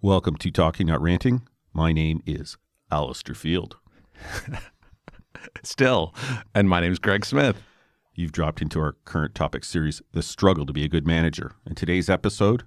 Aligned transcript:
Welcome 0.00 0.36
to 0.36 0.50
Talking 0.52 0.86
Not 0.86 1.02
Ranting. 1.02 1.42
My 1.72 1.92
name 1.92 2.22
is 2.24 2.56
Alistair 2.90 3.34
Field. 3.34 3.78
Still. 5.64 6.14
And 6.54 6.68
my 6.68 6.80
name 6.80 6.92
is 6.92 7.00
Greg 7.00 7.24
Smith. 7.24 7.60
You've 8.14 8.30
dropped 8.32 8.62
into 8.62 8.78
our 8.80 8.92
current 9.04 9.34
topic 9.34 9.64
series, 9.64 10.00
The 10.12 10.22
Struggle 10.22 10.66
to 10.66 10.72
be 10.72 10.84
a 10.84 10.88
Good 10.88 11.06
Manager. 11.06 11.52
And 11.64 11.76
today's 11.76 12.08
episode, 12.08 12.64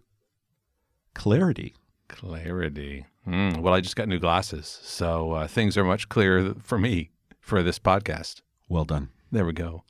Clarity. 1.13 1.73
Clarity. 2.09 3.05
Mm, 3.25 3.61
well, 3.61 3.73
I 3.73 3.79
just 3.81 3.95
got 3.95 4.09
new 4.09 4.20
glasses, 4.20 4.79
so 4.84 5.31
uh, 5.31 5.48
things 5.48 5.77
are 5.77 5.84
much 5.85 6.09
clearer 6.09 6.53
for 6.61 6.77
me 6.77 7.11
for 7.39 7.63
this 7.63 7.79
podcast. 7.79 8.41
Well 8.67 8.85
done. 8.85 9.09
There 9.31 9.45
we 9.45 9.53
go. 9.53 9.84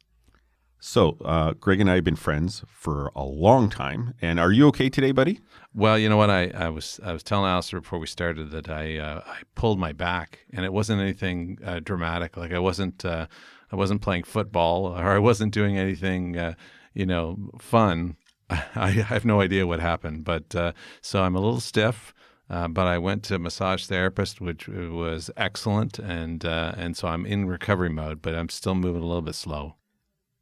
So, 0.83 1.17
uh, 1.23 1.53
Greg 1.59 1.79
and 1.79 1.91
I 1.91 1.95
have 1.95 2.03
been 2.03 2.15
friends 2.15 2.63
for 2.67 3.11
a 3.15 3.23
long 3.23 3.69
time. 3.69 4.15
And 4.19 4.39
are 4.39 4.51
you 4.51 4.67
okay 4.69 4.89
today, 4.89 5.11
buddy? 5.11 5.39
Well, 5.75 5.95
you 5.99 6.09
know 6.09 6.17
what? 6.17 6.31
I, 6.31 6.47
I 6.55 6.69
was 6.69 6.99
I 7.03 7.13
was 7.13 7.21
telling 7.21 7.45
Alistair 7.45 7.81
before 7.81 7.99
we 7.99 8.07
started 8.07 8.49
that 8.49 8.67
I 8.67 8.97
uh, 8.97 9.21
I 9.27 9.41
pulled 9.53 9.77
my 9.77 9.93
back, 9.93 10.39
and 10.51 10.65
it 10.65 10.73
wasn't 10.73 10.99
anything 10.99 11.59
uh, 11.63 11.81
dramatic. 11.83 12.35
Like 12.35 12.51
I 12.51 12.57
wasn't 12.57 13.05
uh, 13.05 13.27
I 13.71 13.75
wasn't 13.75 14.01
playing 14.01 14.23
football, 14.23 14.87
or 14.87 15.11
I 15.11 15.19
wasn't 15.19 15.53
doing 15.53 15.77
anything 15.77 16.35
uh, 16.35 16.55
you 16.95 17.05
know 17.05 17.51
fun. 17.59 18.17
I, 18.49 18.63
I 18.75 18.89
have 18.89 19.23
no 19.23 19.39
idea 19.39 19.67
what 19.67 19.81
happened, 19.81 20.23
but 20.23 20.55
uh, 20.55 20.71
so 20.99 21.21
I'm 21.21 21.35
a 21.35 21.41
little 21.41 21.61
stiff. 21.61 22.11
Uh, 22.49 22.67
but 22.67 22.87
I 22.87 22.97
went 22.97 23.21
to 23.25 23.37
massage 23.37 23.85
therapist, 23.85 24.41
which 24.41 24.67
was 24.67 25.29
excellent, 25.37 25.99
and 25.99 26.43
and 26.43 26.97
so 26.97 27.07
I'm 27.07 27.27
in 27.27 27.45
recovery 27.45 27.89
mode. 27.89 28.23
But 28.23 28.33
I'm 28.33 28.49
still 28.49 28.73
moving 28.73 29.03
a 29.03 29.05
little 29.05 29.21
bit 29.21 29.35
slow 29.35 29.75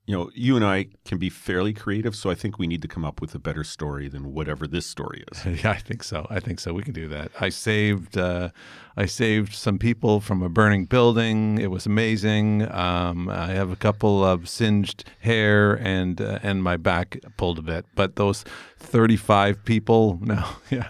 you 0.09 0.15
know, 0.15 0.31
you 0.33 0.55
and 0.55 0.65
I 0.65 0.87
can 1.05 1.19
be 1.19 1.29
fairly 1.29 1.71
creative, 1.71 2.15
so 2.15 2.31
I 2.31 2.33
think 2.33 2.57
we 2.57 2.65
need 2.65 2.81
to 2.81 2.87
come 2.87 3.05
up 3.05 3.21
with 3.21 3.35
a 3.35 3.37
better 3.37 3.63
story 3.63 4.07
than 4.07 4.33
whatever 4.33 4.65
this 4.65 4.87
story 4.87 5.23
is. 5.31 5.45
yeah, 5.63 5.69
I 5.69 5.77
think 5.77 6.01
so. 6.01 6.25
I 6.31 6.39
think 6.39 6.59
so. 6.59 6.73
We 6.73 6.81
can 6.81 6.93
do 6.93 7.07
that. 7.09 7.31
I 7.39 7.49
saved, 7.49 8.17
uh, 8.17 8.49
I 8.97 9.05
saved 9.05 9.53
some 9.53 9.77
people 9.77 10.19
from 10.19 10.41
a 10.41 10.49
burning 10.49 10.85
building. 10.85 11.59
It 11.59 11.69
was 11.69 11.85
amazing. 11.85 12.67
Um, 12.71 13.29
I 13.29 13.51
have 13.51 13.71
a 13.71 13.75
couple 13.75 14.25
of 14.25 14.49
singed 14.49 15.07
hair 15.19 15.75
and 15.75 16.19
uh, 16.19 16.39
and 16.41 16.63
my 16.63 16.75
back 16.75 17.19
pulled 17.37 17.59
a 17.59 17.61
bit, 17.61 17.85
but 17.93 18.15
those 18.15 18.43
thirty-five 18.79 19.63
people, 19.63 20.17
no, 20.23 20.43
yeah. 20.71 20.89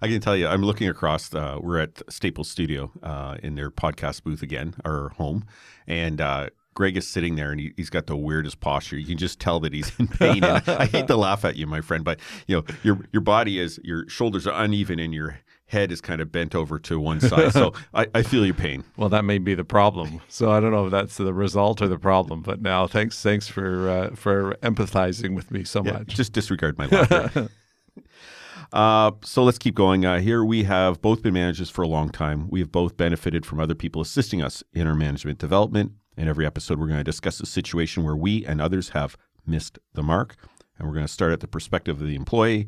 I 0.00 0.06
can 0.06 0.20
tell 0.20 0.36
you, 0.36 0.46
I'm 0.46 0.62
looking 0.62 0.88
across. 0.88 1.34
Uh, 1.34 1.58
we're 1.60 1.78
at 1.78 2.00
Staples 2.08 2.48
Studio 2.48 2.92
uh, 3.02 3.38
in 3.42 3.56
their 3.56 3.72
podcast 3.72 4.22
booth 4.22 4.40
again, 4.40 4.76
our 4.84 5.08
home, 5.08 5.44
and 5.88 6.20
uh, 6.20 6.50
Greg 6.74 6.96
is 6.96 7.06
sitting 7.06 7.36
there 7.36 7.50
and 7.50 7.60
he, 7.60 7.72
has 7.78 7.90
got 7.90 8.06
the 8.06 8.16
weirdest 8.16 8.60
posture. 8.60 8.96
You 8.96 9.06
can 9.06 9.18
just 9.18 9.40
tell 9.40 9.60
that 9.60 9.72
he's 9.72 9.92
in 9.98 10.08
pain. 10.08 10.44
And 10.44 10.62
I 10.68 10.86
hate 10.86 11.06
to 11.08 11.16
laugh 11.16 11.44
at 11.44 11.56
you, 11.56 11.66
my 11.66 11.80
friend, 11.80 12.04
but 12.04 12.20
you 12.46 12.56
know 12.56 12.64
your 12.82 13.00
your 13.12 13.22
body 13.22 13.58
is 13.58 13.80
your 13.82 14.08
shoulders 14.08 14.46
are 14.46 14.62
uneven 14.62 14.98
and 14.98 15.12
your 15.12 15.40
head 15.66 15.92
is 15.92 16.00
kind 16.00 16.20
of 16.20 16.32
bent 16.32 16.54
over 16.54 16.78
to 16.80 16.98
one 16.98 17.20
side. 17.20 17.52
So 17.52 17.72
I, 17.94 18.06
I 18.14 18.22
feel 18.22 18.44
your 18.44 18.54
pain. 18.54 18.84
Well, 18.96 19.08
that 19.08 19.24
may 19.24 19.38
be 19.38 19.54
the 19.54 19.64
problem. 19.64 20.20
So 20.28 20.50
I 20.50 20.58
don't 20.58 20.72
know 20.72 20.86
if 20.86 20.90
that's 20.90 21.16
the 21.16 21.32
result 21.32 21.80
or 21.80 21.88
the 21.88 21.98
problem. 21.98 22.42
But 22.42 22.60
now, 22.60 22.86
thanks 22.86 23.22
thanks 23.22 23.48
for 23.48 23.88
uh, 23.88 24.10
for 24.14 24.54
empathizing 24.62 25.34
with 25.34 25.50
me 25.50 25.64
so 25.64 25.84
yeah, 25.84 25.92
much. 25.92 26.08
Just 26.08 26.32
disregard 26.32 26.78
my 26.78 26.86
laughter. 26.86 27.48
Uh, 28.72 29.10
so 29.24 29.42
let's 29.42 29.58
keep 29.58 29.74
going. 29.74 30.06
Uh, 30.06 30.20
here 30.20 30.44
we 30.44 30.62
have 30.62 31.02
both 31.02 31.22
been 31.22 31.34
managers 31.34 31.68
for 31.68 31.82
a 31.82 31.88
long 31.88 32.08
time. 32.08 32.48
We 32.50 32.60
have 32.60 32.70
both 32.70 32.96
benefited 32.96 33.44
from 33.44 33.58
other 33.58 33.74
people 33.74 34.00
assisting 34.00 34.42
us 34.42 34.62
in 34.72 34.86
our 34.86 34.94
management 34.94 35.40
development 35.40 35.90
in 36.16 36.28
every 36.28 36.46
episode, 36.46 36.78
we're 36.78 36.86
going 36.86 36.98
to 36.98 37.04
discuss 37.04 37.40
a 37.40 37.46
situation 37.46 38.04
where 38.04 38.16
we 38.16 38.44
and 38.44 38.60
others 38.60 38.90
have 38.90 39.16
missed 39.46 39.78
the 39.94 40.02
mark. 40.02 40.36
And 40.78 40.88
we're 40.88 40.94
going 40.94 41.06
to 41.06 41.12
start 41.12 41.32
at 41.32 41.40
the 41.40 41.48
perspective 41.48 42.00
of 42.00 42.06
the 42.06 42.16
employee. 42.16 42.66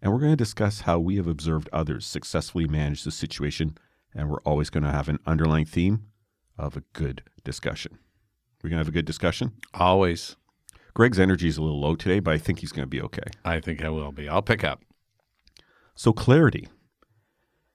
And 0.00 0.12
we're 0.12 0.18
going 0.18 0.32
to 0.32 0.36
discuss 0.36 0.80
how 0.82 0.98
we 0.98 1.16
have 1.16 1.28
observed 1.28 1.68
others 1.72 2.06
successfully 2.06 2.66
manage 2.66 3.04
the 3.04 3.10
situation. 3.10 3.76
And 4.14 4.28
we're 4.28 4.42
always 4.42 4.68
going 4.68 4.84
to 4.84 4.90
have 4.90 5.08
an 5.08 5.20
underlying 5.26 5.64
theme 5.64 6.06
of 6.58 6.76
a 6.76 6.82
good 6.92 7.22
discussion. 7.44 7.98
We're 8.62 8.70
going 8.70 8.78
to 8.78 8.84
have 8.84 8.88
a 8.88 8.92
good 8.92 9.04
discussion? 9.04 9.52
Always. 9.74 10.36
Greg's 10.94 11.18
energy 11.18 11.48
is 11.48 11.56
a 11.56 11.62
little 11.62 11.80
low 11.80 11.94
today, 11.96 12.20
but 12.20 12.34
I 12.34 12.38
think 12.38 12.58
he's 12.58 12.72
going 12.72 12.82
to 12.82 12.90
be 12.90 13.00
okay. 13.00 13.22
I 13.44 13.60
think 13.60 13.82
I 13.82 13.88
will 13.88 14.12
be. 14.12 14.28
I'll 14.28 14.42
pick 14.42 14.62
up. 14.62 14.82
So, 15.94 16.12
clarity. 16.12 16.68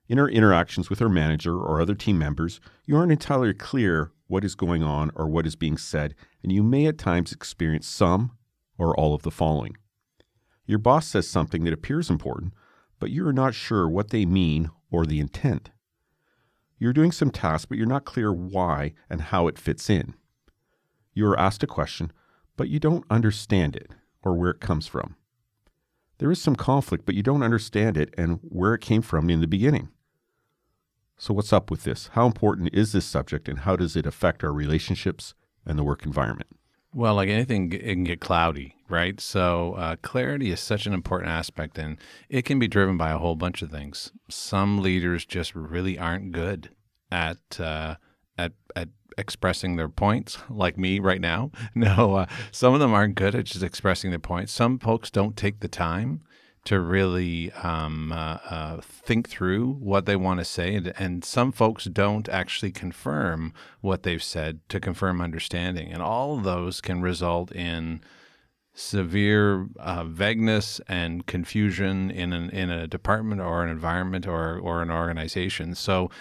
In 0.07 0.19
our 0.19 0.29
interactions 0.29 0.89
with 0.89 1.01
our 1.01 1.09
manager 1.09 1.57
or 1.57 1.81
other 1.81 1.95
team 1.95 2.17
members, 2.17 2.61
you 2.85 2.95
aren't 2.95 3.11
entirely 3.11 3.53
clear 3.53 4.11
what 4.27 4.43
is 4.43 4.55
going 4.55 4.83
on 4.83 5.11
or 5.15 5.27
what 5.27 5.47
is 5.47 5.55
being 5.55 5.77
said, 5.77 6.13
and 6.43 6.51
you 6.51 6.63
may 6.63 6.85
at 6.85 6.97
times 6.97 7.31
experience 7.31 7.88
some 7.88 8.38
or 8.77 8.97
all 8.97 9.13
of 9.13 9.23
the 9.23 9.31
following. 9.31 9.75
Your 10.65 10.79
boss 10.79 11.07
says 11.07 11.27
something 11.27 11.63
that 11.63 11.73
appears 11.73 12.09
important, 12.09 12.53
but 12.99 13.09
you 13.09 13.25
are 13.27 13.33
not 13.33 13.55
sure 13.55 13.87
what 13.87 14.09
they 14.09 14.25
mean 14.25 14.69
or 14.91 15.05
the 15.05 15.19
intent. 15.19 15.71
You're 16.77 16.93
doing 16.93 17.11
some 17.11 17.31
task, 17.31 17.69
but 17.69 17.77
you're 17.77 17.87
not 17.87 18.05
clear 18.05 18.31
why 18.31 18.93
and 19.09 19.21
how 19.21 19.47
it 19.47 19.57
fits 19.57 19.89
in. 19.89 20.13
You 21.13 21.25
are 21.27 21.39
asked 21.39 21.63
a 21.63 21.67
question, 21.67 22.11
but 22.55 22.69
you 22.69 22.79
don't 22.79 23.05
understand 23.09 23.75
it 23.75 23.91
or 24.21 24.35
where 24.35 24.51
it 24.51 24.59
comes 24.59 24.87
from. 24.87 25.16
There 26.19 26.31
is 26.31 26.41
some 26.41 26.55
conflict, 26.55 27.05
but 27.05 27.16
you 27.16 27.23
don't 27.23 27.43
understand 27.43 27.97
it 27.97 28.13
and 28.17 28.39
where 28.41 28.73
it 28.73 28.81
came 28.81 29.01
from 29.01 29.29
in 29.29 29.41
the 29.41 29.47
beginning. 29.47 29.89
So, 31.19 31.33
what's 31.33 31.51
up 31.51 31.72
with 31.72 31.83
this? 31.83 32.11
How 32.13 32.28
important 32.28 32.69
is 32.73 32.91
this 32.91 33.05
subject, 33.05 33.50
and 33.50 33.59
how 33.59 33.75
does 33.75 33.95
it 33.95 34.05
affect 34.05 34.44
our 34.44 34.53
relationships 34.53 35.33
and 35.66 35.78
the 35.78 35.83
work 35.83 36.05
environment? 36.05 36.50
Well, 36.94 37.16
like 37.16 37.28
anything, 37.28 37.73
it 37.73 37.81
can 37.81 38.03
get 38.03 38.22
cloudy, 38.22 38.75
right? 38.88 39.19
So, 39.19 39.73
uh, 39.73 39.95
clarity 40.03 40.51
is 40.51 40.59
such 40.59 40.85
an 40.85 40.94
important 40.94 41.31
aspect, 41.31 41.79
and 41.79 41.97
it 42.29 42.45
can 42.45 42.59
be 42.59 42.67
driven 42.67 42.97
by 42.97 43.09
a 43.09 43.17
whole 43.17 43.35
bunch 43.35 43.63
of 43.63 43.72
things. 43.72 44.11
Some 44.29 44.78
leaders 44.78 45.25
just 45.25 45.55
really 45.55 45.97
aren't 45.97 46.33
good 46.33 46.69
at 47.11 47.59
uh, 47.59 47.95
at 48.38 48.53
at 48.75 48.89
expressing 49.17 49.75
their 49.75 49.89
points, 49.89 50.38
like 50.51 50.78
me 50.78 50.99
right 50.99 51.22
now. 51.22 51.51
No, 51.73 52.16
uh, 52.16 52.25
some 52.51 52.75
of 52.75 52.79
them 52.79 52.94
aren't 52.94 53.16
good 53.16 53.34
at 53.34 53.45
just 53.45 53.63
expressing 53.63 54.11
their 54.11 54.19
points. 54.19 54.51
Some 54.51 54.78
folks 54.78 55.09
don't 55.09 55.35
take 55.35 55.61
the 55.61 55.67
time 55.67 56.22
to 56.67 56.81
really 56.81 57.50
um, 57.63 58.11
uh, 58.11 58.39
uh, 58.50 58.81
think 58.81 59.29
through 59.29 59.72
what 59.75 60.05
they 60.05 60.17
want 60.17 60.38
to 60.38 60.44
say. 60.44 60.75
And, 60.75 60.94
and, 61.00 61.23
some 61.23 61.53
folks 61.53 61.85
don't 61.85 62.28
actually 62.28 62.73
confirm 62.73 63.53
what 63.79 64.03
they've 64.03 64.22
said 64.22 64.59
to 64.67 64.81
confirm 64.81 65.22
understanding. 65.22 65.94
And 65.94 66.01
all 66.01 66.38
of 66.38 66.44
those 66.44 66.81
can 66.81 67.01
result 67.01 67.53
in 67.53 68.01
severe 68.73 69.69
uh, 69.79 70.03
vagueness 70.03 70.81
and 70.89 71.25
confusion 71.25 72.11
in, 72.11 72.33
an, 72.33 72.50
in 72.50 72.69
a 72.69 72.85
department 72.85 73.39
or 73.39 73.63
an 73.63 73.69
environment 73.69 74.28
or, 74.28 74.59
or 74.59 74.81
an 74.81 74.91
organization. 74.91 75.73
So 75.73 76.11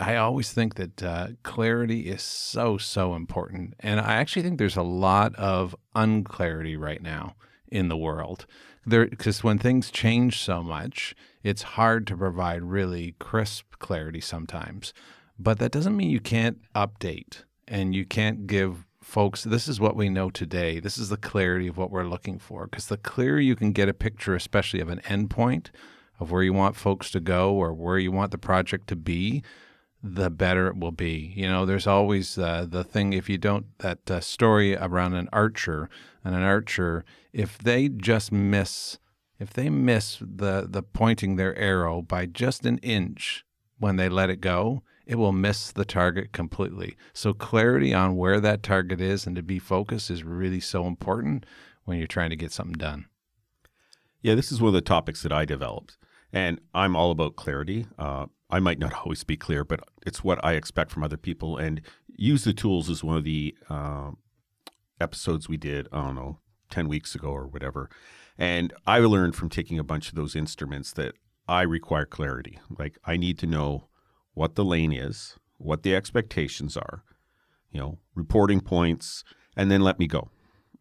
I 0.00 0.16
always 0.16 0.52
think 0.52 0.74
that 0.74 1.00
uh, 1.00 1.28
clarity 1.44 2.08
is 2.08 2.22
so, 2.22 2.76
so 2.76 3.14
important. 3.14 3.74
And 3.78 4.00
I 4.00 4.14
actually 4.14 4.42
think 4.42 4.58
there's 4.58 4.76
a 4.76 4.82
lot 4.82 5.32
of 5.36 5.76
unclarity 5.94 6.76
right 6.76 7.00
now 7.00 7.36
in 7.68 7.88
the 7.88 7.96
world 7.96 8.46
there 8.84 9.06
because 9.06 9.44
when 9.44 9.58
things 9.58 9.90
change 9.90 10.40
so 10.40 10.62
much, 10.62 11.14
it's 11.42 11.62
hard 11.62 12.06
to 12.08 12.16
provide 12.16 12.62
really 12.62 13.14
crisp 13.18 13.78
clarity 13.78 14.20
sometimes. 14.20 14.92
But 15.38 15.58
that 15.58 15.72
doesn't 15.72 15.96
mean 15.96 16.10
you 16.10 16.20
can't 16.20 16.58
update 16.74 17.44
and 17.66 17.94
you 17.94 18.04
can't 18.04 18.46
give 18.46 18.86
folks 19.00 19.44
this 19.44 19.66
is 19.66 19.80
what 19.80 19.96
we 19.96 20.08
know 20.08 20.30
today. 20.30 20.80
This 20.80 20.96
is 20.96 21.08
the 21.08 21.16
clarity 21.16 21.66
of 21.68 21.76
what 21.76 21.90
we're 21.90 22.04
looking 22.04 22.38
for 22.38 22.66
because 22.66 22.86
the 22.86 22.96
clearer 22.96 23.40
you 23.40 23.56
can 23.56 23.72
get 23.72 23.88
a 23.88 23.94
picture 23.94 24.34
especially 24.34 24.80
of 24.80 24.88
an 24.88 25.00
endpoint 25.00 25.70
of 26.20 26.30
where 26.30 26.42
you 26.42 26.52
want 26.52 26.76
folks 26.76 27.10
to 27.10 27.20
go 27.20 27.52
or 27.52 27.74
where 27.74 27.98
you 27.98 28.12
want 28.12 28.30
the 28.30 28.38
project 28.38 28.86
to 28.88 28.96
be, 28.96 29.42
the 30.02 30.30
better 30.30 30.68
it 30.68 30.76
will 30.76 30.92
be. 30.92 31.32
You 31.34 31.48
know, 31.48 31.66
there's 31.66 31.86
always 31.86 32.38
uh, 32.38 32.66
the 32.68 32.84
thing 32.84 33.12
if 33.12 33.28
you 33.28 33.38
don't 33.38 33.66
that 33.78 34.10
uh, 34.10 34.20
story 34.20 34.76
around 34.76 35.14
an 35.14 35.28
archer 35.32 35.88
and 36.24 36.34
an 36.34 36.42
archer 36.42 37.04
if 37.32 37.58
they 37.58 37.88
just 37.88 38.32
miss 38.32 38.98
if 39.38 39.52
they 39.52 39.68
miss 39.68 40.18
the 40.20 40.66
the 40.68 40.82
pointing 40.82 41.36
their 41.36 41.56
arrow 41.56 42.02
by 42.02 42.26
just 42.26 42.64
an 42.64 42.78
inch 42.78 43.44
when 43.78 43.96
they 43.96 44.08
let 44.08 44.30
it 44.30 44.40
go, 44.40 44.82
it 45.06 45.16
will 45.16 45.32
miss 45.32 45.72
the 45.72 45.84
target 45.84 46.32
completely. 46.32 46.96
So 47.12 47.32
clarity 47.32 47.92
on 47.92 48.16
where 48.16 48.38
that 48.40 48.62
target 48.62 49.00
is 49.00 49.26
and 49.26 49.34
to 49.34 49.42
be 49.42 49.58
focused 49.58 50.10
is 50.10 50.22
really 50.22 50.60
so 50.60 50.86
important 50.86 51.44
when 51.84 51.98
you're 51.98 52.06
trying 52.06 52.30
to 52.30 52.36
get 52.36 52.52
something 52.52 52.78
done. 52.78 53.06
Yeah, 54.20 54.36
this 54.36 54.52
is 54.52 54.60
one 54.60 54.68
of 54.68 54.74
the 54.74 54.80
topics 54.80 55.22
that 55.24 55.32
I 55.32 55.44
developed, 55.44 55.98
and 56.32 56.60
I'm 56.72 56.94
all 56.94 57.10
about 57.10 57.34
clarity. 57.34 57.86
Uh, 57.98 58.26
I 58.48 58.60
might 58.60 58.78
not 58.78 58.94
always 59.04 59.24
be 59.24 59.36
clear, 59.36 59.64
but 59.64 59.80
it's 60.06 60.22
what 60.22 60.42
I 60.44 60.52
expect 60.52 60.92
from 60.92 61.02
other 61.02 61.16
people. 61.16 61.56
And 61.56 61.80
use 62.14 62.44
the 62.44 62.52
tools 62.52 62.88
is 62.88 63.02
one 63.02 63.16
of 63.16 63.24
the 63.24 63.56
uh, 63.68 64.12
episodes 65.00 65.48
we 65.48 65.56
did. 65.56 65.88
I 65.92 66.04
don't 66.04 66.14
know, 66.14 66.38
ten 66.70 66.88
weeks 66.88 67.14
ago 67.14 67.28
or 67.28 67.46
whatever. 67.46 67.90
And 68.38 68.72
I 68.86 68.98
learned 68.98 69.36
from 69.36 69.48
taking 69.48 69.78
a 69.78 69.84
bunch 69.84 70.08
of 70.08 70.14
those 70.14 70.34
instruments 70.34 70.92
that 70.94 71.14
I 71.48 71.62
require 71.62 72.06
clarity. 72.06 72.58
Like 72.78 72.98
I 73.04 73.16
need 73.16 73.38
to 73.40 73.46
know 73.46 73.88
what 74.34 74.54
the 74.54 74.64
lane 74.64 74.92
is, 74.92 75.36
what 75.58 75.82
the 75.82 75.94
expectations 75.94 76.76
are, 76.76 77.04
you 77.70 77.78
know, 77.78 77.98
reporting 78.14 78.60
points, 78.60 79.24
and 79.56 79.70
then 79.70 79.82
let 79.82 79.98
me 79.98 80.06
go. 80.06 80.30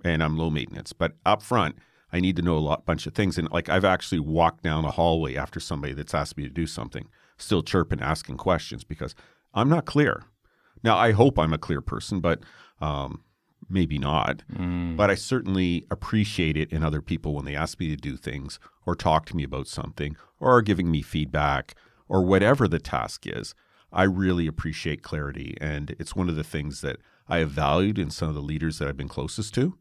And 0.03 0.23
I'm 0.23 0.37
low 0.37 0.49
maintenance. 0.49 0.93
But 0.93 1.13
up 1.25 1.41
front, 1.41 1.75
I 2.13 2.19
need 2.19 2.35
to 2.37 2.41
know 2.41 2.57
a 2.57 2.59
lot 2.59 2.85
bunch 2.85 3.05
of 3.05 3.13
things. 3.13 3.37
And 3.37 3.49
like 3.51 3.69
I've 3.69 3.85
actually 3.85 4.19
walked 4.19 4.63
down 4.63 4.85
a 4.85 4.91
hallway 4.91 5.35
after 5.35 5.59
somebody 5.59 5.93
that's 5.93 6.13
asked 6.13 6.37
me 6.37 6.43
to 6.43 6.49
do 6.49 6.65
something, 6.65 7.07
still 7.37 7.61
chirping, 7.61 8.01
asking 8.01 8.37
questions 8.37 8.83
because 8.83 9.15
I'm 9.53 9.69
not 9.69 9.85
clear. 9.85 10.23
Now 10.83 10.97
I 10.97 11.11
hope 11.11 11.37
I'm 11.37 11.53
a 11.53 11.57
clear 11.57 11.81
person, 11.81 12.19
but 12.19 12.39
um, 12.79 13.23
maybe 13.71 13.97
not. 13.97 14.43
Mm. 14.53 14.95
But 14.95 15.09
I 15.09 15.15
certainly 15.15 15.85
appreciate 15.89 16.57
it 16.57 16.71
in 16.71 16.83
other 16.83 17.01
people 17.01 17.33
when 17.33 17.45
they 17.45 17.55
ask 17.55 17.79
me 17.79 17.87
to 17.89 17.95
do 17.95 18.17
things 18.17 18.59
or 18.85 18.95
talk 18.95 19.25
to 19.27 19.35
me 19.35 19.43
about 19.43 19.67
something 19.67 20.15
or 20.39 20.55
are 20.55 20.61
giving 20.61 20.91
me 20.91 21.01
feedback 21.01 21.75
or 22.07 22.23
whatever 22.23 22.67
the 22.67 22.79
task 22.79 23.25
is. 23.25 23.55
I 23.93 24.03
really 24.03 24.47
appreciate 24.47 25.03
clarity. 25.03 25.57
And 25.59 25.95
it's 25.99 26.15
one 26.15 26.29
of 26.29 26.35
the 26.35 26.43
things 26.43 26.81
that 26.81 26.97
I 27.27 27.39
have 27.39 27.51
valued 27.51 27.97
in 27.97 28.09
some 28.09 28.29
of 28.29 28.35
the 28.35 28.41
leaders 28.41 28.79
that 28.79 28.87
I've 28.87 28.97
been 28.97 29.07
closest 29.07 29.53
to 29.55 29.77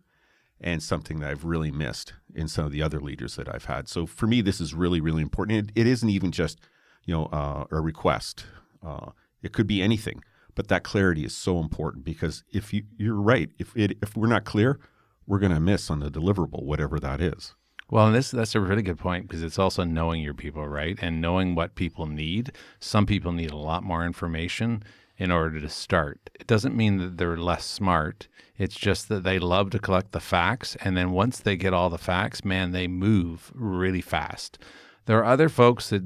and 0.61 0.83
something 0.83 1.21
that 1.21 1.31
I've 1.31 1.45
really 1.45 1.71
missed 1.71 2.13
in 2.35 2.47
some 2.47 2.67
of 2.67 2.73
the 2.73 2.83
other 2.83 3.01
leaders 3.01 3.37
that 3.37 3.53
I've 3.53 3.65
had. 3.65 3.89
So 3.89 4.07
for 4.07 4.27
me, 4.27 4.41
this 4.41 4.61
is 4.61 4.75
really, 4.75 5.01
really 5.01 5.23
important. 5.23 5.71
It, 5.71 5.81
it 5.81 5.87
isn't 5.87 6.09
even 6.09 6.33
just, 6.33 6.61
you 7.05 7.15
know, 7.15 7.27
uh, 7.27 7.65
a 7.71 7.81
request. 7.81 8.45
Uh, 8.85 9.11
it 9.43 9.53
could 9.53 9.67
be 9.67 9.81
anything, 9.81 10.23
but 10.55 10.69
that 10.69 10.85
clarity 10.85 11.25
is 11.25 11.37
so 11.37 11.59
important 11.59 12.05
because 12.05 12.45
if 12.53 12.73
you, 12.73 12.85
you're 12.97 13.21
right, 13.21 13.51
if 13.59 13.77
it, 13.77 13.99
if 14.03 14.17
we're 14.17 14.27
not 14.27 14.45
clear, 14.45 14.79
we're 15.27 15.39
going 15.39 15.55
to 15.55 15.61
miss 15.61 15.91
on 15.91 16.01
the 16.01 16.11
deliverable, 16.11 16.63
whatever 16.63 16.99
that 17.01 17.21
is. 17.21 17.55
Well, 17.91 18.07
and 18.07 18.15
this 18.15 18.31
that's 18.31 18.55
a 18.55 18.61
really 18.61 18.83
good 18.83 18.99
point 18.99 19.27
because 19.27 19.43
it's 19.43 19.59
also 19.59 19.83
knowing 19.83 20.23
your 20.23 20.35
people, 20.35 20.67
right? 20.69 20.97
And 21.03 21.21
knowing 21.21 21.55
what 21.55 21.75
people 21.75 22.07
need. 22.07 22.53
Some 22.79 23.05
people 23.05 23.33
need 23.33 23.51
a 23.51 23.57
lot 23.57 23.83
more 23.83 24.05
information 24.05 24.85
in 25.17 25.31
order 25.31 25.61
to 25.61 25.69
start. 25.69 26.31
It 26.39 26.47
doesn't 26.47 26.77
mean 26.77 26.99
that 26.99 27.19
they're 27.19 27.37
less 27.37 27.65
smart. 27.65 28.29
It's 28.57 28.77
just 28.77 29.09
that 29.09 29.25
they 29.25 29.39
love 29.39 29.71
to 29.71 29.79
collect 29.79 30.13
the 30.13 30.21
facts 30.21 30.77
and 30.81 30.97
then 30.97 31.11
once 31.11 31.41
they 31.41 31.57
get 31.57 31.75
all 31.75 31.91
the 31.91 31.99
facts, 31.99 32.45
man, 32.45 32.71
they 32.71 32.87
move 32.87 33.51
really 33.55 34.01
fast. 34.01 34.59
There 35.07 35.19
are 35.19 35.25
other 35.25 35.49
folks 35.49 35.91
that 35.91 36.05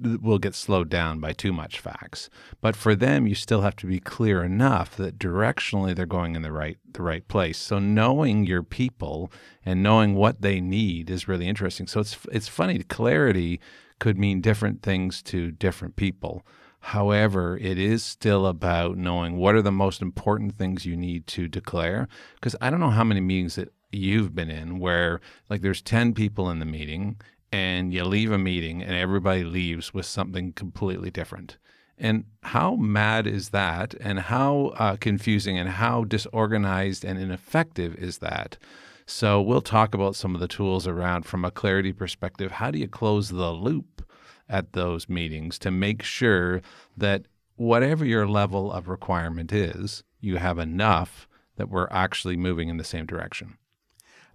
will 0.00 0.38
get 0.38 0.54
slowed 0.54 0.88
down 0.88 1.20
by 1.20 1.32
too 1.32 1.52
much 1.52 1.78
facts. 1.78 2.28
But 2.60 2.74
for 2.74 2.94
them, 2.94 3.26
you 3.26 3.34
still 3.34 3.60
have 3.60 3.76
to 3.76 3.86
be 3.86 4.00
clear 4.00 4.42
enough 4.42 4.96
that 4.96 5.18
directionally 5.18 5.94
they're 5.94 6.06
going 6.06 6.34
in 6.34 6.42
the 6.42 6.52
right 6.52 6.78
the 6.92 7.02
right 7.02 7.26
place. 7.28 7.58
So 7.58 7.78
knowing 7.78 8.44
your 8.44 8.62
people 8.62 9.30
and 9.64 9.82
knowing 9.82 10.14
what 10.14 10.42
they 10.42 10.60
need 10.60 11.10
is 11.10 11.28
really 11.28 11.48
interesting. 11.48 11.86
So 11.86 12.00
it's 12.00 12.18
it's 12.32 12.48
funny. 12.48 12.82
Clarity 12.82 13.60
could 14.00 14.18
mean 14.18 14.40
different 14.40 14.82
things 14.82 15.22
to 15.22 15.50
different 15.50 15.96
people. 15.96 16.44
However, 16.80 17.56
it 17.56 17.78
is 17.78 18.04
still 18.04 18.46
about 18.46 18.98
knowing 18.98 19.38
what 19.38 19.54
are 19.54 19.62
the 19.62 19.72
most 19.72 20.02
important 20.02 20.58
things 20.58 20.84
you 20.84 20.96
need 20.96 21.26
to 21.28 21.48
declare. 21.48 22.08
Because 22.34 22.56
I 22.60 22.68
don't 22.68 22.80
know 22.80 22.90
how 22.90 23.04
many 23.04 23.20
meetings 23.20 23.54
that 23.54 23.72
you've 23.94 24.34
been 24.34 24.50
in 24.50 24.78
where 24.78 25.20
like 25.48 25.62
there's 25.62 25.80
10 25.80 26.14
people 26.14 26.50
in 26.50 26.58
the 26.58 26.66
meeting 26.66 27.20
and 27.54 27.94
you 27.94 28.02
leave 28.02 28.32
a 28.32 28.38
meeting 28.38 28.82
and 28.82 28.94
everybody 28.96 29.44
leaves 29.44 29.94
with 29.94 30.06
something 30.06 30.52
completely 30.54 31.08
different. 31.08 31.56
And 31.96 32.24
how 32.42 32.74
mad 32.74 33.28
is 33.28 33.50
that? 33.50 33.94
And 34.00 34.18
how 34.18 34.72
uh, 34.76 34.96
confusing 34.96 35.56
and 35.56 35.68
how 35.68 36.02
disorganized 36.02 37.04
and 37.04 37.16
ineffective 37.16 37.94
is 37.94 38.18
that? 38.18 38.58
So, 39.06 39.40
we'll 39.40 39.60
talk 39.60 39.94
about 39.94 40.16
some 40.16 40.34
of 40.34 40.40
the 40.40 40.48
tools 40.48 40.88
around 40.88 41.26
from 41.26 41.44
a 41.44 41.52
clarity 41.52 41.92
perspective. 41.92 42.52
How 42.52 42.72
do 42.72 42.78
you 42.78 42.88
close 42.88 43.28
the 43.28 43.52
loop 43.52 44.04
at 44.48 44.72
those 44.72 45.08
meetings 45.08 45.56
to 45.60 45.70
make 45.70 46.02
sure 46.02 46.60
that 46.96 47.26
whatever 47.54 48.04
your 48.04 48.26
level 48.26 48.72
of 48.72 48.88
requirement 48.88 49.52
is, 49.52 50.02
you 50.20 50.38
have 50.38 50.58
enough 50.58 51.28
that 51.56 51.68
we're 51.68 51.88
actually 51.90 52.36
moving 52.36 52.68
in 52.68 52.78
the 52.78 52.82
same 52.82 53.06
direction? 53.06 53.58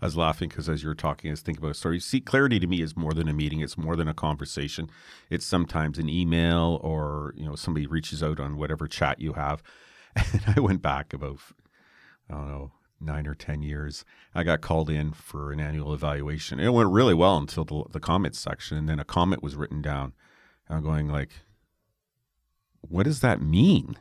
I 0.02 0.06
was 0.06 0.16
laughing 0.16 0.50
because 0.50 0.70
as 0.70 0.82
you 0.82 0.90
were 0.90 0.96
talking, 0.96 1.30
I 1.30 1.34
was 1.34 1.42
thinking 1.42 1.62
about 1.62 1.72
a 1.72 1.76
story. 1.76 2.00
See, 2.00 2.22
clarity 2.22 2.60
to 2.60 2.68
me 2.68 2.82
is 2.82 2.96
more 2.96 3.14
than 3.14 3.28
a 3.28 3.34
meeting. 3.34 3.60
It's 3.60 3.78
more 3.78 3.96
than 3.96 4.08
a 4.08 4.14
conversation. 4.14 4.90
It's 5.30 5.46
sometimes 5.46 5.98
an 5.98 6.08
email 6.08 6.80
or, 6.82 7.34
you 7.36 7.46
know, 7.46 7.56
somebody 7.56 7.86
reaches 7.86 8.24
out 8.24 8.40
on 8.40 8.58
whatever 8.58 8.88
chat 8.88 9.20
you 9.20 9.34
have. 9.34 9.62
And 10.34 10.42
I 10.58 10.60
went 10.60 10.82
back 10.82 11.14
about, 11.14 11.38
I 12.30 12.34
don't 12.34 12.50
know, 12.50 12.72
nine 13.00 13.28
or 13.28 13.36
10 13.36 13.62
years. 13.62 14.04
I 14.34 14.44
got 14.44 14.62
called 14.62 14.90
in 14.90 15.14
for 15.14 15.52
an 15.52 15.60
annual 15.60 15.94
evaluation. 15.94 16.60
It 16.60 16.74
went 16.74 16.90
really 16.90 17.14
well 17.14 17.38
until 17.38 17.64
the, 17.64 17.84
the 17.92 18.00
comments 18.00 18.40
section. 18.40 18.78
And 18.78 18.90
then 18.90 19.00
a 19.00 19.06
comment 19.06 19.44
was 19.44 19.56
written 19.56 19.82
down. 19.82 20.14
And 20.68 20.78
I'm 20.78 20.84
going 20.84 21.08
like, 21.08 21.32
what 22.82 23.04
does 23.04 23.22
that 23.22 23.42
mean? 23.42 23.98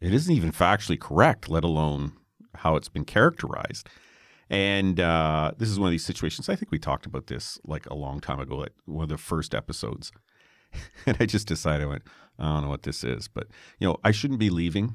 It 0.00 0.12
isn't 0.12 0.34
even 0.34 0.52
factually 0.52 0.98
correct, 0.98 1.48
let 1.48 1.64
alone 1.64 2.12
how 2.56 2.76
it's 2.76 2.88
been 2.88 3.04
characterized. 3.04 3.88
And 4.50 5.00
uh, 5.00 5.52
this 5.56 5.68
is 5.70 5.78
one 5.78 5.88
of 5.88 5.92
these 5.92 6.04
situations. 6.04 6.48
I 6.48 6.56
think 6.56 6.70
we 6.70 6.78
talked 6.78 7.06
about 7.06 7.26
this 7.26 7.58
like 7.64 7.86
a 7.86 7.94
long 7.94 8.20
time 8.20 8.40
ago, 8.40 8.56
like 8.56 8.74
one 8.84 9.04
of 9.04 9.08
the 9.08 9.18
first 9.18 9.54
episodes. 9.54 10.12
and 11.06 11.16
I 11.20 11.26
just 11.26 11.46
decided, 11.46 11.84
I 11.84 11.88
went, 11.88 12.02
I 12.38 12.44
don't 12.44 12.62
know 12.62 12.68
what 12.68 12.82
this 12.82 13.04
is, 13.04 13.28
but 13.28 13.48
you 13.78 13.86
know, 13.86 13.98
I 14.04 14.10
shouldn't 14.10 14.40
be 14.40 14.50
leaving 14.50 14.94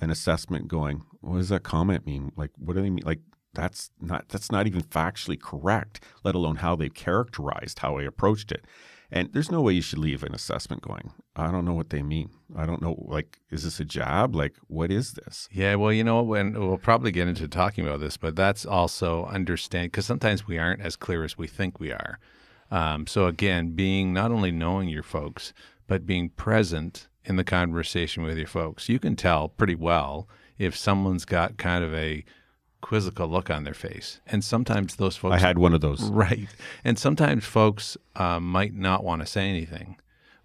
an 0.00 0.10
assessment 0.10 0.68
going, 0.68 1.02
what 1.20 1.38
does 1.38 1.48
that 1.50 1.62
comment 1.62 2.06
mean? 2.06 2.32
Like, 2.36 2.50
what 2.56 2.74
do 2.74 2.82
they 2.82 2.90
mean? 2.90 3.04
Like, 3.04 3.20
that's 3.52 3.90
not 4.00 4.28
that's 4.28 4.52
not 4.52 4.66
even 4.66 4.82
factually 4.82 5.40
correct, 5.40 6.04
let 6.22 6.34
alone 6.34 6.56
how 6.56 6.76
they 6.76 6.88
characterized 6.88 7.80
how 7.80 7.98
I 7.98 8.02
approached 8.04 8.52
it. 8.52 8.64
And 9.12 9.32
there's 9.32 9.50
no 9.50 9.60
way 9.60 9.72
you 9.72 9.82
should 9.82 9.98
leave 9.98 10.22
an 10.22 10.34
assessment 10.34 10.82
going, 10.82 11.12
I 11.34 11.50
don't 11.50 11.64
know 11.64 11.74
what 11.74 11.90
they 11.90 12.02
mean. 12.02 12.30
I 12.56 12.64
don't 12.64 12.80
know. 12.80 12.96
Like, 13.08 13.40
is 13.50 13.64
this 13.64 13.80
a 13.80 13.84
job? 13.84 14.36
Like, 14.36 14.54
what 14.68 14.92
is 14.92 15.14
this? 15.14 15.48
Yeah, 15.50 15.74
well, 15.74 15.92
you 15.92 16.04
know, 16.04 16.22
when 16.22 16.52
we'll 16.52 16.78
probably 16.78 17.10
get 17.10 17.26
into 17.26 17.48
talking 17.48 17.84
about 17.84 18.00
this, 18.00 18.16
but 18.16 18.36
that's 18.36 18.64
also 18.64 19.24
understand 19.26 19.90
because 19.90 20.06
sometimes 20.06 20.46
we 20.46 20.58
aren't 20.58 20.82
as 20.82 20.94
clear 20.94 21.24
as 21.24 21.36
we 21.36 21.48
think 21.48 21.80
we 21.80 21.90
are. 21.90 22.18
Um, 22.70 23.06
so 23.06 23.26
again, 23.26 23.72
being 23.72 24.12
not 24.12 24.30
only 24.30 24.52
knowing 24.52 24.88
your 24.88 25.02
folks, 25.02 25.52
but 25.88 26.06
being 26.06 26.28
present 26.30 27.08
in 27.24 27.34
the 27.34 27.44
conversation 27.44 28.22
with 28.22 28.38
your 28.38 28.46
folks, 28.46 28.88
you 28.88 29.00
can 29.00 29.16
tell 29.16 29.48
pretty 29.48 29.74
well 29.74 30.28
if 30.56 30.76
someone's 30.76 31.24
got 31.24 31.56
kind 31.56 31.82
of 31.82 31.92
a 31.94 32.24
quizzical 32.80 33.28
look 33.28 33.50
on 33.50 33.64
their 33.64 33.74
face. 33.74 34.20
And 34.26 34.44
sometimes 34.44 34.96
those 34.96 35.16
folks. 35.16 35.34
I 35.34 35.38
had 35.38 35.58
one 35.58 35.74
of 35.74 35.80
those. 35.80 36.02
Right. 36.02 36.48
And 36.84 36.98
sometimes 36.98 37.44
folks 37.44 37.96
uh, 38.16 38.40
might 38.40 38.74
not 38.74 39.04
want 39.04 39.22
to 39.22 39.26
say 39.26 39.48
anything. 39.48 39.96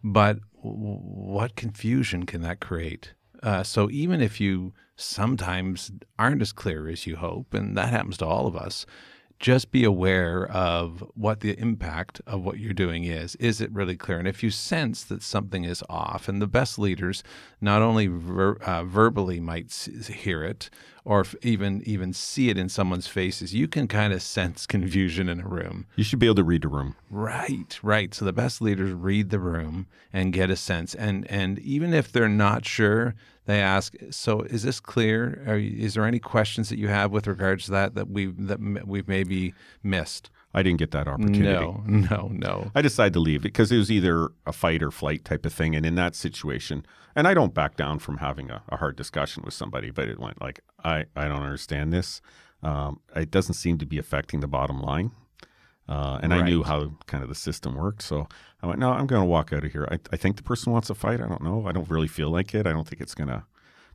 But 0.03 0.39
w- 0.63 0.99
what 0.99 1.55
confusion 1.55 2.25
can 2.25 2.41
that 2.41 2.59
create? 2.59 3.13
Uh, 3.41 3.63
so 3.63 3.89
even 3.89 4.21
if 4.21 4.39
you 4.39 4.73
sometimes 4.95 5.91
aren't 6.17 6.41
as 6.41 6.51
clear 6.51 6.87
as 6.87 7.05
you 7.05 7.17
hope, 7.17 7.53
and 7.53 7.77
that 7.77 7.89
happens 7.89 8.17
to 8.17 8.25
all 8.25 8.47
of 8.47 8.55
us, 8.55 8.85
just 9.39 9.69
be 9.71 9.83
aware 9.83 10.45
of 10.49 11.03
what 11.13 11.41
the 11.41 11.59
impact 11.59 12.21
of 12.25 12.43
what 12.43 12.57
you're 12.57 12.73
doing 12.73 13.03
is. 13.03 13.35
Is 13.35 13.59
it 13.59 13.71
really 13.71 13.97
clear? 13.97 14.17
And 14.17 14.27
if 14.27 14.41
you 14.41 14.49
sense 14.49 15.03
that 15.03 15.21
something 15.21 15.65
is 15.65 15.83
off, 15.89 16.27
and 16.29 16.41
the 16.41 16.47
best 16.47 16.79
leaders 16.79 17.21
not 17.59 17.81
only 17.81 18.07
ver- 18.07 18.55
uh, 18.61 18.83
verbally 18.85 19.39
might 19.39 19.65
s- 19.67 20.07
hear 20.07 20.43
it, 20.43 20.69
or 21.03 21.19
f- 21.21 21.35
even 21.43 21.83
even 21.85 22.13
see 22.13 22.49
it 22.49 22.57
in 22.57 22.69
someone's 22.69 23.07
faces, 23.07 23.53
you 23.53 23.67
can 23.67 23.87
kind 23.87 24.13
of 24.13 24.21
sense 24.21 24.65
confusion 24.75 25.27
in 25.29 25.41
a 25.41 25.47
room. 25.47 25.85
You 25.95 26.03
should 26.05 26.19
be 26.19 26.27
able 26.27 26.35
to 26.35 26.43
read 26.43 26.63
a 26.65 26.69
room. 26.69 26.95
Right, 27.11 27.77
right. 27.83 28.13
So 28.13 28.23
the 28.25 28.33
best 28.33 28.61
leaders 28.61 28.93
read 28.93 29.29
the 29.31 29.39
room 29.39 29.87
and 30.13 30.31
get 30.33 30.49
a 30.49 30.55
sense, 30.55 30.95
and 30.95 31.29
and 31.29 31.59
even 31.59 31.93
if 31.93 32.11
they're 32.11 32.29
not 32.29 32.65
sure, 32.65 33.15
they 33.45 33.61
ask. 33.61 33.93
So 34.11 34.41
is 34.41 34.63
this 34.63 34.79
clear? 34.79 35.43
Are, 35.47 35.57
is 35.57 35.93
there 35.93 36.05
any 36.05 36.19
questions 36.19 36.69
that 36.69 36.77
you 36.77 36.87
have 36.87 37.11
with 37.11 37.27
regards 37.27 37.65
to 37.65 37.71
that 37.71 37.95
that 37.95 38.09
we 38.09 38.27
that 38.27 38.59
we've 38.85 39.07
maybe 39.07 39.53
missed? 39.83 40.29
I 40.53 40.63
didn't 40.63 40.79
get 40.79 40.91
that 40.91 41.07
opportunity. 41.07 41.43
No, 41.43 41.83
no, 41.85 42.29
no. 42.31 42.71
I 42.73 42.81
decided 42.81 43.13
to 43.13 43.19
leave 43.19 43.41
because 43.41 43.73
it 43.73 43.77
was 43.77 43.91
either 43.91 44.29
a 44.45 44.53
fight 44.53 44.81
or 44.81 44.89
flight 44.89 45.25
type 45.25 45.45
of 45.45 45.51
thing. 45.51 45.75
And 45.75 45.85
in 45.85 45.95
that 45.95 46.15
situation, 46.15 46.85
and 47.13 47.27
I 47.27 47.33
don't 47.33 47.53
back 47.53 47.75
down 47.75 47.99
from 47.99 48.17
having 48.19 48.49
a, 48.49 48.63
a 48.69 48.77
hard 48.77 48.95
discussion 48.95 49.43
with 49.43 49.53
somebody, 49.53 49.89
but 49.91 50.07
it 50.07 50.17
went 50.17 50.41
like, 50.41 50.61
I, 50.83 51.05
I 51.13 51.27
don't 51.27 51.43
understand 51.43 51.91
this. 51.91 52.21
Um, 52.63 53.01
it 53.13 53.31
doesn't 53.31 53.55
seem 53.55 53.77
to 53.79 53.85
be 53.85 53.97
affecting 53.97 54.39
the 54.39 54.47
bottom 54.47 54.81
line. 54.81 55.11
Uh, 55.87 56.19
and 56.23 56.33
I 56.33 56.41
knew 56.41 56.63
how 56.63 56.93
kind 57.05 57.21
of 57.21 57.29
the 57.29 57.35
system 57.35 57.75
worked. 57.75 58.01
So 58.01 58.27
I 58.63 58.67
went, 58.67 58.79
no, 58.79 58.91
I'm 58.91 59.05
going 59.05 59.21
to 59.21 59.25
walk 59.27 59.53
out 59.53 59.63
of 59.63 59.71
here. 59.71 59.87
I, 59.91 59.99
I 60.11 60.17
think 60.17 60.35
the 60.37 60.43
person 60.43 60.73
wants 60.73 60.89
a 60.89 60.95
fight. 60.95 61.21
I 61.21 61.27
don't 61.27 61.43
know. 61.43 61.67
I 61.67 61.71
don't 61.71 61.89
really 61.89 62.07
feel 62.07 62.29
like 62.31 62.55
it. 62.55 62.65
I 62.65 62.71
don't 62.71 62.87
think 62.87 63.01
it's 63.01 63.13
going 63.13 63.27
to 63.27 63.43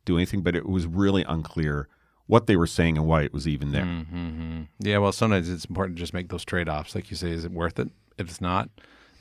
do 0.05 0.15
anything. 0.15 0.41
But 0.41 0.55
it 0.55 0.65
was 0.67 0.87
really 0.87 1.23
unclear 1.23 1.89
what 2.27 2.47
they 2.47 2.55
were 2.55 2.67
saying 2.67 2.97
and 2.97 3.05
why 3.05 3.23
it 3.23 3.33
was 3.33 3.45
even 3.45 3.73
there. 3.73 3.83
hmm 3.83 4.61
Yeah, 4.79 4.99
well, 4.99 5.11
sometimes 5.11 5.49
it's 5.49 5.65
important 5.65 5.97
to 5.97 6.01
just 6.01 6.13
make 6.13 6.29
those 6.29 6.45
trade 6.45 6.69
offs. 6.69 6.95
Like 6.95 7.11
you 7.11 7.17
say, 7.17 7.31
is 7.31 7.43
it 7.43 7.51
worth 7.51 7.77
it? 7.77 7.89
If 8.17 8.29
it's 8.29 8.39
not, 8.39 8.69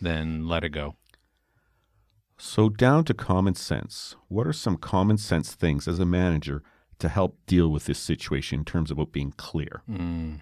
then 0.01 0.47
let 0.47 0.63
it 0.63 0.69
go. 0.71 0.95
So, 2.39 2.69
down 2.71 3.05
to 3.05 3.15
common 3.15 3.55
sense. 3.55 4.17
What 4.29 4.47
are 4.47 4.53
some 4.53 4.77
common 4.77 5.19
sense 5.19 5.53
things 5.55 5.87
as 5.87 5.99
a 5.99 6.07
manager 6.07 6.63
to 7.01 7.09
help 7.09 7.37
deal 7.47 7.69
with 7.69 7.85
this 7.85 7.99
situation 7.99 8.61
in 8.61 8.65
terms 8.65 8.91
of 8.91 8.99
about 8.99 9.13
being 9.13 9.33
clear? 9.37 9.83
Mm. 9.91 10.41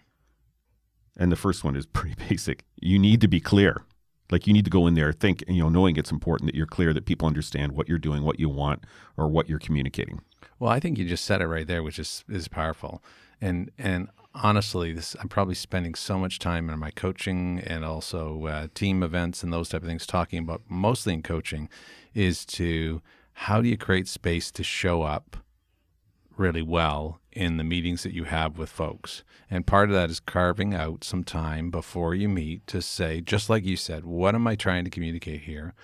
And 1.18 1.32
the 1.32 1.36
first 1.36 1.64
one 1.64 1.76
is 1.76 1.86
pretty 1.86 2.14
basic. 2.28 2.64
You 2.80 2.98
need 2.98 3.20
to 3.20 3.28
be 3.28 3.40
clear. 3.40 3.82
Like 4.30 4.46
you 4.46 4.52
need 4.52 4.66
to 4.66 4.70
go 4.70 4.86
in 4.86 4.94
there, 4.94 5.12
think, 5.12 5.42
you 5.48 5.62
know, 5.62 5.70
knowing 5.70 5.96
it's 5.96 6.12
important 6.12 6.48
that 6.48 6.54
you're 6.54 6.66
clear, 6.66 6.92
that 6.92 7.06
people 7.06 7.26
understand 7.26 7.72
what 7.72 7.88
you're 7.88 7.98
doing, 7.98 8.22
what 8.22 8.38
you 8.38 8.50
want, 8.50 8.84
or 9.16 9.26
what 9.26 9.48
you're 9.48 9.58
communicating. 9.58 10.20
Well, 10.58 10.70
I 10.70 10.80
think 10.80 10.98
you 10.98 11.06
just 11.06 11.24
said 11.24 11.40
it 11.40 11.46
right 11.46 11.66
there, 11.66 11.82
which 11.82 11.98
is 11.98 12.24
is 12.28 12.46
powerful. 12.46 13.02
And 13.40 13.70
and 13.78 14.08
honestly, 14.34 14.92
this 14.92 15.16
I'm 15.20 15.28
probably 15.28 15.54
spending 15.54 15.94
so 15.94 16.18
much 16.18 16.38
time 16.38 16.68
in 16.68 16.78
my 16.78 16.90
coaching 16.90 17.60
and 17.60 17.84
also 17.84 18.46
uh, 18.46 18.68
team 18.74 19.02
events 19.02 19.42
and 19.42 19.52
those 19.52 19.68
type 19.68 19.82
of 19.82 19.88
things 19.88 20.06
talking 20.06 20.40
about 20.40 20.62
mostly 20.68 21.14
in 21.14 21.22
coaching 21.22 21.68
is 22.14 22.44
to 22.46 23.00
how 23.32 23.60
do 23.60 23.68
you 23.68 23.76
create 23.76 24.08
space 24.08 24.50
to 24.50 24.62
show 24.62 25.02
up 25.02 25.36
really 26.38 26.62
well 26.62 27.20
in 27.32 27.56
the 27.56 27.64
meetings 27.64 28.02
that 28.02 28.14
you 28.14 28.24
have 28.24 28.58
with 28.58 28.70
folks. 28.70 29.22
And 29.50 29.66
part 29.66 29.88
of 29.88 29.94
that 29.94 30.10
is 30.10 30.20
carving 30.20 30.74
out 30.74 31.04
some 31.04 31.24
time 31.24 31.70
before 31.70 32.14
you 32.14 32.28
meet 32.28 32.66
to 32.68 32.82
say, 32.82 33.20
just 33.20 33.48
like 33.48 33.64
you 33.64 33.76
said, 33.76 34.04
what 34.04 34.34
am 34.34 34.46
I 34.46 34.54
trying 34.54 34.84
to 34.84 34.90
communicate 34.90 35.42
here? 35.42 35.74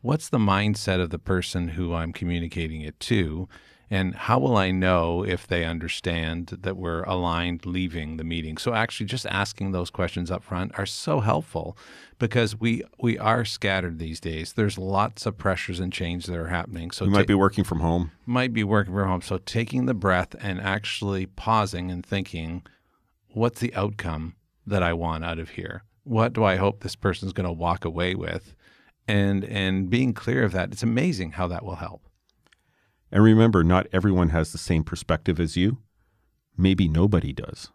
What's 0.00 0.28
the 0.28 0.38
mindset 0.38 1.00
of 1.00 1.10
the 1.10 1.18
person 1.18 1.68
who 1.68 1.94
I'm 1.94 2.12
communicating 2.12 2.82
it 2.82 3.00
to? 3.00 3.48
And 3.90 4.14
how 4.14 4.38
will 4.38 4.56
I 4.56 4.70
know 4.70 5.24
if 5.24 5.46
they 5.46 5.64
understand 5.64 6.48
that 6.60 6.76
we're 6.76 7.04
aligned 7.04 7.64
leaving 7.64 8.18
the 8.18 8.24
meeting? 8.24 8.58
So 8.58 8.74
actually 8.74 9.06
just 9.06 9.24
asking 9.26 9.72
those 9.72 9.88
questions 9.90 10.30
up 10.30 10.44
front 10.44 10.72
are 10.78 10.84
so 10.86 11.20
helpful 11.20 11.76
because 12.18 12.58
we 12.58 12.82
we 13.00 13.18
are 13.18 13.44
scattered 13.44 13.98
these 13.98 14.20
days. 14.20 14.52
There's 14.52 14.76
lots 14.76 15.24
of 15.24 15.38
pressures 15.38 15.80
and 15.80 15.92
change 15.92 16.26
that 16.26 16.36
are 16.36 16.48
happening. 16.48 16.90
So 16.90 17.04
You 17.04 17.10
might 17.10 17.26
be 17.26 17.34
working 17.34 17.64
from 17.64 17.80
home. 17.80 18.10
might 18.26 18.52
be 18.52 18.64
working 18.64 18.92
from 18.92 19.08
home. 19.08 19.22
So 19.22 19.38
taking 19.38 19.86
the 19.86 19.94
breath 19.94 20.34
and 20.40 20.60
actually 20.60 21.26
pausing 21.26 21.90
and 21.90 22.04
thinking, 22.04 22.62
what's 23.28 23.60
the 23.60 23.74
outcome 23.74 24.34
that 24.66 24.82
I 24.82 24.92
want 24.92 25.24
out 25.24 25.38
of 25.38 25.50
here? 25.50 25.84
What 26.04 26.32
do 26.32 26.44
I 26.44 26.56
hope 26.56 26.80
this 26.80 26.96
person's 26.96 27.32
going 27.32 27.46
to 27.46 27.52
walk 27.52 27.84
away 27.84 28.14
with? 28.14 28.54
And 29.06 29.44
and 29.44 29.88
being 29.88 30.12
clear 30.12 30.42
of 30.44 30.52
that, 30.52 30.72
it's 30.72 30.82
amazing 30.82 31.32
how 31.32 31.48
that 31.48 31.64
will 31.64 31.76
help. 31.76 32.07
And 33.10 33.22
remember, 33.22 33.64
not 33.64 33.86
everyone 33.92 34.30
has 34.30 34.52
the 34.52 34.58
same 34.58 34.84
perspective 34.84 35.40
as 35.40 35.56
you. 35.56 35.78
Maybe 36.56 36.88
nobody 36.88 37.32
does. 37.32 37.70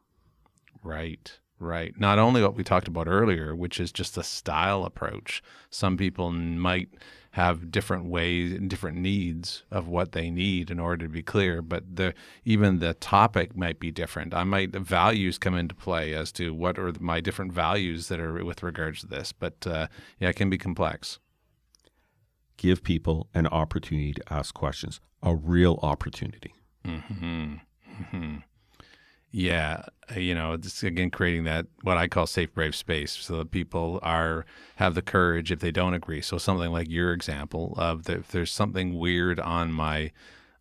Right. 0.83 1.39
Right. 1.59 1.97
Not 1.97 2.19
only 2.19 2.41
what 2.41 2.55
we 2.55 2.63
talked 2.63 2.89
about 2.89 3.07
earlier, 3.07 3.55
which 3.55 3.79
is 3.79 3.91
just 3.91 4.17
a 4.17 4.23
style 4.23 4.83
approach. 4.83 5.41
Some 5.69 5.95
people 5.95 6.29
might 6.31 6.89
have 7.31 7.71
different 7.71 8.05
ways 8.05 8.51
and 8.51 8.69
different 8.69 8.97
needs 8.97 9.63
of 9.71 9.87
what 9.87 10.11
they 10.11 10.29
need 10.29 10.69
in 10.69 10.79
order 10.79 11.05
to 11.05 11.11
be 11.11 11.23
clear, 11.23 11.61
but 11.63 11.95
the 11.95 12.13
even 12.45 12.79
the 12.79 12.93
topic 12.95 13.55
might 13.55 13.79
be 13.79 13.91
different. 13.91 14.33
I 14.33 14.43
might 14.43 14.71
the 14.71 14.79
values 14.79 15.39
come 15.39 15.55
into 15.55 15.73
play 15.73 16.13
as 16.13 16.31
to 16.33 16.53
what 16.53 16.77
are 16.77 16.93
my 16.99 17.21
different 17.21 17.53
values 17.53 18.07
that 18.09 18.19
are 18.19 18.43
with 18.43 18.61
regards 18.61 19.01
to 19.01 19.07
this. 19.07 19.31
But 19.31 19.65
uh, 19.65 19.87
yeah, 20.19 20.29
it 20.29 20.35
can 20.35 20.49
be 20.49 20.59
complex. 20.59 21.17
Give 22.57 22.83
people 22.83 23.29
an 23.33 23.47
opportunity 23.47 24.13
to 24.13 24.33
ask 24.33 24.53
questions, 24.53 24.99
a 25.23 25.33
real 25.35 25.79
opportunity. 25.81 26.53
hmm 26.85 27.55
hmm 28.11 28.35
Yeah, 29.31 29.85
uh, 30.15 30.19
you 30.19 30.35
know, 30.35 30.53
it's 30.53 30.83
again 30.83 31.09
creating 31.09 31.45
that 31.45 31.65
what 31.81 31.97
I 31.97 32.07
call 32.07 32.27
safe, 32.27 32.53
brave 32.53 32.75
space, 32.75 33.13
so 33.13 33.37
that 33.37 33.51
people 33.51 33.99
are 34.03 34.45
have 34.75 34.93
the 34.93 35.01
courage 35.01 35.51
if 35.51 35.59
they 35.59 35.71
don't 35.71 35.93
agree. 35.95 36.21
So 36.21 36.37
something 36.37 36.71
like 36.71 36.89
your 36.89 37.13
example 37.13 37.73
of 37.77 38.03
the, 38.03 38.17
if 38.17 38.27
there's 38.31 38.51
something 38.51 38.97
weird 38.99 39.39
on 39.39 39.71
my 39.71 40.11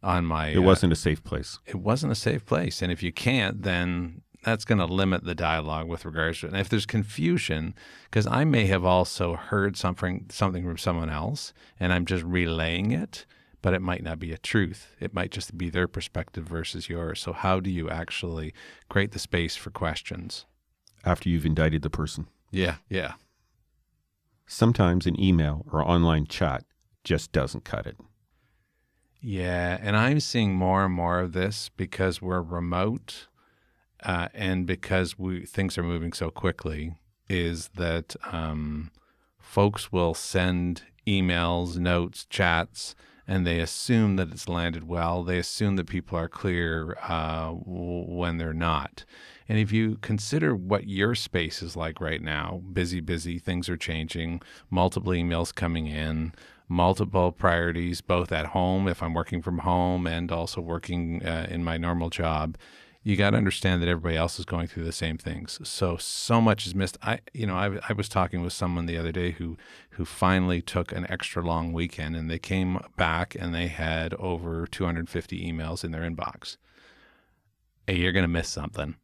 on 0.03 0.25
my 0.25 0.49
It 0.51 0.61
wasn't 0.61 0.93
a 0.93 0.97
safe 0.97 1.23
place. 1.23 1.59
it 1.67 1.77
wasn't 1.77 2.13
a 2.13 2.17
safe 2.17 2.47
place, 2.47 2.83
and 2.83 2.91
if 2.91 3.03
you 3.03 3.13
can't, 3.13 3.63
then 3.63 4.23
that's 4.43 4.65
going 4.65 4.79
to 4.79 4.87
limit 4.87 5.25
the 5.25 5.35
dialogue 5.37 5.87
with 5.87 6.05
regards 6.05 6.41
to 6.41 6.47
it. 6.47 6.53
And 6.53 6.61
if 6.61 6.69
there's 6.69 6.87
confusion, 6.87 7.75
because 8.05 8.27
I 8.27 8.45
may 8.45 8.67
have 8.67 8.85
also 8.85 9.35
heard 9.37 9.77
something 9.77 10.27
something 10.31 10.65
from 10.65 10.79
someone 10.79 11.11
else, 11.11 11.53
and 11.79 11.93
I'm 11.93 12.07
just 12.07 12.25
relaying 12.25 12.91
it, 12.91 13.27
but 13.63 13.75
it 13.75 13.81
might 13.81 14.03
not 14.03 14.19
be 14.19 14.33
a 14.33 14.39
truth. 14.39 14.89
It 15.01 15.15
might 15.15 15.31
just 15.31 15.57
be 15.57 15.71
their 15.71 15.89
perspective 15.89 16.45
versus 16.45 16.89
yours. 16.89 17.21
So 17.21 17.33
how 17.33 17.61
do 17.61 17.71
you 17.71 17.89
actually 17.89 18.53
create 18.89 19.13
the 19.13 19.19
space 19.19 19.57
for 19.57 19.71
questions? 19.71 20.45
After 21.05 21.29
you've 21.29 21.47
indicted 21.47 21.83
the 21.83 21.91
person. 21.91 22.27
Yeah, 22.51 22.77
yeah. 22.89 23.15
Sometimes 24.47 25.07
an 25.07 25.19
email 25.19 25.65
or 25.73 25.81
online 25.89 26.27
chat 26.27 26.65
just 27.05 27.33
doesn't 27.33 27.65
cut 27.65 27.87
it. 27.87 27.97
Yeah, 29.21 29.79
and 29.81 29.97
I'm 29.97 30.19
seeing 30.19 30.55
more 30.55 30.85
and 30.85 30.93
more 30.93 31.21
of 31.21 31.33
this 31.33 31.71
because 31.77 32.21
we're 32.21 32.43
remote, 32.43 33.29
uh, 34.03 34.29
and 34.35 34.67
because 34.67 35.17
we 35.17 35.47
things 35.47 35.79
are 35.79 35.85
moving 35.85 36.13
so 36.13 36.31
quickly. 36.31 36.97
Is 37.29 37.69
that 37.77 38.15
um, 38.31 38.91
folks 39.39 39.93
will 39.93 40.13
send 40.13 40.83
emails, 41.07 41.79
notes, 41.79 42.27
chats, 42.29 42.95
and 43.27 43.47
they 43.47 43.61
assume 43.61 44.17
that 44.17 44.31
it's 44.31 44.49
landed 44.49 44.87
well. 44.87 45.23
They 45.23 45.39
assume 45.39 45.77
that 45.77 45.87
people 45.87 46.19
are 46.19 46.29
clear 46.29 46.97
uh, 47.03 47.51
when 47.51 48.39
they're 48.39 48.53
not. 48.53 49.05
And 49.49 49.59
if 49.59 49.73
you 49.73 49.99
consider 50.01 50.55
what 50.55 50.89
your 50.89 51.15
space 51.15 51.63
is 51.63 51.77
like 51.77 52.01
right 52.01 52.23
now, 52.23 52.63
busy, 52.73 53.01
busy, 53.01 53.39
things 53.39 53.69
are 53.69 53.77
changing, 53.77 54.41
multiple 54.71 55.13
emails 55.13 55.55
coming 55.55 55.87
in, 55.87 56.33
multiple 56.69 57.33
priorities, 57.33 58.01
both 58.01 58.33
at 58.33 58.47
home, 58.47 58.89
if 58.89 59.03
I'm 59.03 59.15
working 59.15 59.43
from 59.43 59.59
home, 59.59 60.07
and 60.07 60.33
also 60.33 60.61
working 60.61 61.25
uh, 61.25 61.47
in 61.51 61.63
my 61.63 61.77
normal 61.77 62.09
job. 62.11 62.57
You 63.05 63.17
got 63.17 63.31
to 63.31 63.37
understand 63.37 63.83
that 63.83 63.89
everybody 63.89 64.17
else 64.17 64.39
is 64.39 64.45
going 64.45 64.69
through 64.69 64.85
the 64.85 64.93
same 64.93 65.19
things. 65.19 65.59
So 65.65 65.97
so 65.97 66.41
much 66.41 66.67
is 66.67 66.75
missed. 66.75 66.99
I 67.03 67.21
you 67.33 67.47
know 67.47 67.57
I, 67.57 67.79
I 67.89 67.93
was 67.93 68.09
talking 68.09 68.43
with 68.43 68.53
someone 68.53 68.87
the 68.87 68.97
other 68.97 69.13
day 69.13 69.33
who 69.33 69.57
who 69.91 70.05
finally 70.05 70.63
took 70.63 70.93
an 70.93 71.11
extra 71.11 71.43
long 71.43 71.73
weekend 71.73 72.15
and 72.15 72.31
they 72.31 72.39
came 72.39 72.79
back 72.97 73.35
and 73.39 73.55
they 73.55 73.67
had 73.67 74.15
over 74.15 74.67
250 74.67 75.53
emails 75.53 75.83
in 75.83 75.91
their 75.91 76.09
inbox. 76.09 76.57
Hey, 77.87 77.97
you're 77.97 78.13
going 78.13 78.23
to 78.23 78.29
miss 78.29 78.49
something. 78.49 78.95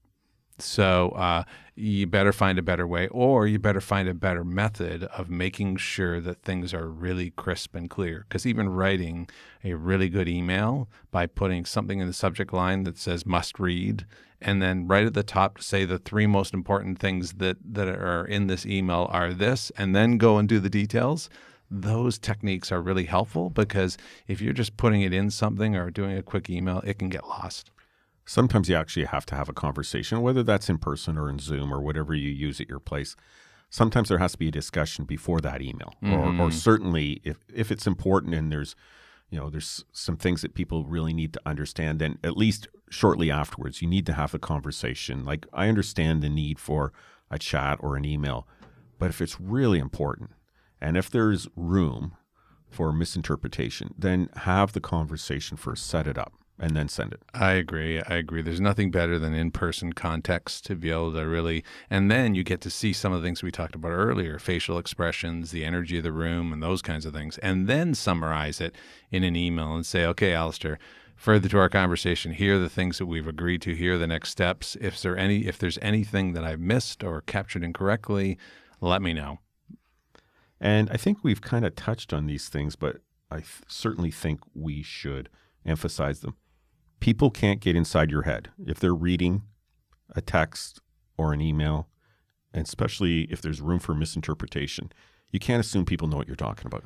So 0.60 1.10
uh, 1.10 1.44
you 1.76 2.06
better 2.06 2.32
find 2.32 2.58
a 2.58 2.62
better 2.62 2.86
way, 2.86 3.06
or 3.08 3.46
you 3.46 3.58
better 3.58 3.80
find 3.80 4.08
a 4.08 4.14
better 4.14 4.44
method 4.44 5.04
of 5.04 5.30
making 5.30 5.76
sure 5.76 6.20
that 6.20 6.42
things 6.42 6.74
are 6.74 6.88
really 6.88 7.30
crisp 7.30 7.74
and 7.74 7.88
clear. 7.88 8.26
Because 8.28 8.44
even 8.44 8.68
writing 8.68 9.28
a 9.62 9.74
really 9.74 10.08
good 10.08 10.28
email 10.28 10.88
by 11.10 11.26
putting 11.26 11.64
something 11.64 12.00
in 12.00 12.08
the 12.08 12.12
subject 12.12 12.52
line 12.52 12.82
that 12.84 12.98
says 12.98 13.24
"must 13.24 13.60
read," 13.60 14.04
and 14.40 14.60
then 14.60 14.88
right 14.88 15.06
at 15.06 15.14
the 15.14 15.22
top 15.22 15.58
to 15.58 15.62
say 15.62 15.84
the 15.84 15.98
three 15.98 16.26
most 16.26 16.52
important 16.52 16.98
things 16.98 17.34
that 17.34 17.56
that 17.64 17.88
are 17.88 18.24
in 18.24 18.48
this 18.48 18.66
email 18.66 19.06
are 19.10 19.32
this, 19.32 19.70
and 19.78 19.94
then 19.94 20.18
go 20.18 20.38
and 20.38 20.48
do 20.48 20.58
the 20.58 20.70
details. 20.70 21.30
Those 21.70 22.18
techniques 22.18 22.72
are 22.72 22.80
really 22.80 23.04
helpful 23.04 23.50
because 23.50 23.98
if 24.26 24.40
you're 24.40 24.54
just 24.54 24.76
putting 24.76 25.02
it 25.02 25.12
in 25.12 25.30
something 25.30 25.76
or 25.76 25.90
doing 25.90 26.16
a 26.16 26.22
quick 26.22 26.48
email, 26.48 26.80
it 26.80 26.98
can 26.98 27.10
get 27.10 27.28
lost. 27.28 27.70
Sometimes 28.28 28.68
you 28.68 28.76
actually 28.76 29.06
have 29.06 29.24
to 29.24 29.34
have 29.34 29.48
a 29.48 29.54
conversation, 29.54 30.20
whether 30.20 30.42
that's 30.42 30.68
in 30.68 30.76
person 30.76 31.16
or 31.16 31.30
in 31.30 31.38
Zoom 31.38 31.72
or 31.72 31.80
whatever 31.80 32.14
you 32.14 32.28
use 32.28 32.60
at 32.60 32.68
your 32.68 32.78
place. 32.78 33.16
Sometimes 33.70 34.10
there 34.10 34.18
has 34.18 34.32
to 34.32 34.38
be 34.38 34.48
a 34.48 34.50
discussion 34.52 35.06
before 35.06 35.40
that 35.40 35.62
email, 35.62 35.94
or, 36.02 36.10
or 36.10 36.26
mm-hmm. 36.26 36.50
certainly 36.50 37.22
if, 37.24 37.38
if 37.52 37.72
it's 37.72 37.86
important 37.86 38.34
and 38.34 38.52
there's, 38.52 38.76
you 39.30 39.38
know, 39.38 39.48
there's 39.48 39.82
some 39.92 40.18
things 40.18 40.42
that 40.42 40.52
people 40.52 40.84
really 40.84 41.14
need 41.14 41.32
to 41.32 41.40
understand. 41.46 42.00
Then 42.00 42.18
at 42.22 42.36
least 42.36 42.68
shortly 42.90 43.30
afterwards, 43.30 43.80
you 43.80 43.88
need 43.88 44.04
to 44.04 44.12
have 44.12 44.34
a 44.34 44.38
conversation. 44.38 45.24
Like 45.24 45.46
I 45.54 45.68
understand 45.68 46.22
the 46.22 46.28
need 46.28 46.58
for 46.58 46.92
a 47.30 47.38
chat 47.38 47.78
or 47.80 47.96
an 47.96 48.04
email, 48.04 48.46
but 48.98 49.08
if 49.08 49.22
it's 49.22 49.40
really 49.40 49.78
important 49.78 50.32
and 50.82 50.98
if 50.98 51.08
there's 51.08 51.48
room 51.56 52.14
for 52.70 52.92
misinterpretation, 52.92 53.94
then 53.96 54.28
have 54.36 54.74
the 54.74 54.80
conversation 54.80 55.56
first, 55.56 55.86
set 55.86 56.06
it 56.06 56.18
up, 56.18 56.34
and 56.60 56.76
then 56.76 56.88
send 56.88 57.12
it. 57.12 57.22
I 57.32 57.52
agree. 57.52 58.00
I 58.02 58.16
agree. 58.16 58.42
There's 58.42 58.60
nothing 58.60 58.90
better 58.90 59.18
than 59.18 59.34
in 59.34 59.50
person 59.50 59.92
context 59.92 60.66
to 60.66 60.74
be 60.74 60.90
able 60.90 61.12
to 61.12 61.26
really, 61.26 61.64
and 61.88 62.10
then 62.10 62.34
you 62.34 62.42
get 62.42 62.60
to 62.62 62.70
see 62.70 62.92
some 62.92 63.12
of 63.12 63.22
the 63.22 63.26
things 63.26 63.42
we 63.42 63.50
talked 63.50 63.74
about 63.74 63.90
earlier 63.90 64.38
facial 64.38 64.78
expressions, 64.78 65.50
the 65.50 65.64
energy 65.64 65.98
of 65.98 66.04
the 66.04 66.12
room, 66.12 66.52
and 66.52 66.62
those 66.62 66.82
kinds 66.82 67.06
of 67.06 67.14
things, 67.14 67.38
and 67.38 67.68
then 67.68 67.94
summarize 67.94 68.60
it 68.60 68.74
in 69.10 69.22
an 69.24 69.36
email 69.36 69.74
and 69.74 69.86
say, 69.86 70.04
okay, 70.04 70.32
Alistair, 70.32 70.78
further 71.14 71.48
to 71.48 71.58
our 71.58 71.68
conversation, 71.68 72.32
here 72.32 72.56
are 72.56 72.60
the 72.60 72.68
things 72.68 72.98
that 72.98 73.06
we've 73.06 73.28
agreed 73.28 73.62
to, 73.62 73.74
here 73.74 73.94
are 73.94 73.98
the 73.98 74.06
next 74.06 74.30
steps. 74.30 74.76
If 74.80 75.00
there 75.00 75.16
any 75.16 75.46
if 75.46 75.58
there's 75.58 75.78
anything 75.80 76.32
that 76.32 76.44
I've 76.44 76.60
missed 76.60 77.04
or 77.04 77.20
captured 77.22 77.62
incorrectly, 77.62 78.38
let 78.80 79.02
me 79.02 79.12
know. 79.12 79.38
And 80.60 80.90
I 80.90 80.96
think 80.96 81.18
we've 81.22 81.40
kind 81.40 81.64
of 81.64 81.76
touched 81.76 82.12
on 82.12 82.26
these 82.26 82.48
things, 82.48 82.74
but 82.74 82.96
I 83.30 83.36
th- 83.36 83.62
certainly 83.68 84.10
think 84.10 84.40
we 84.54 84.82
should 84.82 85.28
emphasize 85.64 86.20
them. 86.20 86.34
People 87.00 87.30
can't 87.30 87.60
get 87.60 87.76
inside 87.76 88.10
your 88.10 88.22
head 88.22 88.50
if 88.66 88.78
they're 88.80 88.94
reading 88.94 89.42
a 90.14 90.20
text 90.20 90.80
or 91.16 91.32
an 91.32 91.40
email, 91.40 91.88
and 92.52 92.66
especially 92.66 93.22
if 93.30 93.40
there's 93.40 93.60
room 93.60 93.78
for 93.78 93.94
misinterpretation. 93.94 94.92
You 95.30 95.38
can't 95.38 95.60
assume 95.60 95.84
people 95.84 96.08
know 96.08 96.16
what 96.16 96.26
you're 96.26 96.36
talking 96.36 96.66
about 96.66 96.84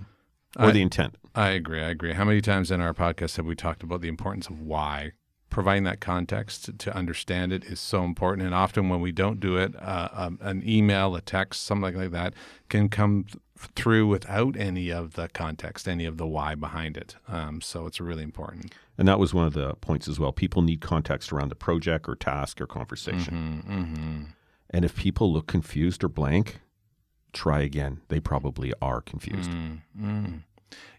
or 0.58 0.66
I- 0.66 0.72
the 0.72 0.82
intent. 0.82 1.16
I 1.34 1.50
agree. 1.50 1.80
I 1.80 1.88
agree. 1.88 2.12
How 2.12 2.24
many 2.24 2.40
times 2.40 2.70
in 2.70 2.80
our 2.80 2.92
podcast 2.92 3.36
have 3.36 3.46
we 3.46 3.54
talked 3.54 3.82
about 3.82 4.00
the 4.02 4.08
importance 4.08 4.48
of 4.48 4.60
why 4.60 5.12
providing 5.52 5.84
that 5.84 6.00
context 6.00 6.64
to, 6.64 6.72
to 6.72 6.96
understand 6.96 7.52
it 7.52 7.62
is 7.64 7.78
so 7.78 8.04
important. 8.04 8.44
And 8.46 8.54
often 8.54 8.88
when 8.88 9.02
we 9.02 9.12
don't 9.12 9.38
do 9.38 9.58
it, 9.58 9.74
uh, 9.80 10.08
um, 10.12 10.38
an 10.40 10.66
email, 10.66 11.14
a 11.14 11.20
text, 11.20 11.64
something 11.64 11.94
like 11.94 12.10
that 12.10 12.32
can 12.70 12.88
come 12.88 13.26
through 13.74 14.06
without 14.06 14.56
any 14.56 14.90
of 14.90 15.14
the 15.14 15.28
context, 15.28 15.88
any 15.88 16.04
of 16.04 16.16
the 16.16 16.26
why 16.26 16.54
behind 16.54 16.96
it. 16.96 17.16
Um, 17.28 17.60
so 17.60 17.86
it's 17.86 18.00
really 18.00 18.22
important. 18.22 18.74
And 18.98 19.08
that 19.08 19.18
was 19.18 19.32
one 19.32 19.46
of 19.46 19.52
the 19.52 19.74
points 19.74 20.08
as 20.08 20.18
well. 20.18 20.32
People 20.32 20.62
need 20.62 20.80
context 20.80 21.32
around 21.32 21.48
the 21.48 21.54
project 21.54 22.08
or 22.08 22.14
task 22.14 22.60
or 22.60 22.66
conversation. 22.66 23.62
Mm-hmm, 23.66 23.80
mm-hmm. 23.80 24.22
And 24.70 24.84
if 24.84 24.96
people 24.96 25.32
look 25.32 25.46
confused 25.46 26.02
or 26.02 26.08
blank, 26.08 26.60
try 27.32 27.60
again. 27.60 28.00
They 28.08 28.20
probably 28.20 28.72
are 28.80 29.00
confused. 29.00 29.50
Mm-hmm. 29.50 30.38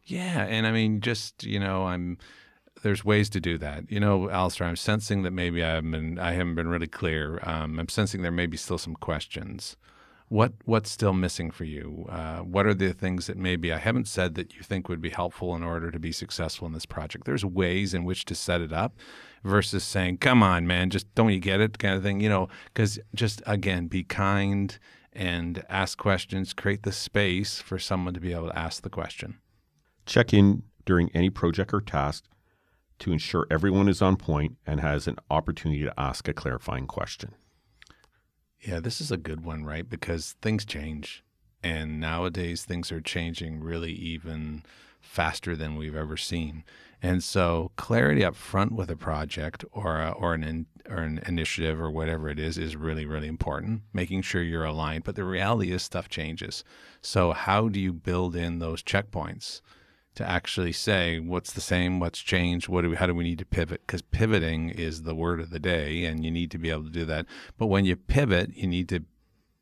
Yeah, 0.05 0.45
and 0.45 0.67
I 0.67 0.71
mean, 0.71 1.01
just 1.01 1.43
you 1.43 1.59
know, 1.59 1.85
I'm 1.85 2.17
there's 2.81 3.05
ways 3.05 3.29
to 3.29 3.39
do 3.39 3.57
that. 3.59 3.89
You 3.89 3.99
know, 3.99 4.29
Alistair, 4.29 4.67
I'm 4.67 4.75
sensing 4.75 5.23
that 5.23 5.31
maybe 5.31 5.63
I 5.63 5.69
haven't 5.75 5.91
been, 5.91 6.19
I 6.19 6.33
haven't 6.33 6.55
been 6.55 6.67
really 6.67 6.87
clear. 6.87 7.39
Um, 7.43 7.79
I'm 7.79 7.89
sensing 7.89 8.21
there 8.21 8.31
may 8.31 8.45
be 8.45 8.57
still 8.57 8.77
some 8.77 8.95
questions. 8.95 9.77
What 10.33 10.53
what's 10.65 10.89
still 10.89 11.13
missing 11.13 11.51
for 11.51 11.63
you? 11.63 12.07
Uh, 12.09 12.39
what 12.39 12.65
are 12.65 12.73
the 12.73 12.91
things 12.91 13.27
that 13.27 13.37
maybe 13.37 13.71
I 13.71 13.77
haven't 13.77 14.07
said 14.07 14.33
that 14.33 14.55
you 14.55 14.63
think 14.63 14.89
would 14.89 14.99
be 14.99 15.11
helpful 15.11 15.55
in 15.55 15.61
order 15.61 15.91
to 15.91 15.99
be 15.99 16.11
successful 16.11 16.65
in 16.65 16.73
this 16.73 16.87
project? 16.87 17.25
There's 17.25 17.45
ways 17.45 17.93
in 17.93 18.03
which 18.03 18.25
to 18.25 18.33
set 18.33 18.59
it 18.59 18.73
up 18.73 18.95
versus 19.43 19.83
saying, 19.83 20.17
"Come 20.17 20.41
on, 20.41 20.65
man, 20.65 20.89
just 20.89 21.13
don't 21.13 21.31
you 21.31 21.39
get 21.39 21.61
it?" 21.61 21.77
kind 21.77 21.93
of 21.93 22.01
thing. 22.01 22.19
You 22.19 22.29
know, 22.29 22.47
because 22.65 22.97
just 23.13 23.43
again, 23.45 23.85
be 23.85 24.03
kind 24.03 24.75
and 25.11 25.63
ask 25.69 25.99
questions. 25.99 26.53
Create 26.53 26.81
the 26.81 26.91
space 26.91 27.59
for 27.59 27.77
someone 27.77 28.15
to 28.15 28.19
be 28.19 28.33
able 28.33 28.47
to 28.47 28.57
ask 28.57 28.81
the 28.81 28.89
question. 28.89 29.37
Check 30.07 30.33
in 30.33 30.63
during 30.83 31.11
any 31.13 31.29
project 31.29 31.75
or 31.75 31.79
task 31.79 32.23
to 32.97 33.11
ensure 33.11 33.45
everyone 33.51 33.87
is 33.87 34.01
on 34.01 34.17
point 34.17 34.57
and 34.65 34.79
has 34.79 35.07
an 35.07 35.17
opportunity 35.29 35.83
to 35.83 35.93
ask 35.95 36.27
a 36.27 36.33
clarifying 36.33 36.87
question. 36.87 37.35
Yeah, 38.65 38.79
this 38.79 39.01
is 39.01 39.11
a 39.11 39.17
good 39.17 39.43
one, 39.43 39.65
right? 39.65 39.87
Because 39.87 40.35
things 40.41 40.63
change. 40.63 41.23
And 41.61 41.99
nowadays, 41.99 42.63
things 42.63 42.91
are 42.91 43.01
changing 43.01 43.59
really 43.59 43.91
even 43.91 44.63
faster 45.01 45.55
than 45.55 45.75
we've 45.75 45.95
ever 45.95 46.17
seen. 46.17 46.63
And 47.01 47.21
so, 47.21 47.71
clarity 47.75 48.23
up 48.23 48.35
front 48.35 48.71
with 48.71 48.89
a 48.89 48.95
project 48.95 49.65
or 49.71 49.99
a, 49.99 50.11
or 50.11 50.33
an 50.33 50.43
in, 50.43 50.65
or 50.89 50.97
an 50.97 51.19
initiative 51.25 51.79
or 51.79 51.91
whatever 51.91 52.29
it 52.29 52.39
is 52.39 52.57
is 52.57 52.77
really 52.77 53.05
really 53.05 53.27
important. 53.27 53.81
Making 53.91 54.21
sure 54.21 54.41
you're 54.41 54.63
aligned. 54.63 55.03
But 55.03 55.15
the 55.15 55.25
reality 55.25 55.71
is, 55.71 55.83
stuff 55.83 56.07
changes. 56.07 56.63
So, 57.01 57.33
how 57.33 57.67
do 57.67 57.79
you 57.79 57.91
build 57.91 58.35
in 58.35 58.59
those 58.59 58.81
checkpoints? 58.81 59.61
To 60.15 60.29
actually 60.29 60.71
say 60.71 61.19
what's 61.19 61.53
the 61.53 61.61
same, 61.61 61.99
what's 61.99 62.19
changed, 62.19 62.67
what 62.67 62.81
do 62.81 62.91
we, 62.91 62.95
how 62.95 63.07
do 63.07 63.15
we 63.15 63.23
need 63.23 63.39
to 63.39 63.45
pivot? 63.45 63.81
Because 63.85 64.01
pivoting 64.01 64.69
is 64.69 65.03
the 65.03 65.15
word 65.15 65.39
of 65.39 65.49
the 65.49 65.59
day, 65.59 66.05
and 66.05 66.23
you 66.23 66.31
need 66.31 66.51
to 66.51 66.57
be 66.57 66.69
able 66.69 66.83
to 66.83 66.89
do 66.89 67.05
that. 67.05 67.25
But 67.57 67.67
when 67.67 67.85
you 67.85 67.95
pivot, 67.95 68.55
you 68.55 68.67
need 68.67 68.89
to 68.89 69.03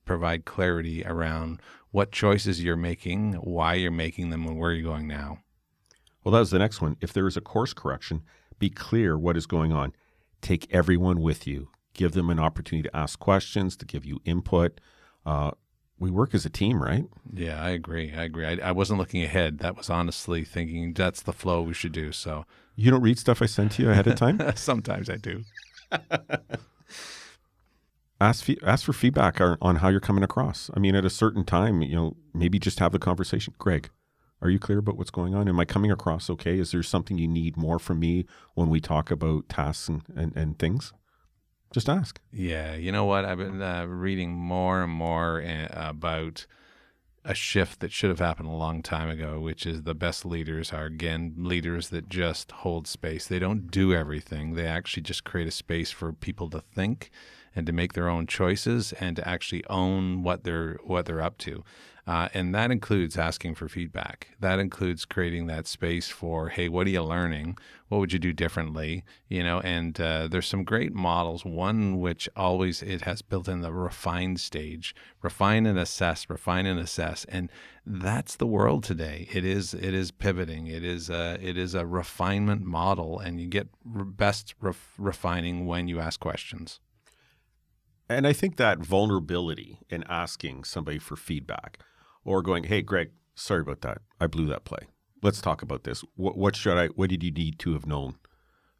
provide 0.05 0.45
clarity 0.45 1.05
around 1.05 1.61
what 1.91 2.11
choices 2.11 2.63
you're 2.63 2.75
making, 2.75 3.33
why 3.33 3.75
you're 3.75 3.91
making 3.91 4.29
them, 4.29 4.45
and 4.45 4.57
where 4.57 4.71
you're 4.71 4.91
going 4.91 5.07
now. 5.07 5.39
Well, 6.23 6.33
that 6.33 6.39
was 6.39 6.51
the 6.51 6.59
next 6.59 6.81
one. 6.81 6.97
If 7.01 7.13
there 7.13 7.27
is 7.27 7.37
a 7.37 7.41
course 7.41 7.73
correction, 7.73 8.23
be 8.59 8.69
clear 8.69 9.17
what 9.17 9.37
is 9.37 9.45
going 9.45 9.71
on. 9.71 9.93
Take 10.41 10.67
everyone 10.73 11.21
with 11.21 11.47
you. 11.47 11.69
Give 11.93 12.11
them 12.11 12.29
an 12.29 12.39
opportunity 12.39 12.87
to 12.87 12.95
ask 12.95 13.19
questions, 13.19 13.75
to 13.77 13.85
give 13.85 14.05
you 14.05 14.19
input. 14.25 14.79
Uh, 15.25 15.51
we 16.01 16.09
work 16.09 16.33
as 16.33 16.45
a 16.47 16.49
team, 16.49 16.81
right? 16.81 17.05
Yeah, 17.31 17.63
I 17.63 17.69
agree. 17.69 18.11
I 18.11 18.23
agree. 18.23 18.45
I, 18.45 18.69
I, 18.69 18.71
wasn't 18.71 18.97
looking 18.97 19.23
ahead. 19.23 19.59
That 19.59 19.77
was 19.77 19.87
honestly 19.87 20.43
thinking 20.43 20.93
that's 20.93 21.21
the 21.21 21.31
flow 21.31 21.61
we 21.61 21.75
should 21.75 21.91
do. 21.91 22.11
So 22.11 22.45
you 22.75 22.89
don't 22.89 23.03
read 23.03 23.19
stuff 23.19 23.39
I 23.39 23.45
send 23.45 23.69
to 23.73 23.83
you 23.83 23.91
ahead 23.91 24.07
of 24.07 24.15
time. 24.15 24.41
Sometimes 24.55 25.11
I 25.11 25.17
do. 25.17 25.43
ask 28.19 28.47
ask 28.63 28.85
for 28.85 28.93
feedback 28.93 29.39
on 29.39 29.75
how 29.75 29.89
you're 29.89 29.99
coming 29.99 30.23
across. 30.23 30.71
I 30.75 30.79
mean, 30.79 30.95
at 30.95 31.05
a 31.05 31.09
certain 31.09 31.45
time, 31.45 31.83
you 31.83 31.95
know, 31.95 32.17
maybe 32.33 32.57
just 32.57 32.79
have 32.79 32.93
the 32.93 32.99
conversation. 32.99 33.53
Greg, 33.59 33.91
are 34.41 34.49
you 34.49 34.57
clear 34.57 34.79
about 34.79 34.97
what's 34.97 35.11
going 35.11 35.35
on? 35.35 35.47
Am 35.47 35.59
I 35.59 35.65
coming 35.65 35.91
across 35.91 36.31
okay? 36.31 36.57
Is 36.57 36.71
there 36.71 36.81
something 36.81 37.19
you 37.19 37.27
need 37.27 37.57
more 37.57 37.77
from 37.77 37.99
me 37.99 38.25
when 38.55 38.69
we 38.69 38.81
talk 38.81 39.11
about 39.11 39.49
tasks 39.49 39.87
and, 39.87 40.01
and, 40.15 40.35
and 40.35 40.57
things? 40.57 40.93
Just 41.71 41.87
ask. 41.87 42.19
Yeah, 42.33 42.75
you 42.75 42.91
know 42.91 43.05
what? 43.05 43.23
I've 43.23 43.37
been 43.37 43.61
uh, 43.61 43.85
reading 43.85 44.31
more 44.31 44.83
and 44.83 44.91
more 44.91 45.41
uh, 45.41 45.67
about 45.71 46.45
a 47.23 47.33
shift 47.33 47.79
that 47.79 47.91
should 47.91 48.09
have 48.09 48.19
happened 48.19 48.49
a 48.49 48.51
long 48.51 48.81
time 48.81 49.09
ago, 49.09 49.39
which 49.39 49.65
is 49.65 49.83
the 49.83 49.93
best 49.93 50.25
leaders 50.25 50.73
are 50.73 50.85
again 50.85 51.33
leaders 51.37 51.89
that 51.89 52.09
just 52.09 52.51
hold 52.51 52.87
space. 52.87 53.27
They 53.27 53.39
don't 53.39 53.69
do 53.69 53.93
everything. 53.93 54.55
They 54.55 54.65
actually 54.65 55.03
just 55.03 55.23
create 55.23 55.47
a 55.47 55.51
space 55.51 55.91
for 55.91 56.11
people 56.11 56.49
to 56.49 56.59
think 56.59 57.11
and 57.55 57.65
to 57.67 57.71
make 57.71 57.93
their 57.93 58.09
own 58.09 58.27
choices 58.27 58.93
and 58.93 59.15
to 59.15 59.27
actually 59.27 59.63
own 59.67 60.23
what 60.23 60.43
they're 60.43 60.79
what 60.83 61.05
they're 61.05 61.21
up 61.21 61.37
to. 61.39 61.63
Uh, 62.07 62.29
and 62.33 62.53
that 62.55 62.71
includes 62.71 63.17
asking 63.17 63.55
for 63.55 63.69
feedback. 63.69 64.29
That 64.39 64.59
includes 64.59 65.05
creating 65.05 65.47
that 65.47 65.67
space 65.67 66.09
for, 66.09 66.49
hey, 66.49 66.67
what 66.67 66.87
are 66.87 66.89
you 66.89 67.03
learning? 67.03 67.57
What 67.89 67.99
would 67.99 68.13
you 68.13 68.19
do 68.19 68.33
differently? 68.33 69.03
You 69.27 69.43
know, 69.43 69.59
and 69.59 69.99
uh, 70.01 70.27
there's 70.27 70.47
some 70.47 70.63
great 70.63 70.93
models. 70.93 71.45
One 71.45 71.99
which 71.99 72.27
always 72.35 72.81
it 72.81 73.01
has 73.01 73.21
built 73.21 73.47
in 73.47 73.61
the 73.61 73.71
refine 73.71 74.37
stage, 74.37 74.95
refine 75.21 75.65
and 75.65 75.77
assess, 75.77 76.27
refine 76.29 76.65
and 76.65 76.79
assess, 76.79 77.25
and 77.25 77.51
that's 77.85 78.35
the 78.35 78.47
world 78.47 78.83
today. 78.83 79.27
It 79.31 79.45
is 79.45 79.73
it 79.73 79.93
is 79.93 80.09
pivoting. 80.11 80.67
It 80.67 80.83
is 80.83 81.09
a, 81.09 81.37
it 81.41 81.57
is 81.57 81.75
a 81.75 81.85
refinement 81.85 82.63
model, 82.63 83.19
and 83.19 83.39
you 83.39 83.47
get 83.47 83.67
best 83.85 84.55
ref- 84.59 84.93
refining 84.97 85.65
when 85.65 85.87
you 85.87 85.99
ask 85.99 86.19
questions. 86.19 86.79
And 88.09 88.27
I 88.27 88.33
think 88.33 88.57
that 88.57 88.79
vulnerability 88.79 89.79
in 89.89 90.03
asking 90.09 90.65
somebody 90.65 90.99
for 90.99 91.15
feedback 91.15 91.79
or 92.23 92.41
going, 92.41 92.65
"Hey, 92.65 92.81
Greg, 92.81 93.11
sorry 93.35 93.61
about 93.61 93.81
that. 93.81 93.99
I 94.19 94.27
blew 94.27 94.45
that 94.47 94.65
play. 94.65 94.87
Let's 95.21 95.41
talk 95.41 95.61
about 95.61 95.83
this. 95.83 96.03
What, 96.15 96.37
what 96.37 96.55
should 96.55 96.77
I? 96.77 96.87
What 96.87 97.09
did 97.09 97.23
you 97.23 97.31
need 97.31 97.59
to 97.59 97.73
have 97.73 97.85
known? 97.85 98.15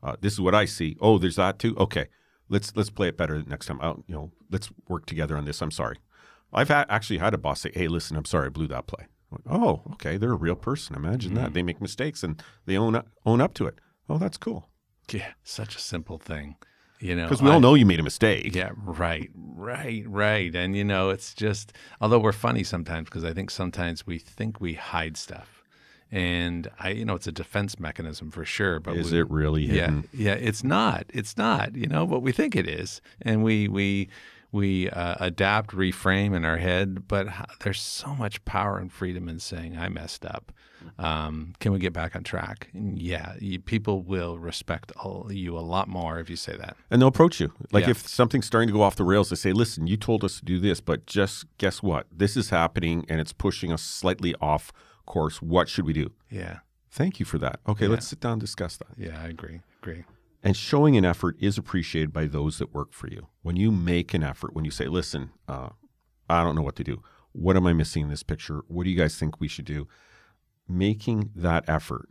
Uh, 0.03 0.15
this 0.19 0.33
is 0.33 0.41
what 0.41 0.55
I 0.55 0.65
see. 0.65 0.97
Oh, 0.99 1.17
there's 1.17 1.35
that 1.35 1.59
too. 1.59 1.75
Okay, 1.77 2.07
let's 2.49 2.75
let's 2.75 2.89
play 2.89 3.07
it 3.07 3.17
better 3.17 3.43
next 3.43 3.67
time. 3.67 3.79
Out, 3.81 4.03
you 4.07 4.15
know, 4.15 4.31
let's 4.49 4.69
work 4.87 5.05
together 5.05 5.37
on 5.37 5.45
this. 5.45 5.61
I'm 5.61 5.71
sorry. 5.71 5.97
I've 6.53 6.67
ha- 6.67 6.85
actually 6.89 7.19
had 7.19 7.33
a 7.33 7.37
boss 7.37 7.61
say, 7.61 7.71
"Hey, 7.73 7.87
listen, 7.87 8.17
I'm 8.17 8.25
sorry, 8.25 8.47
I 8.47 8.49
blew 8.49 8.67
that 8.67 8.87
play." 8.87 9.05
Oh, 9.49 9.81
okay, 9.93 10.17
they're 10.17 10.33
a 10.33 10.35
real 10.35 10.55
person. 10.55 10.95
Imagine 10.95 11.33
mm-hmm. 11.33 11.43
that 11.43 11.53
they 11.53 11.63
make 11.63 11.81
mistakes 11.81 12.23
and 12.23 12.41
they 12.65 12.77
own 12.77 13.01
own 13.25 13.41
up 13.41 13.53
to 13.55 13.65
it. 13.65 13.79
Oh, 14.09 14.17
that's 14.17 14.37
cool. 14.37 14.69
Yeah, 15.11 15.33
such 15.43 15.75
a 15.75 15.79
simple 15.79 16.17
thing. 16.17 16.55
You 17.01 17.15
know, 17.15 17.23
because 17.23 17.41
we 17.41 17.49
all 17.49 17.59
know 17.59 17.73
you 17.73 17.85
made 17.85 17.99
a 17.99 18.03
mistake. 18.03 18.55
Yeah, 18.55 18.71
right, 18.75 19.29
right, 19.35 20.03
right. 20.07 20.53
And 20.53 20.75
you 20.75 20.83
know, 20.83 21.09
it's 21.09 21.33
just 21.33 21.73
although 21.99 22.19
we're 22.19 22.31
funny 22.31 22.63
sometimes 22.63 23.09
because 23.09 23.23
I 23.23 23.33
think 23.33 23.49
sometimes 23.49 24.05
we 24.05 24.19
think 24.19 24.61
we 24.61 24.73
hide 24.73 25.17
stuff, 25.17 25.63
and 26.11 26.69
I, 26.79 26.89
you 26.89 27.05
know, 27.05 27.15
it's 27.15 27.25
a 27.25 27.31
defense 27.31 27.79
mechanism 27.79 28.29
for 28.29 28.45
sure. 28.45 28.79
But 28.79 28.97
is 28.97 29.11
we, 29.11 29.19
it 29.19 29.31
really 29.31 29.65
hidden? 29.65 30.07
Yeah, 30.13 30.35
yeah, 30.35 30.39
it's 30.39 30.63
not. 30.63 31.05
It's 31.09 31.37
not. 31.37 31.75
You 31.75 31.87
know, 31.87 32.05
but 32.05 32.19
we 32.21 32.31
think 32.31 32.55
it 32.55 32.69
is, 32.69 33.01
and 33.19 33.43
we 33.43 33.67
we 33.67 34.07
we 34.51 34.87
uh, 34.91 35.15
adapt, 35.19 35.71
reframe 35.71 36.35
in 36.35 36.45
our 36.45 36.57
head. 36.57 37.07
But 37.07 37.27
there's 37.61 37.81
so 37.81 38.13
much 38.13 38.45
power 38.45 38.77
and 38.77 38.91
freedom 38.91 39.27
in 39.27 39.39
saying 39.39 39.75
I 39.75 39.89
messed 39.89 40.23
up. 40.23 40.51
Um, 40.97 41.53
can 41.59 41.71
we 41.71 41.79
get 41.79 41.93
back 41.93 42.15
on 42.15 42.23
track? 42.23 42.69
And 42.73 42.99
yeah, 42.99 43.33
you, 43.39 43.59
people 43.59 44.01
will 44.01 44.37
respect 44.37 44.91
all, 44.97 45.31
you 45.31 45.57
a 45.57 45.59
lot 45.59 45.87
more 45.87 46.19
if 46.19 46.29
you 46.29 46.35
say 46.35 46.55
that. 46.57 46.75
And 46.89 47.01
they'll 47.01 47.09
approach 47.09 47.39
you. 47.39 47.53
Like 47.71 47.85
yeah. 47.85 47.91
if 47.91 48.07
something's 48.07 48.45
starting 48.45 48.67
to 48.67 48.73
go 48.73 48.81
off 48.81 48.95
the 48.95 49.03
rails, 49.03 49.29
they 49.29 49.35
say, 49.35 49.53
listen, 49.53 49.87
you 49.87 49.97
told 49.97 50.23
us 50.23 50.39
to 50.39 50.45
do 50.45 50.59
this, 50.59 50.79
but 50.79 51.05
just 51.05 51.45
guess 51.57 51.81
what? 51.81 52.07
This 52.11 52.37
is 52.37 52.49
happening 52.49 53.05
and 53.09 53.19
it's 53.19 53.33
pushing 53.33 53.71
us 53.71 53.81
slightly 53.81 54.35
off 54.41 54.71
course. 55.05 55.41
What 55.41 55.69
should 55.69 55.85
we 55.85 55.93
do? 55.93 56.11
Yeah. 56.29 56.59
Thank 56.89 57.19
you 57.19 57.25
for 57.25 57.37
that. 57.37 57.59
Okay, 57.67 57.85
yeah. 57.85 57.91
let's 57.91 58.07
sit 58.07 58.19
down 58.19 58.33
and 58.33 58.41
discuss 58.41 58.77
that. 58.77 58.89
Yeah, 58.97 59.21
I 59.21 59.27
agree. 59.27 59.61
Agree. 59.81 60.03
And 60.43 60.57
showing 60.57 60.97
an 60.97 61.05
effort 61.05 61.37
is 61.39 61.57
appreciated 61.57 62.11
by 62.11 62.25
those 62.25 62.57
that 62.57 62.73
work 62.73 62.93
for 62.93 63.07
you. 63.07 63.27
When 63.43 63.55
you 63.55 63.71
make 63.71 64.13
an 64.13 64.23
effort, 64.23 64.53
when 64.53 64.65
you 64.65 64.71
say, 64.71 64.87
listen, 64.87 65.31
uh, 65.47 65.69
I 66.29 66.43
don't 66.43 66.55
know 66.55 66.61
what 66.61 66.75
to 66.77 66.83
do. 66.83 67.01
What 67.33 67.55
am 67.55 67.67
I 67.67 67.73
missing 67.73 68.03
in 68.03 68.09
this 68.09 68.23
picture? 68.23 68.63
What 68.67 68.83
do 68.83 68.89
you 68.89 68.97
guys 68.97 69.15
think 69.15 69.39
we 69.39 69.47
should 69.47 69.65
do? 69.65 69.87
Making 70.71 71.31
that 71.35 71.67
effort 71.67 72.09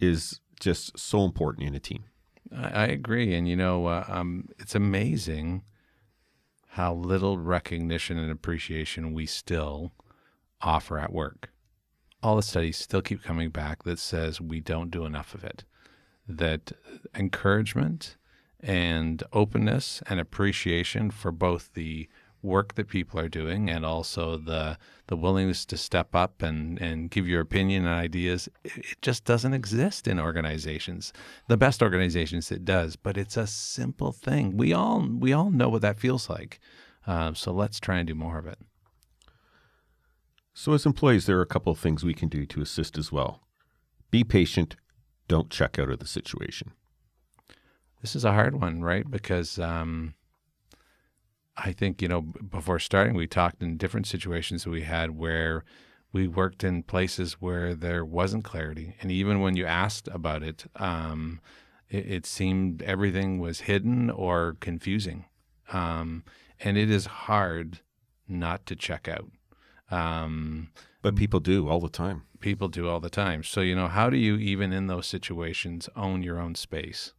is 0.00 0.40
just 0.60 0.98
so 0.98 1.24
important 1.24 1.66
in 1.66 1.74
a 1.74 1.80
team. 1.80 2.04
I, 2.54 2.68
I 2.68 2.84
agree, 2.86 3.34
and 3.34 3.48
you 3.48 3.56
know, 3.56 3.86
uh, 3.86 4.04
um, 4.08 4.48
it's 4.58 4.74
amazing 4.74 5.62
how 6.68 6.94
little 6.94 7.38
recognition 7.38 8.18
and 8.18 8.30
appreciation 8.30 9.12
we 9.12 9.26
still 9.26 9.92
offer 10.62 10.98
at 10.98 11.12
work. 11.12 11.50
All 12.22 12.36
the 12.36 12.42
studies 12.42 12.78
still 12.78 13.02
keep 13.02 13.22
coming 13.22 13.50
back 13.50 13.82
that 13.82 13.98
says 13.98 14.40
we 14.40 14.60
don't 14.60 14.90
do 14.90 15.04
enough 15.04 15.34
of 15.34 15.44
it. 15.44 15.64
That 16.26 16.72
encouragement 17.14 18.16
and 18.60 19.22
openness 19.32 20.02
and 20.08 20.20
appreciation 20.20 21.10
for 21.10 21.32
both 21.32 21.74
the 21.74 22.08
work 22.42 22.74
that 22.74 22.88
people 22.88 23.20
are 23.20 23.28
doing 23.28 23.70
and 23.70 23.86
also 23.86 24.36
the 24.36 24.76
the 25.06 25.16
willingness 25.16 25.64
to 25.64 25.76
step 25.76 26.14
up 26.14 26.42
and 26.42 26.80
and 26.80 27.10
give 27.10 27.28
your 27.28 27.40
opinion 27.40 27.86
and 27.86 27.94
ideas 27.94 28.48
it 28.64 29.00
just 29.00 29.24
doesn't 29.24 29.54
exist 29.54 30.08
in 30.08 30.18
organizations 30.18 31.12
the 31.48 31.56
best 31.56 31.82
organizations 31.82 32.50
it 32.50 32.64
does 32.64 32.96
but 32.96 33.16
it's 33.16 33.36
a 33.36 33.46
simple 33.46 34.12
thing. 34.12 34.56
We 34.56 34.72
all 34.72 35.06
we 35.08 35.32
all 35.32 35.50
know 35.50 35.68
what 35.68 35.82
that 35.82 35.98
feels 35.98 36.28
like 36.28 36.58
uh, 37.06 37.32
so 37.34 37.52
let's 37.52 37.80
try 37.80 37.98
and 37.98 38.06
do 38.06 38.14
more 38.14 38.38
of 38.38 38.46
it. 38.46 38.58
So 40.54 40.72
as 40.72 40.84
employees 40.84 41.26
there 41.26 41.38
are 41.38 41.42
a 41.42 41.46
couple 41.46 41.72
of 41.72 41.78
things 41.78 42.04
we 42.04 42.14
can 42.14 42.28
do 42.28 42.44
to 42.46 42.60
assist 42.60 42.98
as 42.98 43.12
well. 43.12 43.40
Be 44.10 44.24
patient. 44.24 44.76
Don't 45.28 45.50
check 45.50 45.78
out 45.78 45.88
of 45.88 46.00
the 46.00 46.06
situation. 46.06 46.72
This 48.00 48.16
is 48.16 48.24
a 48.24 48.32
hard 48.32 48.60
one 48.60 48.82
right? 48.82 49.08
Because 49.08 49.58
um, 49.60 50.14
I 51.56 51.72
think, 51.72 52.00
you 52.00 52.08
know, 52.08 52.22
before 52.22 52.78
starting, 52.78 53.14
we 53.14 53.26
talked 53.26 53.62
in 53.62 53.76
different 53.76 54.06
situations 54.06 54.64
that 54.64 54.70
we 54.70 54.82
had 54.82 55.10
where 55.10 55.64
we 56.12 56.28
worked 56.28 56.62
in 56.64 56.82
places 56.82 57.34
where 57.34 57.74
there 57.74 58.04
wasn't 58.04 58.44
clarity. 58.44 58.96
And 59.00 59.10
even 59.10 59.40
when 59.40 59.56
you 59.56 59.66
asked 59.66 60.08
about 60.08 60.42
it, 60.42 60.66
um, 60.76 61.40
it, 61.88 62.10
it, 62.10 62.26
seemed 62.26 62.82
everything 62.82 63.38
was 63.38 63.60
hidden 63.60 64.10
or 64.10 64.56
confusing. 64.60 65.26
Um, 65.72 66.24
and 66.60 66.76
it 66.76 66.90
is 66.90 67.06
hard 67.06 67.80
not 68.28 68.66
to 68.66 68.76
check 68.76 69.08
out. 69.08 69.30
Um, 69.90 70.70
but 71.02 71.16
people 71.16 71.40
do 71.40 71.68
all 71.68 71.80
the 71.80 71.88
time. 71.88 72.22
People 72.40 72.68
do 72.68 72.88
all 72.88 73.00
the 73.00 73.10
time. 73.10 73.42
So, 73.42 73.60
you 73.60 73.74
know, 73.74 73.88
how 73.88 74.10
do 74.10 74.16
you, 74.16 74.36
even 74.36 74.72
in 74.72 74.86
those 74.86 75.06
situations, 75.06 75.88
own 75.96 76.22
your 76.22 76.40
own 76.40 76.54
space? 76.54 77.12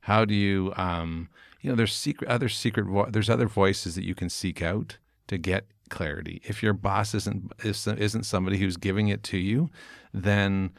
How 0.00 0.24
do 0.24 0.34
you, 0.34 0.72
um, 0.76 1.28
you 1.62 1.70
know, 1.70 1.76
there's 1.76 1.94
secret, 1.94 2.28
other 2.28 2.48
secret, 2.48 2.86
vo- 2.86 3.08
there's 3.08 3.30
other 3.30 3.46
voices 3.48 3.94
that 3.94 4.04
you 4.04 4.14
can 4.14 4.28
seek 4.28 4.60
out 4.60 4.98
to 5.28 5.38
get 5.38 5.66
clarity. 5.88 6.42
If 6.44 6.62
your 6.62 6.72
boss 6.72 7.14
isn't 7.14 7.52
isn't 7.64 8.24
somebody 8.24 8.58
who's 8.58 8.76
giving 8.76 9.08
it 9.08 9.22
to 9.24 9.38
you, 9.38 9.70
then 10.12 10.72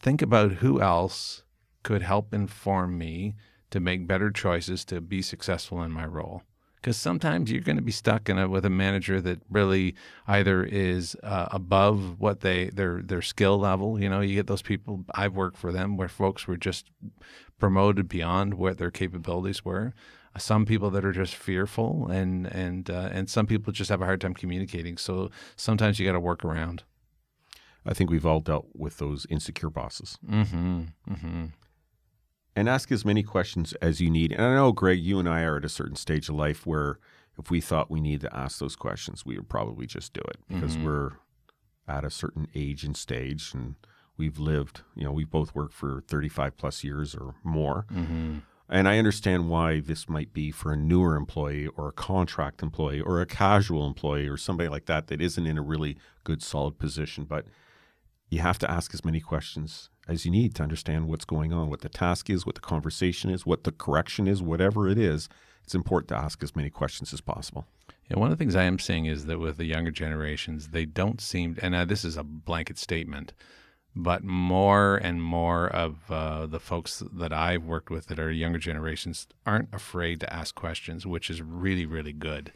think 0.00 0.22
about 0.22 0.52
who 0.52 0.80
else 0.80 1.42
could 1.82 2.02
help 2.02 2.32
inform 2.32 2.96
me 2.96 3.34
to 3.70 3.80
make 3.80 4.06
better 4.06 4.30
choices 4.30 4.84
to 4.86 5.00
be 5.00 5.20
successful 5.20 5.82
in 5.82 5.90
my 5.90 6.06
role 6.06 6.42
because 6.80 6.96
sometimes 6.96 7.50
you're 7.50 7.62
going 7.62 7.76
to 7.76 7.82
be 7.82 7.92
stuck 7.92 8.28
in 8.28 8.38
a, 8.38 8.48
with 8.48 8.64
a 8.64 8.70
manager 8.70 9.20
that 9.20 9.40
really 9.50 9.94
either 10.26 10.62
is 10.62 11.16
uh, 11.22 11.48
above 11.50 12.20
what 12.20 12.40
they 12.40 12.70
their 12.70 13.02
their 13.02 13.22
skill 13.22 13.58
level. 13.58 14.00
You 14.00 14.08
know, 14.08 14.20
you 14.20 14.34
get 14.34 14.46
those 14.46 14.62
people. 14.62 15.04
I've 15.14 15.34
worked 15.34 15.56
for 15.56 15.72
them 15.72 15.96
where 15.96 16.08
folks 16.08 16.46
were 16.46 16.56
just 16.56 16.90
promoted 17.58 18.08
beyond 18.08 18.54
what 18.54 18.78
their 18.78 18.90
capabilities 18.90 19.64
were. 19.64 19.92
Some 20.36 20.66
people 20.66 20.90
that 20.90 21.04
are 21.04 21.12
just 21.12 21.34
fearful, 21.34 22.06
and 22.08 22.46
and 22.46 22.88
uh, 22.88 23.08
and 23.12 23.28
some 23.28 23.46
people 23.46 23.72
just 23.72 23.90
have 23.90 24.00
a 24.00 24.04
hard 24.04 24.20
time 24.20 24.34
communicating. 24.34 24.96
So 24.96 25.30
sometimes 25.56 25.98
you 25.98 26.06
got 26.06 26.12
to 26.12 26.20
work 26.20 26.44
around. 26.44 26.84
I 27.84 27.94
think 27.94 28.10
we've 28.10 28.26
all 28.26 28.40
dealt 28.40 28.68
with 28.74 28.98
those 28.98 29.26
insecure 29.30 29.70
bosses. 29.70 30.18
Mm-hmm. 30.28 30.80
Mm-hmm 31.10 31.46
and 32.58 32.68
ask 32.68 32.90
as 32.90 33.04
many 33.04 33.22
questions 33.22 33.72
as 33.74 34.00
you 34.00 34.10
need. 34.10 34.32
And 34.32 34.42
I 34.42 34.54
know, 34.56 34.72
Greg, 34.72 34.98
you 34.98 35.20
and 35.20 35.28
I 35.28 35.42
are 35.42 35.58
at 35.58 35.64
a 35.64 35.68
certain 35.68 35.94
stage 35.94 36.28
of 36.28 36.34
life 36.34 36.66
where 36.66 36.98
if 37.38 37.52
we 37.52 37.60
thought 37.60 37.88
we 37.88 38.00
needed 38.00 38.22
to 38.22 38.36
ask 38.36 38.58
those 38.58 38.74
questions, 38.74 39.24
we 39.24 39.36
would 39.36 39.48
probably 39.48 39.86
just 39.86 40.12
do 40.12 40.20
it 40.28 40.38
because 40.48 40.74
mm-hmm. 40.74 40.86
we're 40.86 41.10
at 41.86 42.04
a 42.04 42.10
certain 42.10 42.48
age 42.56 42.82
and 42.82 42.96
stage 42.96 43.54
and 43.54 43.76
we've 44.16 44.40
lived, 44.40 44.80
you 44.96 45.04
know, 45.04 45.12
we've 45.12 45.30
both 45.30 45.54
worked 45.54 45.72
for 45.72 46.02
35 46.08 46.56
plus 46.56 46.82
years 46.82 47.14
or 47.14 47.36
more. 47.44 47.86
Mm-hmm. 47.92 48.38
And 48.68 48.88
I 48.88 48.98
understand 48.98 49.48
why 49.48 49.78
this 49.78 50.08
might 50.08 50.32
be 50.32 50.50
for 50.50 50.72
a 50.72 50.76
newer 50.76 51.14
employee 51.14 51.68
or 51.68 51.86
a 51.86 51.92
contract 51.92 52.60
employee 52.60 53.00
or 53.00 53.20
a 53.20 53.26
casual 53.26 53.86
employee 53.86 54.26
or 54.26 54.36
somebody 54.36 54.68
like 54.68 54.86
that 54.86 55.06
that 55.06 55.22
isn't 55.22 55.46
in 55.46 55.58
a 55.58 55.62
really 55.62 55.96
good, 56.24 56.42
solid 56.42 56.76
position. 56.76 57.22
But 57.22 57.44
you 58.30 58.40
have 58.40 58.58
to 58.58 58.68
ask 58.68 58.92
as 58.92 59.04
many 59.04 59.20
questions 59.20 59.90
as 60.08 60.24
you 60.24 60.30
need 60.30 60.54
to 60.54 60.62
understand 60.62 61.06
what's 61.06 61.26
going 61.26 61.52
on, 61.52 61.68
what 61.68 61.82
the 61.82 61.88
task 61.88 62.30
is, 62.30 62.46
what 62.46 62.54
the 62.54 62.60
conversation 62.62 63.30
is, 63.30 63.44
what 63.44 63.64
the 63.64 63.72
correction 63.72 64.26
is, 64.26 64.42
whatever 64.42 64.88
it 64.88 64.98
is. 64.98 65.28
It's 65.62 65.74
important 65.74 66.08
to 66.08 66.16
ask 66.16 66.42
as 66.42 66.56
many 66.56 66.70
questions 66.70 67.12
as 67.12 67.20
possible. 67.20 67.66
Yeah, 68.10 68.18
one 68.18 68.32
of 68.32 68.38
the 68.38 68.42
things 68.42 68.56
I 68.56 68.64
am 68.64 68.78
seeing 68.78 69.04
is 69.04 69.26
that 69.26 69.38
with 69.38 69.58
the 69.58 69.66
younger 69.66 69.90
generations, 69.90 70.68
they 70.68 70.86
don't 70.86 71.20
seem, 71.20 71.58
and 71.60 71.74
uh, 71.74 71.84
this 71.84 72.06
is 72.06 72.16
a 72.16 72.24
blanket 72.24 72.78
statement, 72.78 73.34
but 73.94 74.24
more 74.24 74.96
and 74.96 75.22
more 75.22 75.68
of 75.68 76.10
uh, 76.10 76.46
the 76.46 76.60
folks 76.60 77.02
that 77.12 77.32
I've 77.34 77.64
worked 77.64 77.90
with 77.90 78.06
that 78.06 78.18
are 78.18 78.30
younger 78.30 78.58
generations 78.58 79.26
aren't 79.44 79.74
afraid 79.74 80.20
to 80.20 80.32
ask 80.32 80.54
questions, 80.54 81.04
which 81.04 81.28
is 81.28 81.42
really, 81.42 81.84
really 81.84 82.14
good. 82.14 82.50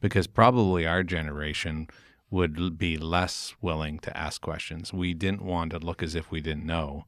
Because 0.00 0.26
probably 0.26 0.86
our 0.86 1.02
generation, 1.02 1.88
would 2.30 2.78
be 2.78 2.96
less 2.96 3.54
willing 3.60 3.98
to 4.00 4.16
ask 4.16 4.40
questions. 4.40 4.92
We 4.92 5.14
didn't 5.14 5.42
want 5.42 5.72
to 5.72 5.78
look 5.78 6.02
as 6.02 6.14
if 6.14 6.30
we 6.30 6.40
didn't 6.40 6.66
know. 6.66 7.06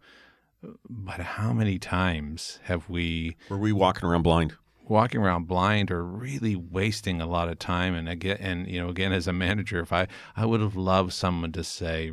But 0.89 1.21
how 1.21 1.53
many 1.53 1.79
times 1.79 2.59
have 2.65 2.89
we 2.89 3.37
were 3.49 3.59
we 3.59 3.73
walking 3.73 4.09
around 4.09 4.23
blind? 4.23 4.55
Walking 4.87 5.21
around 5.21 5.47
blind 5.47 5.91
or 5.91 6.05
really 6.05 6.57
wasting 6.57 7.21
a 7.21 7.27
lot 7.27 7.49
of 7.49 7.59
time 7.59 7.95
and 7.95 8.09
again 8.09 8.39
and 8.41 8.67
you 8.67 8.81
know 8.81 8.89
again 8.89 9.13
as 9.13 9.29
a 9.29 9.33
manager 9.33 9.81
if 9.81 9.93
I 9.93 10.09
I 10.37 10.47
would 10.47 10.61
have 10.61 10.77
loved 10.77 11.13
someone 11.13 11.53
to 11.53 11.65
say 11.65 12.13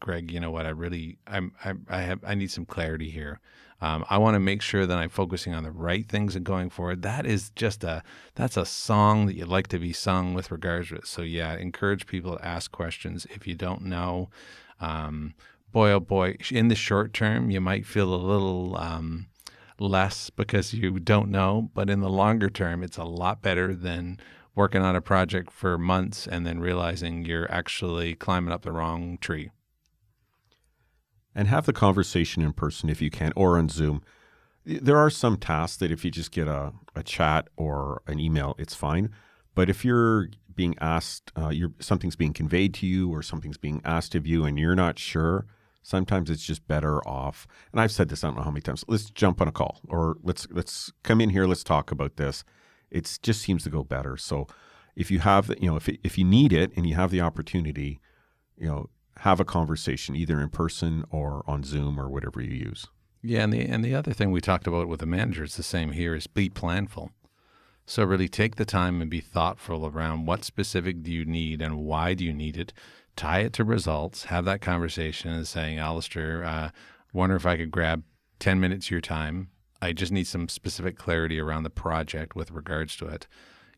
Greg, 0.00 0.30
you 0.30 0.40
know 0.40 0.50
what? 0.50 0.66
I 0.66 0.70
really, 0.70 1.18
I'm, 1.26 1.52
I, 1.64 1.74
I 1.88 2.00
have, 2.02 2.20
I 2.24 2.34
need 2.34 2.50
some 2.50 2.66
clarity 2.66 3.10
here. 3.10 3.40
Um, 3.80 4.04
I 4.08 4.18
want 4.18 4.34
to 4.34 4.40
make 4.40 4.62
sure 4.62 4.86
that 4.86 4.96
I'm 4.96 5.10
focusing 5.10 5.52
on 5.52 5.64
the 5.64 5.70
right 5.70 6.08
things 6.08 6.36
and 6.36 6.44
going 6.44 6.70
forward. 6.70 7.02
That 7.02 7.26
is 7.26 7.50
just 7.50 7.84
a, 7.84 8.02
that's 8.34 8.56
a 8.56 8.64
song 8.64 9.26
that 9.26 9.36
you'd 9.36 9.48
like 9.48 9.66
to 9.68 9.78
be 9.78 9.92
sung 9.92 10.32
with 10.32 10.50
regards 10.50 10.88
to 10.88 10.96
it. 10.96 11.06
So 11.06 11.22
yeah, 11.22 11.54
encourage 11.56 12.06
people 12.06 12.36
to 12.36 12.44
ask 12.44 12.70
questions 12.72 13.26
if 13.30 13.46
you 13.46 13.54
don't 13.54 13.82
know. 13.82 14.30
Um, 14.80 15.34
boy, 15.72 15.90
oh 15.90 16.00
boy, 16.00 16.36
in 16.50 16.68
the 16.68 16.74
short 16.74 17.12
term, 17.12 17.50
you 17.50 17.60
might 17.60 17.84
feel 17.84 18.14
a 18.14 18.16
little 18.16 18.76
um, 18.78 19.26
less 19.78 20.30
because 20.30 20.72
you 20.72 20.98
don't 21.00 21.30
know, 21.30 21.70
but 21.74 21.90
in 21.90 22.00
the 22.00 22.08
longer 22.08 22.48
term, 22.48 22.82
it's 22.82 22.96
a 22.96 23.04
lot 23.04 23.42
better 23.42 23.74
than 23.74 24.18
working 24.54 24.82
on 24.82 24.94
a 24.94 25.00
project 25.00 25.50
for 25.50 25.76
months 25.76 26.26
and 26.26 26.46
then 26.46 26.60
realizing 26.60 27.24
you're 27.24 27.50
actually 27.50 28.14
climbing 28.14 28.52
up 28.52 28.62
the 28.62 28.72
wrong 28.72 29.18
tree 29.20 29.50
and 31.34 31.48
have 31.48 31.66
the 31.66 31.72
conversation 31.72 32.42
in 32.42 32.52
person 32.52 32.88
if 32.88 33.02
you 33.02 33.10
can 33.10 33.32
or 33.36 33.58
on 33.58 33.68
Zoom. 33.68 34.02
There 34.64 34.96
are 34.96 35.10
some 35.10 35.36
tasks 35.36 35.76
that 35.78 35.90
if 35.90 36.04
you 36.04 36.10
just 36.10 36.30
get 36.30 36.48
a, 36.48 36.72
a 36.94 37.02
chat 37.02 37.48
or 37.56 38.02
an 38.06 38.18
email, 38.18 38.54
it's 38.58 38.74
fine. 38.74 39.10
But 39.54 39.68
if 39.68 39.84
you're 39.84 40.28
being 40.54 40.76
asked, 40.80 41.32
uh, 41.36 41.48
you're, 41.50 41.72
something's 41.80 42.16
being 42.16 42.32
conveyed 42.32 42.74
to 42.74 42.86
you 42.86 43.12
or 43.12 43.22
something's 43.22 43.58
being 43.58 43.82
asked 43.84 44.14
of 44.14 44.26
you 44.26 44.44
and 44.44 44.58
you're 44.58 44.74
not 44.74 44.98
sure, 44.98 45.46
sometimes 45.82 46.30
it's 46.30 46.44
just 46.44 46.66
better 46.66 47.06
off. 47.06 47.46
And 47.72 47.80
I've 47.80 47.92
said 47.92 48.08
this, 48.08 48.24
I 48.24 48.28
don't 48.28 48.36
know 48.36 48.42
how 48.42 48.50
many 48.50 48.62
times. 48.62 48.84
Let's 48.88 49.10
jump 49.10 49.40
on 49.40 49.48
a 49.48 49.52
call 49.52 49.80
or 49.88 50.16
let's 50.22 50.48
let's 50.50 50.92
come 51.02 51.20
in 51.20 51.30
here. 51.30 51.46
Let's 51.46 51.64
talk 51.64 51.92
about 51.92 52.16
this. 52.16 52.42
It 52.90 53.18
just 53.22 53.42
seems 53.42 53.62
to 53.64 53.70
go 53.70 53.84
better. 53.84 54.16
So 54.16 54.46
if 54.96 55.10
you 55.10 55.20
have, 55.20 55.52
you 55.60 55.68
know, 55.70 55.76
if 55.76 55.88
if 55.88 56.18
you 56.18 56.24
need 56.24 56.52
it 56.52 56.72
and 56.76 56.88
you 56.88 56.94
have 56.94 57.10
the 57.10 57.20
opportunity, 57.20 58.00
you 58.56 58.66
know, 58.66 58.88
have 59.18 59.40
a 59.40 59.44
conversation 59.44 60.16
either 60.16 60.40
in 60.40 60.50
person 60.50 61.04
or 61.10 61.42
on 61.46 61.62
Zoom 61.62 61.98
or 61.98 62.08
whatever 62.08 62.40
you 62.40 62.52
use. 62.52 62.86
Yeah, 63.22 63.42
and 63.42 63.52
the 63.52 63.60
and 63.60 63.84
the 63.84 63.94
other 63.94 64.12
thing 64.12 64.30
we 64.30 64.40
talked 64.40 64.66
about 64.66 64.88
with 64.88 65.00
the 65.00 65.06
manager 65.06 65.44
is 65.44 65.56
the 65.56 65.62
same 65.62 65.92
here 65.92 66.14
is 66.14 66.26
be 66.26 66.50
planful. 66.50 67.10
So 67.86 68.04
really 68.04 68.28
take 68.28 68.56
the 68.56 68.64
time 68.64 69.00
and 69.00 69.10
be 69.10 69.20
thoughtful 69.20 69.86
around 69.86 70.26
what 70.26 70.44
specific 70.44 71.02
do 71.02 71.12
you 71.12 71.24
need 71.24 71.60
and 71.60 71.78
why 71.78 72.14
do 72.14 72.24
you 72.24 72.32
need 72.32 72.56
it. 72.56 72.72
Tie 73.14 73.40
it 73.40 73.52
to 73.54 73.64
results. 73.64 74.24
Have 74.24 74.44
that 74.46 74.60
conversation 74.60 75.30
and 75.30 75.46
saying, 75.46 75.78
Alistair, 75.78 76.44
uh, 76.44 76.70
wonder 77.12 77.36
if 77.36 77.46
I 77.46 77.56
could 77.56 77.70
grab 77.70 78.02
ten 78.38 78.58
minutes 78.58 78.86
of 78.86 78.90
your 78.90 79.00
time. 79.00 79.50
I 79.80 79.92
just 79.92 80.12
need 80.12 80.26
some 80.26 80.48
specific 80.48 80.96
clarity 80.96 81.38
around 81.38 81.62
the 81.62 81.70
project 81.70 82.34
with 82.34 82.50
regards 82.50 82.96
to 82.96 83.06
it 83.06 83.26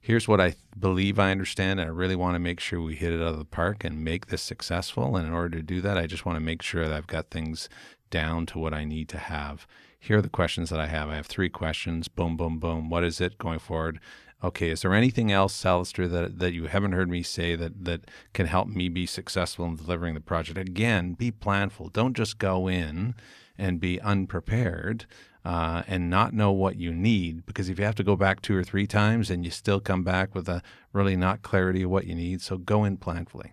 here's 0.06 0.28
what 0.28 0.40
I 0.40 0.54
believe 0.78 1.18
I 1.18 1.32
understand, 1.32 1.80
and 1.80 1.88
I 1.88 1.92
really 1.92 2.14
want 2.14 2.36
to 2.36 2.38
make 2.38 2.60
sure 2.60 2.80
we 2.80 2.94
hit 2.94 3.12
it 3.12 3.20
out 3.20 3.32
of 3.32 3.38
the 3.38 3.44
park 3.44 3.82
and 3.82 4.04
make 4.04 4.26
this 4.26 4.40
successful. 4.40 5.16
And 5.16 5.26
in 5.26 5.34
order 5.34 5.58
to 5.58 5.64
do 5.64 5.80
that, 5.80 5.98
I 5.98 6.06
just 6.06 6.24
want 6.24 6.36
to 6.36 6.44
make 6.44 6.62
sure 6.62 6.86
that 6.86 6.96
I've 6.96 7.08
got 7.08 7.30
things 7.30 7.68
down 8.08 8.46
to 8.46 8.58
what 8.60 8.72
I 8.72 8.84
need 8.84 9.08
to 9.08 9.18
have. 9.18 9.66
Here 9.98 10.18
are 10.18 10.22
the 10.22 10.28
questions 10.28 10.70
that 10.70 10.78
I 10.78 10.86
have. 10.86 11.08
I 11.08 11.16
have 11.16 11.26
three 11.26 11.48
questions. 11.48 12.06
Boom, 12.06 12.36
boom, 12.36 12.60
boom. 12.60 12.88
What 12.88 13.02
is 13.02 13.20
it 13.20 13.36
going 13.36 13.58
forward? 13.58 13.98
Okay, 14.44 14.70
is 14.70 14.82
there 14.82 14.94
anything 14.94 15.32
else, 15.32 15.66
Alistair, 15.66 16.06
that, 16.06 16.38
that 16.38 16.52
you 16.52 16.66
haven't 16.66 16.92
heard 16.92 17.08
me 17.08 17.24
say 17.24 17.56
that, 17.56 17.84
that 17.84 18.08
can 18.32 18.46
help 18.46 18.68
me 18.68 18.88
be 18.88 19.06
successful 19.06 19.64
in 19.64 19.74
delivering 19.74 20.14
the 20.14 20.20
project? 20.20 20.56
Again, 20.56 21.14
be 21.14 21.32
planful. 21.32 21.92
Don't 21.92 22.16
just 22.16 22.38
go 22.38 22.68
in 22.68 23.16
and 23.58 23.80
be 23.80 24.00
unprepared 24.02 25.06
uh, 25.46 25.84
and 25.86 26.10
not 26.10 26.34
know 26.34 26.50
what 26.50 26.74
you 26.74 26.92
need. 26.92 27.46
Because 27.46 27.68
if 27.68 27.78
you 27.78 27.84
have 27.84 27.94
to 27.94 28.02
go 28.02 28.16
back 28.16 28.42
two 28.42 28.56
or 28.56 28.64
three 28.64 28.88
times 28.88 29.30
and 29.30 29.44
you 29.44 29.52
still 29.52 29.78
come 29.78 30.02
back 30.02 30.34
with 30.34 30.48
a 30.48 30.60
really 30.92 31.16
not 31.16 31.42
clarity 31.42 31.84
of 31.84 31.90
what 31.90 32.04
you 32.04 32.16
need, 32.16 32.42
so 32.42 32.58
go 32.58 32.82
in 32.82 32.96
planfully. 32.96 33.52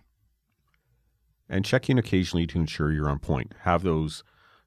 And 1.48 1.64
check 1.64 1.88
in 1.88 1.96
occasionally 1.96 2.48
to 2.48 2.58
ensure 2.58 2.90
you're 2.90 3.08
on 3.08 3.20
point. 3.20 3.52
Have 3.60 3.84
those 3.84 4.24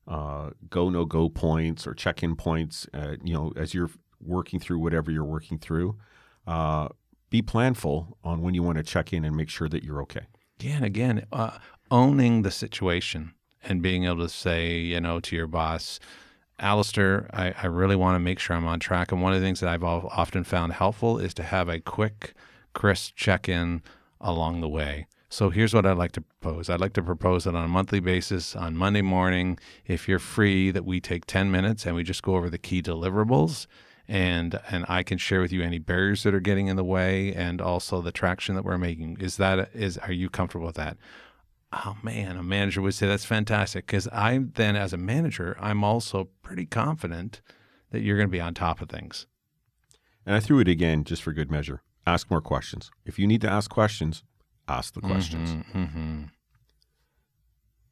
uh, 0.07 0.51
go 0.69 0.89
no 0.89 1.03
go 1.03 1.27
points 1.27 1.85
or 1.85 1.93
check 1.93 2.23
in 2.23 2.37
points. 2.37 2.87
Uh, 2.93 3.17
you 3.21 3.33
know, 3.33 3.51
as 3.57 3.73
you're 3.73 3.89
working 4.21 4.61
through 4.61 4.79
whatever 4.79 5.11
you're 5.11 5.25
working 5.25 5.57
through, 5.57 5.97
uh, 6.45 6.87
be 7.29 7.41
planful 7.41 8.13
on 8.23 8.41
when 8.41 8.53
you 8.53 8.63
want 8.63 8.77
to 8.77 8.83
check 8.85 9.11
in 9.11 9.25
and 9.25 9.35
make 9.35 9.49
sure 9.49 9.67
that 9.67 9.83
you're 9.83 10.01
okay. 10.03 10.27
Yeah, 10.61 10.77
and 10.77 10.85
again, 10.85 11.25
uh, 11.33 11.57
owning 11.91 12.43
the 12.43 12.51
situation 12.51 13.33
and 13.65 13.81
being 13.81 14.05
able 14.05 14.23
to 14.23 14.29
say, 14.29 14.77
you 14.77 15.01
know, 15.01 15.19
to 15.19 15.35
your 15.35 15.47
boss, 15.47 15.99
Alistair, 16.59 17.29
I, 17.33 17.53
I 17.61 17.67
really 17.67 17.95
want 17.95 18.15
to 18.15 18.19
make 18.19 18.39
sure 18.39 18.55
I'm 18.55 18.65
on 18.65 18.79
track. 18.79 19.11
And 19.11 19.21
one 19.21 19.33
of 19.33 19.39
the 19.39 19.45
things 19.45 19.59
that 19.59 19.69
I've 19.69 19.83
often 19.83 20.43
found 20.43 20.73
helpful 20.73 21.19
is 21.19 21.33
to 21.35 21.43
have 21.43 21.69
a 21.69 21.79
quick, 21.79 22.33
crisp 22.73 23.15
check 23.15 23.47
in 23.47 23.83
along 24.19 24.61
the 24.61 24.69
way. 24.69 25.07
So 25.29 25.49
here's 25.49 25.73
what 25.73 25.85
I'd 25.85 25.97
like 25.97 26.13
to 26.13 26.21
propose. 26.21 26.69
I'd 26.69 26.79
like 26.79 26.93
to 26.93 27.03
propose 27.03 27.43
that 27.43 27.53
on 27.53 27.65
a 27.65 27.67
monthly 27.67 27.99
basis 27.99 28.55
on 28.55 28.77
Monday 28.77 29.01
morning, 29.01 29.59
if 29.85 30.07
you're 30.07 30.19
free, 30.19 30.71
that 30.71 30.85
we 30.85 30.99
take 30.99 31.25
10 31.25 31.51
minutes 31.51 31.85
and 31.85 31.95
we 31.95 32.03
just 32.03 32.23
go 32.23 32.35
over 32.35 32.49
the 32.49 32.57
key 32.57 32.81
deliverables 32.81 33.67
and 34.07 34.59
and 34.69 34.85
I 34.87 35.03
can 35.03 35.17
share 35.17 35.41
with 35.41 35.51
you 35.51 35.61
any 35.61 35.79
barriers 35.79 36.23
that 36.23 36.33
are 36.33 36.39
getting 36.39 36.67
in 36.67 36.75
the 36.75 36.83
way 36.83 37.33
and 37.33 37.59
also 37.59 38.01
the 38.01 38.11
traction 38.11 38.55
that 38.55 38.63
we're 38.63 38.77
making. 38.77 39.17
Is 39.19 39.37
that 39.37 39.69
is 39.73 39.97
are 39.97 40.11
you 40.11 40.29
comfortable 40.29 40.67
with 40.67 40.75
that? 40.75 40.97
Oh 41.73 41.97
man, 42.01 42.37
a 42.37 42.43
manager 42.43 42.81
would 42.81 42.93
say 42.93 43.07
that's 43.07 43.25
fantastic 43.25 43.85
because 43.85 44.07
I 44.09 44.39
then 44.53 44.75
as 44.75 44.93
a 44.93 44.97
manager, 44.97 45.57
I'm 45.59 45.83
also 45.83 46.29
pretty 46.41 46.65
confident 46.65 47.41
that 47.91 48.01
you're 48.01 48.17
going 48.17 48.29
to 48.29 48.31
be 48.31 48.41
on 48.41 48.53
top 48.53 48.81
of 48.81 48.89
things. 48.89 49.27
And 50.25 50.35
I 50.35 50.39
threw 50.39 50.59
it 50.59 50.67
again 50.67 51.03
just 51.03 51.21
for 51.21 51.33
good 51.33 51.51
measure. 51.51 51.81
Ask 52.05 52.29
more 52.29 52.41
questions. 52.41 52.89
If 53.05 53.19
you 53.19 53.27
need 53.27 53.41
to 53.41 53.49
ask 53.49 53.69
questions, 53.69 54.23
ask 54.67 54.93
the 54.93 55.01
questions. 55.01 55.51
Mm-hmm, 55.51 55.83
mm-hmm. 55.83 56.23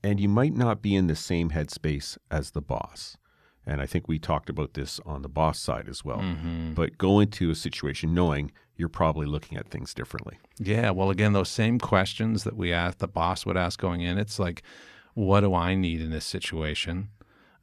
And 0.03 0.19
you 0.19 0.29
might 0.29 0.53
not 0.53 0.81
be 0.81 0.95
in 0.95 1.07
the 1.07 1.15
same 1.15 1.49
headspace 1.49 2.17
as 2.29 2.51
the 2.51 2.61
boss. 2.61 3.17
And 3.65 3.81
I 3.81 3.85
think 3.85 4.07
we 4.07 4.19
talked 4.19 4.49
about 4.49 4.73
this 4.73 4.99
on 5.05 5.21
the 5.21 5.29
boss 5.29 5.59
side 5.59 5.89
as 5.89 6.05
well. 6.05 6.19
Mm-hmm. 6.19 6.73
But 6.73 6.97
go 6.97 7.19
into 7.19 7.49
a 7.49 7.55
situation 7.55 8.13
knowing 8.13 8.51
you're 8.77 8.89
probably 8.89 9.25
looking 9.25 9.57
at 9.57 9.69
things 9.69 9.93
differently. 9.93 10.37
Yeah. 10.59 10.91
Well, 10.91 11.09
again, 11.09 11.33
those 11.33 11.49
same 11.49 11.79
questions 11.79 12.43
that 12.43 12.55
we 12.55 12.73
asked, 12.73 12.99
the 12.99 13.07
boss 13.07 13.45
would 13.45 13.57
ask 13.57 13.79
going 13.79 14.01
in, 14.01 14.17
it's 14.17 14.37
like, 14.37 14.61
what 15.13 15.41
do 15.41 15.53
I 15.53 15.75
need 15.75 16.01
in 16.01 16.11
this 16.11 16.25
situation? 16.25 17.09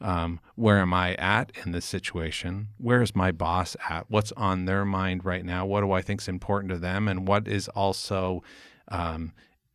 Um, 0.00 0.40
where 0.56 0.78
am 0.78 0.92
I 0.92 1.14
at 1.14 1.52
in 1.64 1.70
this 1.70 1.84
situation? 1.84 2.68
Where 2.78 3.02
is 3.02 3.14
my 3.14 3.30
boss 3.30 3.76
at? 3.88 4.06
What's 4.08 4.32
on 4.32 4.64
their 4.64 4.84
mind 4.84 5.24
right 5.24 5.44
now? 5.44 5.64
What 5.64 5.82
do 5.82 5.92
I 5.92 6.02
think 6.02 6.20
is 6.20 6.28
important 6.28 6.72
to 6.72 6.78
them? 6.78 7.06
And 7.06 7.28
what 7.28 7.46
is 7.46 7.68
also 7.68 8.42
um, 8.88 9.32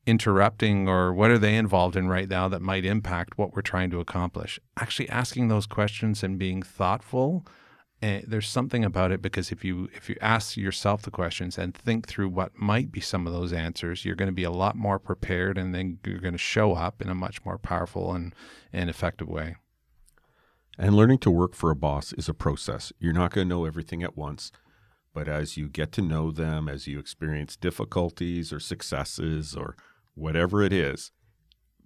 interrupting 0.08 0.88
or 0.88 1.13
what 1.13 1.30
are 1.30 1.38
they 1.38 1.56
involved 1.56 1.96
in 1.96 2.08
right 2.08 2.30
now 2.30 2.48
that 2.48 2.62
might 2.62 2.86
impact 2.86 3.38
what 3.38 3.54
we're 3.54 3.62
trying 3.62 3.91
to 3.91 4.00
accomplish? 4.00 4.60
Actually, 4.80 5.10
asking 5.10 5.50
those 5.50 5.67
questions 5.67 6.24
and 6.24 6.39
being 6.39 6.63
thoughtful. 6.63 7.46
Uh, 8.02 8.20
there's 8.28 8.48
something 8.48 8.86
about 8.86 9.12
it 9.12 9.24
because 9.24 9.52
if 9.52 9.65
you 9.65 9.89
if 9.91 10.08
you 10.08 10.15
ask 10.22 10.56
yourself 10.56 11.02
the 11.02 11.10
questions 11.10 11.58
and 11.58 11.76
think 11.76 12.08
through 12.08 12.30
what 12.30 12.56
might 12.56 12.91
be 12.91 13.02
some 13.02 13.26
of 13.26 13.34
those 13.34 13.52
answers, 13.52 14.06
you're 14.06 14.15
going 14.15 14.30
to 14.30 14.34
be 14.34 14.43
a 14.43 14.52
lot 14.52 14.76
more 14.76 15.00
prepared, 15.00 15.58
and 15.58 15.74
then 15.74 15.98
you're 16.06 16.20
going 16.20 16.34
to 16.34 16.38
show 16.38 16.74
up 16.74 17.02
in 17.02 17.10
a 17.10 17.15
much 17.15 17.43
more 17.43 17.58
powerful 17.58 18.13
and 18.13 18.36
and 18.72 18.89
effective 18.89 19.28
way. 19.28 19.56
And 20.78 20.96
learning 20.96 21.17
to 21.20 21.32
work 21.32 21.56
for 21.56 21.72
a 21.72 21.76
boss 21.76 22.13
is 22.13 22.30
a 22.30 22.36
process. 22.36 22.93
You're 23.00 23.13
not 23.13 23.32
going 23.32 23.50
to 23.50 23.56
know 23.56 23.65
everything 23.65 24.04
at 24.04 24.15
once. 24.15 24.52
But 25.17 25.28
as 25.28 25.58
you 25.58 25.67
get 25.67 25.91
to 25.93 26.04
know 26.04 26.30
them, 26.30 26.70
as 26.70 26.86
you 26.86 27.00
experience 27.00 27.56
difficulties 27.56 28.54
or 28.54 28.60
successes 28.60 29.56
or 29.56 29.76
whatever 30.17 30.63
it 30.63 30.73
is, 30.73 31.12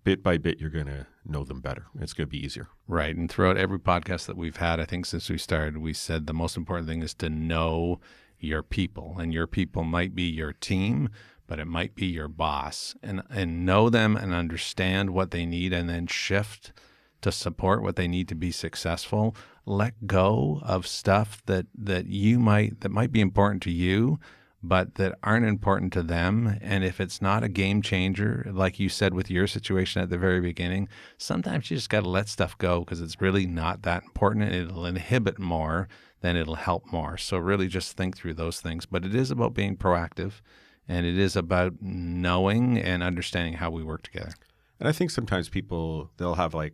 bit 0.03 0.23
by 0.23 0.37
bit, 0.37 0.59
you're 0.59 0.69
going 0.69 0.87
to 0.87 1.07
know 1.25 1.43
them 1.43 1.61
better. 1.61 1.85
It's 1.99 2.13
going 2.13 2.27
to 2.27 2.31
be 2.31 2.43
easier. 2.43 2.69
Right. 2.87 3.15
And 3.15 3.29
throughout 3.29 3.57
every 3.57 3.79
podcast 3.79 4.25
that 4.25 4.37
we've 4.37 4.57
had, 4.57 4.79
I 4.79 4.85
think 4.85 5.05
since 5.05 5.29
we 5.29 5.37
started, 5.37 5.77
we 5.77 5.93
said 5.93 6.25
the 6.25 6.33
most 6.33 6.57
important 6.57 6.87
thing 6.87 7.01
is 7.01 7.13
to 7.15 7.29
know 7.29 7.99
your 8.39 8.63
people. 8.63 9.17
And 9.19 9.33
your 9.33 9.47
people 9.47 9.83
might 9.83 10.15
be 10.15 10.23
your 10.23 10.53
team, 10.53 11.09
but 11.45 11.59
it 11.59 11.65
might 11.65 11.93
be 11.93 12.07
your 12.07 12.27
boss. 12.27 12.95
And, 13.03 13.21
and 13.29 13.65
know 13.65 13.89
them 13.89 14.15
and 14.15 14.33
understand 14.33 15.11
what 15.11 15.31
they 15.31 15.45
need 15.45 15.73
and 15.73 15.87
then 15.87 16.07
shift 16.07 16.73
to 17.21 17.31
support 17.31 17.83
what 17.83 17.97
they 17.97 18.07
need 18.07 18.27
to 18.29 18.35
be 18.35 18.51
successful 18.51 19.35
let 19.65 20.07
go 20.07 20.59
of 20.63 20.87
stuff 20.87 21.41
that 21.45 21.67
that 21.77 22.07
you 22.07 22.39
might 22.39 22.81
that 22.81 22.89
might 22.89 23.11
be 23.11 23.21
important 23.21 23.61
to 23.61 23.71
you 23.71 24.19
but 24.63 24.95
that 24.95 25.17
aren't 25.23 25.45
important 25.45 25.91
to 25.93 26.03
them 26.03 26.57
and 26.61 26.83
if 26.83 26.99
it's 26.99 27.21
not 27.21 27.43
a 27.43 27.49
game 27.49 27.81
changer 27.81 28.45
like 28.53 28.79
you 28.79 28.89
said 28.89 29.13
with 29.13 29.29
your 29.29 29.47
situation 29.47 30.01
at 30.01 30.09
the 30.09 30.17
very 30.17 30.39
beginning 30.39 30.87
sometimes 31.17 31.69
you 31.69 31.77
just 31.77 31.89
got 31.89 32.03
to 32.03 32.09
let 32.09 32.29
stuff 32.29 32.57
go 32.57 32.81
because 32.81 33.01
it's 33.01 33.21
really 33.21 33.45
not 33.45 33.81
that 33.83 34.03
important 34.03 34.45
and 34.45 34.55
it'll 34.55 34.85
inhibit 34.85 35.39
more 35.39 35.87
than 36.21 36.35
it'll 36.35 36.55
help 36.55 36.91
more 36.91 37.17
so 37.17 37.37
really 37.37 37.67
just 37.67 37.97
think 37.97 38.15
through 38.15 38.33
those 38.33 38.61
things 38.61 38.85
but 38.85 39.05
it 39.05 39.15
is 39.15 39.31
about 39.31 39.53
being 39.53 39.75
proactive 39.75 40.41
and 40.87 41.05
it 41.05 41.17
is 41.17 41.35
about 41.35 41.73
knowing 41.81 42.77
and 42.77 43.01
understanding 43.01 43.53
how 43.53 43.69
we 43.69 43.83
work 43.83 44.03
together 44.03 44.33
and 44.79 44.87
i 44.87 44.91
think 44.91 45.09
sometimes 45.09 45.49
people 45.49 46.11
they'll 46.17 46.35
have 46.35 46.53
like 46.53 46.73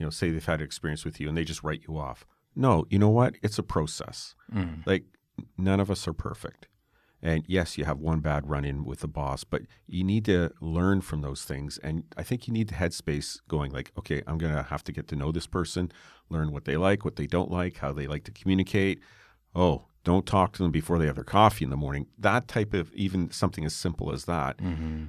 you 0.00 0.06
know, 0.06 0.10
say 0.10 0.30
they've 0.30 0.44
had 0.44 0.62
experience 0.62 1.04
with 1.04 1.20
you 1.20 1.28
and 1.28 1.36
they 1.36 1.44
just 1.44 1.62
write 1.62 1.82
you 1.86 1.98
off. 1.98 2.26
No, 2.56 2.86
you 2.88 2.98
know 2.98 3.10
what? 3.10 3.34
It's 3.42 3.58
a 3.58 3.62
process. 3.62 4.34
Mm. 4.52 4.84
Like 4.86 5.04
none 5.58 5.78
of 5.78 5.90
us 5.90 6.08
are 6.08 6.14
perfect. 6.14 6.66
And 7.22 7.44
yes, 7.46 7.76
you 7.76 7.84
have 7.84 7.98
one 7.98 8.20
bad 8.20 8.48
run 8.48 8.64
in 8.64 8.84
with 8.84 9.00
the 9.00 9.08
boss, 9.08 9.44
but 9.44 9.62
you 9.86 10.04
need 10.04 10.24
to 10.24 10.52
learn 10.60 11.02
from 11.02 11.20
those 11.20 11.44
things. 11.44 11.78
And 11.78 12.04
I 12.16 12.22
think 12.22 12.46
you 12.46 12.54
need 12.54 12.68
the 12.68 12.74
headspace 12.74 13.40
going 13.46 13.72
like, 13.72 13.92
okay, 13.98 14.22
I'm 14.26 14.38
going 14.38 14.54
to 14.54 14.62
have 14.62 14.82
to 14.84 14.92
get 14.92 15.06
to 15.08 15.16
know 15.16 15.30
this 15.30 15.46
person, 15.46 15.92
learn 16.30 16.50
what 16.50 16.64
they 16.64 16.76
like, 16.76 17.04
what 17.04 17.16
they 17.16 17.26
don't 17.26 17.50
like, 17.50 17.78
how 17.78 17.92
they 17.92 18.06
like 18.06 18.24
to 18.24 18.30
communicate. 18.30 19.00
Oh, 19.54 19.86
don't 20.02 20.24
talk 20.24 20.52
to 20.54 20.62
them 20.62 20.72
before 20.72 20.98
they 20.98 21.06
have 21.06 21.16
their 21.16 21.24
coffee 21.24 21.64
in 21.64 21.70
the 21.70 21.76
morning. 21.76 22.06
That 22.18 22.48
type 22.48 22.72
of 22.72 22.92
even 22.94 23.30
something 23.30 23.64
as 23.66 23.74
simple 23.74 24.12
as 24.12 24.24
that. 24.24 24.56
Mm-hmm. 24.58 25.06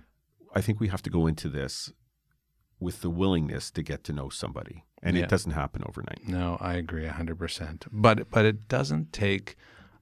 I 0.54 0.62
think 0.62 0.82
we 0.82 0.90
have 0.90 1.02
to 1.04 1.10
go 1.10 1.28
into 1.28 1.48
this 1.48 1.94
with 2.80 3.02
the 3.02 3.10
willingness 3.10 3.72
to 3.72 3.84
get 3.84 4.04
to 4.04 4.12
know 4.12 4.28
somebody. 4.28 4.84
And 5.02 5.16
yeah. 5.16 5.24
it 5.24 5.30
doesn't 5.30 5.52
happen 5.52 5.84
overnight. 5.88 6.28
No, 6.28 6.58
I 6.60 6.74
agree 6.74 7.06
100%. 7.06 7.88
But 7.92 8.30
but 8.30 8.46
it 8.46 8.68
doesn't 8.68 9.14
take 9.14 9.56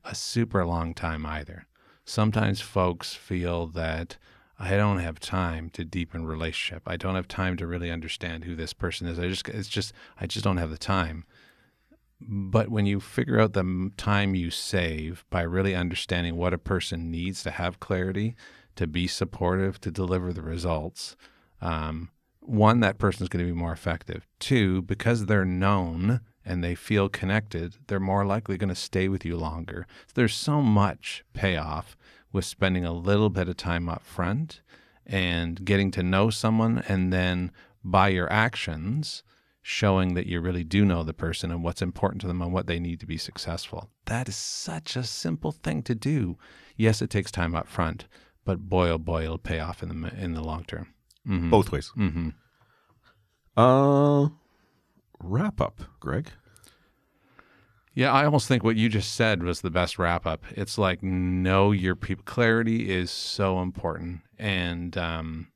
a 0.03 0.15
super 0.15 0.65
long 0.65 0.93
time 0.93 1.25
either. 1.25 1.67
Sometimes 2.09 2.59
folks 2.59 3.13
feel 3.13 3.67
that 3.67 4.17
I 4.57 4.71
don't 4.71 4.97
have 4.97 5.19
time 5.19 5.69
to 5.69 5.85
deepen 5.85 6.25
relationship. 6.25 6.81
I 6.87 6.97
don't 6.97 7.13
have 7.13 7.27
time 7.27 7.55
to 7.57 7.67
really 7.67 7.91
understand 7.91 8.45
who 8.45 8.55
this 8.55 8.73
person 8.73 9.05
is. 9.05 9.19
I 9.19 9.27
just 9.27 9.47
it's 9.47 9.69
just 9.69 9.93
I 10.19 10.25
just 10.25 10.43
don't 10.43 10.57
have 10.57 10.71
the 10.71 10.77
time. 10.79 11.23
But 12.19 12.69
when 12.69 12.87
you 12.87 12.99
figure 12.99 13.39
out 13.39 13.53
the 13.53 13.91
time 13.95 14.33
you 14.33 14.49
save 14.49 15.23
by 15.29 15.43
really 15.43 15.75
understanding 15.75 16.35
what 16.35 16.51
a 16.51 16.57
person 16.57 17.11
needs 17.11 17.43
to 17.43 17.51
have 17.51 17.79
clarity, 17.79 18.35
to 18.75 18.87
be 18.87 19.05
supportive, 19.05 19.79
to 19.81 19.91
deliver 19.91 20.33
the 20.33 20.41
results, 20.41 21.15
um, 21.61 22.09
one, 22.39 22.79
that 22.79 22.97
person 22.97 23.21
is 23.21 23.29
going 23.29 23.45
to 23.45 23.53
be 23.53 23.55
more 23.55 23.71
effective. 23.71 24.25
Two, 24.39 24.81
because 24.81 25.27
they're 25.27 25.45
known 25.45 26.21
and 26.49 26.63
they 26.63 26.75
feel 26.75 27.07
connected, 27.07 27.75
they're 27.87 27.99
more 27.99 28.25
likely 28.25 28.57
going 28.57 28.69
to 28.69 28.75
stay 28.75 29.07
with 29.07 29.23
you 29.23 29.37
longer. 29.37 29.85
So 30.07 30.13
there's 30.15 30.35
so 30.35 30.61
much 30.61 31.23
payoff 31.33 31.95
with 32.31 32.45
spending 32.45 32.85
a 32.85 32.93
little 32.93 33.29
bit 33.29 33.47
of 33.47 33.57
time 33.57 33.87
up 33.87 34.03
front 34.03 34.61
and 35.05 35.63
getting 35.63 35.91
to 35.91 36.03
know 36.03 36.29
someone 36.29 36.83
and 36.87 37.13
then 37.13 37.51
by 37.83 38.09
your 38.09 38.31
actions 38.31 39.23
showing 39.61 40.13
that 40.15 40.25
you 40.25 40.41
really 40.41 40.63
do 40.63 40.83
know 40.83 41.03
the 41.03 41.13
person 41.13 41.51
and 41.51 41.63
what's 41.63 41.81
important 41.81 42.21
to 42.21 42.27
them 42.27 42.41
and 42.41 42.51
what 42.51 42.67
they 42.67 42.79
need 42.79 42.99
to 42.99 43.05
be 43.05 43.17
successful. 43.17 43.89
That 44.05 44.27
is 44.27 44.35
such 44.35 44.95
a 44.95 45.03
simple 45.03 45.51
thing 45.51 45.83
to 45.83 45.95
do. 45.95 46.37
Yes, 46.75 47.01
it 47.01 47.09
takes 47.09 47.31
time 47.31 47.55
up 47.55 47.67
front, 47.67 48.07
but 48.43 48.69
boy 48.69 48.89
oh 48.89 48.97
boy 48.97 49.23
it'll 49.23 49.37
pay 49.37 49.59
off 49.59 49.83
in 49.83 50.01
the 50.01 50.13
in 50.15 50.33
the 50.33 50.41
long 50.43 50.63
term 50.63 50.93
mm-hmm. 51.27 51.49
both 51.49 51.71
ways. 51.71 51.91
Mm-hmm. 51.97 52.29
Uh, 53.57 54.29
wrap 55.21 55.61
up, 55.61 55.81
Greg. 55.99 56.31
Yeah, 57.93 58.13
I 58.13 58.25
almost 58.25 58.47
think 58.47 58.63
what 58.63 58.75
you 58.75 58.87
just 58.87 59.13
said 59.13 59.43
was 59.43 59.61
the 59.61 59.71
best 59.71 59.97
wrap 59.99 60.25
up. 60.25 60.43
It's 60.51 60.77
like 60.77 61.01
know 61.03 61.71
your 61.71 61.95
people. 61.95 62.23
Clarity 62.23 62.89
is 62.89 63.11
so 63.11 63.61
important, 63.61 64.21
and 64.37 64.97
um, 64.97 65.47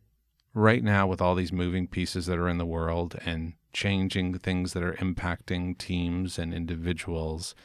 right 0.53 0.83
now 0.83 1.07
with 1.07 1.21
all 1.21 1.35
these 1.35 1.53
moving 1.53 1.87
pieces 1.87 2.25
that 2.25 2.37
are 2.37 2.49
in 2.49 2.57
the 2.57 2.65
world 2.65 3.17
and 3.25 3.53
changing 3.71 4.37
things 4.39 4.73
that 4.73 4.83
are 4.83 4.93
impacting 4.93 5.77
teams 5.77 6.37
and 6.37 6.53
individuals, 6.53 7.55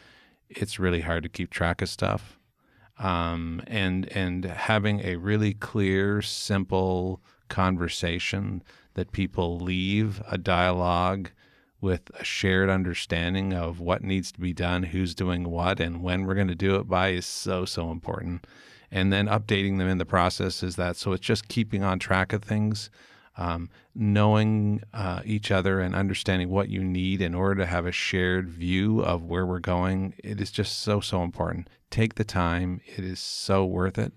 it's 0.49 0.79
really 0.79 1.01
hard 1.01 1.23
to 1.23 1.29
keep 1.29 1.51
track 1.51 1.83
of 1.83 1.89
stuff. 1.89 2.39
Um, 2.99 3.63
and 3.67 4.11
and 4.13 4.45
having 4.45 5.01
a 5.01 5.17
really 5.17 5.55
clear, 5.55 6.21
simple 6.21 7.23
conversation 7.49 8.63
that 8.95 9.13
people 9.13 9.59
leave 9.59 10.23
a 10.31 10.37
dialogue 10.37 11.31
with 11.81 12.11
a 12.19 12.25
shared 12.25 12.69
understanding 12.69 13.53
of 13.53 13.81
what 13.81 14.03
needs 14.03 14.33
to 14.33 14.41
be 14.41 14.53
done, 14.53 14.83
who's 14.83 15.15
doing 15.15 15.49
what, 15.49 15.81
and 15.81 16.03
when 16.03 16.25
we're 16.25 16.35
going 16.35 16.49
to 16.49 16.55
do 16.55 16.77
it 16.77 16.89
by 16.89 17.11
is 17.11 17.27
so, 17.27 17.65
so 17.65 17.91
important. 17.91 18.47
And 18.91 19.13
then 19.13 19.27
updating 19.27 19.79
them 19.79 19.89
in 19.89 19.99
the 19.99 20.05
process 20.07 20.63
is 20.63 20.77
that. 20.77 20.97
So 20.97 21.13
it's 21.13 21.27
just 21.27 21.49
keeping 21.49 21.85
on 21.85 21.99
track 21.99 22.33
of 22.33 22.43
things, 22.43 22.91
um, 23.37 23.71
knowing 23.95 24.83
uh, 24.93 25.21
each 25.25 25.51
other 25.51 25.79
and 25.81 25.95
understanding 25.95 26.49
what 26.49 26.69
you 26.69 26.83
need 26.83 27.21
in 27.21 27.35
order 27.35 27.57
to 27.57 27.67
have 27.67 27.87
a 27.87 27.93
shared 27.93 28.49
view 28.49 29.01
of 29.01 29.23
where 29.23 29.47
we're 29.47 29.61
going. 29.61 30.15
It 30.25 30.41
is 30.41 30.51
just 30.51 30.81
so, 30.81 31.01
so 31.01 31.23
important. 31.23 31.69
Take 31.91 32.17
the 32.17 32.25
time, 32.25 32.81
it 32.87 33.05
is 33.05 33.21
so 33.21 33.65
worth 33.65 33.99
it. 33.99 34.13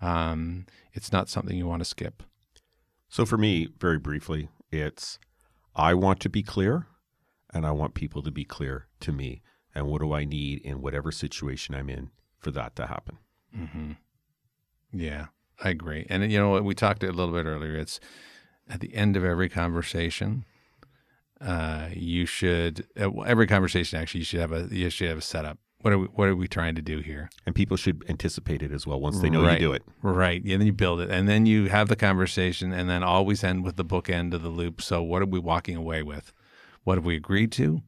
um, 0.00 0.66
it's 0.92 1.12
not 1.12 1.28
something 1.28 1.56
you 1.56 1.66
want 1.66 1.80
to 1.80 1.88
skip. 1.88 2.22
So 3.08 3.24
for 3.24 3.38
me, 3.38 3.68
very 3.78 3.98
briefly, 3.98 4.48
it's 4.70 5.18
I 5.74 5.94
want 5.94 6.20
to 6.20 6.28
be 6.28 6.42
clear 6.42 6.86
and 7.56 7.66
I 7.66 7.70
want 7.72 7.94
people 7.94 8.22
to 8.22 8.30
be 8.30 8.44
clear 8.44 8.86
to 9.00 9.12
me. 9.12 9.42
And 9.74 9.86
what 9.86 10.00
do 10.00 10.12
I 10.12 10.24
need 10.24 10.60
in 10.60 10.80
whatever 10.80 11.10
situation 11.12 11.74
I'm 11.74 11.90
in 11.90 12.10
for 12.38 12.50
that 12.52 12.76
to 12.76 12.86
happen? 12.86 13.18
Mm-hmm. 13.56 13.92
Yeah, 14.92 15.26
I 15.62 15.70
agree. 15.70 16.06
And 16.08 16.30
you 16.30 16.38
know, 16.38 16.60
we 16.62 16.74
talked 16.74 17.02
a 17.02 17.12
little 17.12 17.34
bit 17.34 17.46
earlier. 17.46 17.76
It's 17.76 18.00
at 18.68 18.80
the 18.80 18.94
end 18.94 19.16
of 19.16 19.24
every 19.24 19.48
conversation, 19.48 20.44
uh, 21.40 21.88
you 21.92 22.24
should 22.26 22.86
uh, 22.98 23.10
every 23.22 23.46
conversation 23.46 24.00
actually 24.00 24.20
you 24.20 24.24
should 24.24 24.40
have 24.40 24.52
a 24.52 24.68
you 24.70 24.88
should 24.90 25.08
have 25.08 25.18
a 25.18 25.22
setup. 25.22 25.58
What 25.82 25.92
are 25.92 25.98
we 25.98 26.06
what 26.06 26.28
are 26.28 26.36
we 26.36 26.48
trying 26.48 26.74
to 26.76 26.82
do 26.82 27.00
here? 27.00 27.28
And 27.44 27.54
people 27.54 27.76
should 27.76 28.02
anticipate 28.08 28.62
it 28.62 28.72
as 28.72 28.86
well 28.86 28.98
once 28.98 29.20
they 29.20 29.28
know 29.28 29.42
Right. 29.42 29.60
you 29.60 29.68
do 29.68 29.72
it. 29.74 29.82
Right. 30.02 30.42
And 30.42 30.60
then 30.60 30.66
you 30.66 30.72
build 30.72 31.00
it, 31.00 31.10
and 31.10 31.28
then 31.28 31.44
you 31.44 31.68
have 31.68 31.88
the 31.88 31.96
conversation, 31.96 32.72
and 32.72 32.88
then 32.88 33.02
always 33.02 33.44
end 33.44 33.62
with 33.64 33.76
the 33.76 33.84
bookend 33.84 34.32
of 34.32 34.42
the 34.42 34.48
loop. 34.48 34.80
So, 34.80 35.02
what 35.02 35.20
are 35.22 35.26
we 35.26 35.38
walking 35.38 35.76
away 35.76 36.02
with? 36.02 36.32
What 36.86 36.98
have 36.98 37.04
we 37.04 37.16
agreed 37.16 37.50
to? 37.52 37.82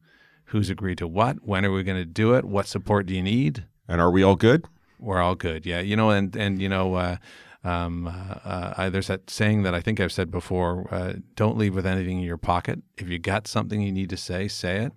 Who's 0.47 0.69
agreed 0.69 0.97
to 0.97 1.07
what? 1.07 1.37
When 1.41 1.63
are 1.65 1.71
we 1.71 1.83
going 1.83 2.01
to 2.01 2.05
do 2.05 2.33
it? 2.33 2.43
What 2.43 2.67
support 2.67 3.05
do 3.05 3.13
you 3.15 3.23
need? 3.23 3.63
And 3.87 4.01
are 4.01 4.11
we 4.11 4.23
all 4.23 4.35
good? 4.35 4.65
We're 4.99 5.21
all 5.21 5.35
good. 5.35 5.65
Yeah. 5.65 5.79
You 5.79 5.95
know, 5.95 6.09
and 6.09 6.35
and 6.35 6.61
you 6.61 6.67
know, 6.67 6.95
uh, 6.95 7.15
um, 7.63 8.07
uh, 8.07 8.11
uh, 8.11 8.73
I- 8.77 8.89
there's 8.89 9.07
that 9.07 9.29
saying 9.29 9.63
that 9.63 9.73
I 9.73 9.79
think 9.79 10.01
I've 10.01 10.11
said 10.11 10.29
before: 10.31 10.93
uh, 10.93 11.13
don't 11.35 11.57
leave 11.57 11.73
with 11.75 11.85
anything 11.85 12.17
in 12.17 12.23
your 12.25 12.35
pocket. 12.37 12.81
If 12.97 13.07
you 13.07 13.19
got 13.19 13.47
something 13.47 13.79
you 13.81 13.91
need 13.93 14.09
to 14.09 14.17
say, 14.17 14.49
say 14.49 14.83
it. 14.85 14.91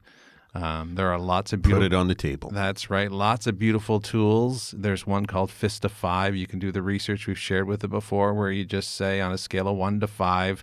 Um, 0.54 0.96
there 0.96 1.10
are 1.12 1.18
lots 1.18 1.52
of 1.52 1.62
Put 1.62 1.68
beautiful. 1.68 1.86
it 1.86 1.94
on 1.94 2.08
the 2.08 2.14
table. 2.14 2.50
That's 2.50 2.90
right. 2.90 3.10
Lots 3.10 3.46
of 3.46 3.58
beautiful 3.58 4.00
tools. 4.00 4.74
There's 4.76 5.06
one 5.06 5.24
called 5.26 5.50
Fist 5.50 5.84
of 5.84 5.92
Five. 5.92 6.34
You 6.36 6.46
can 6.46 6.58
do 6.58 6.70
the 6.72 6.82
research. 6.82 7.26
We've 7.26 7.38
shared 7.38 7.66
with 7.68 7.84
it 7.84 7.88
before, 7.88 8.34
where 8.34 8.50
you 8.50 8.64
just 8.64 8.90
say 8.96 9.20
on 9.20 9.32
a 9.32 9.38
scale 9.38 9.68
of 9.68 9.76
one 9.76 10.00
to 10.00 10.06
five, 10.06 10.62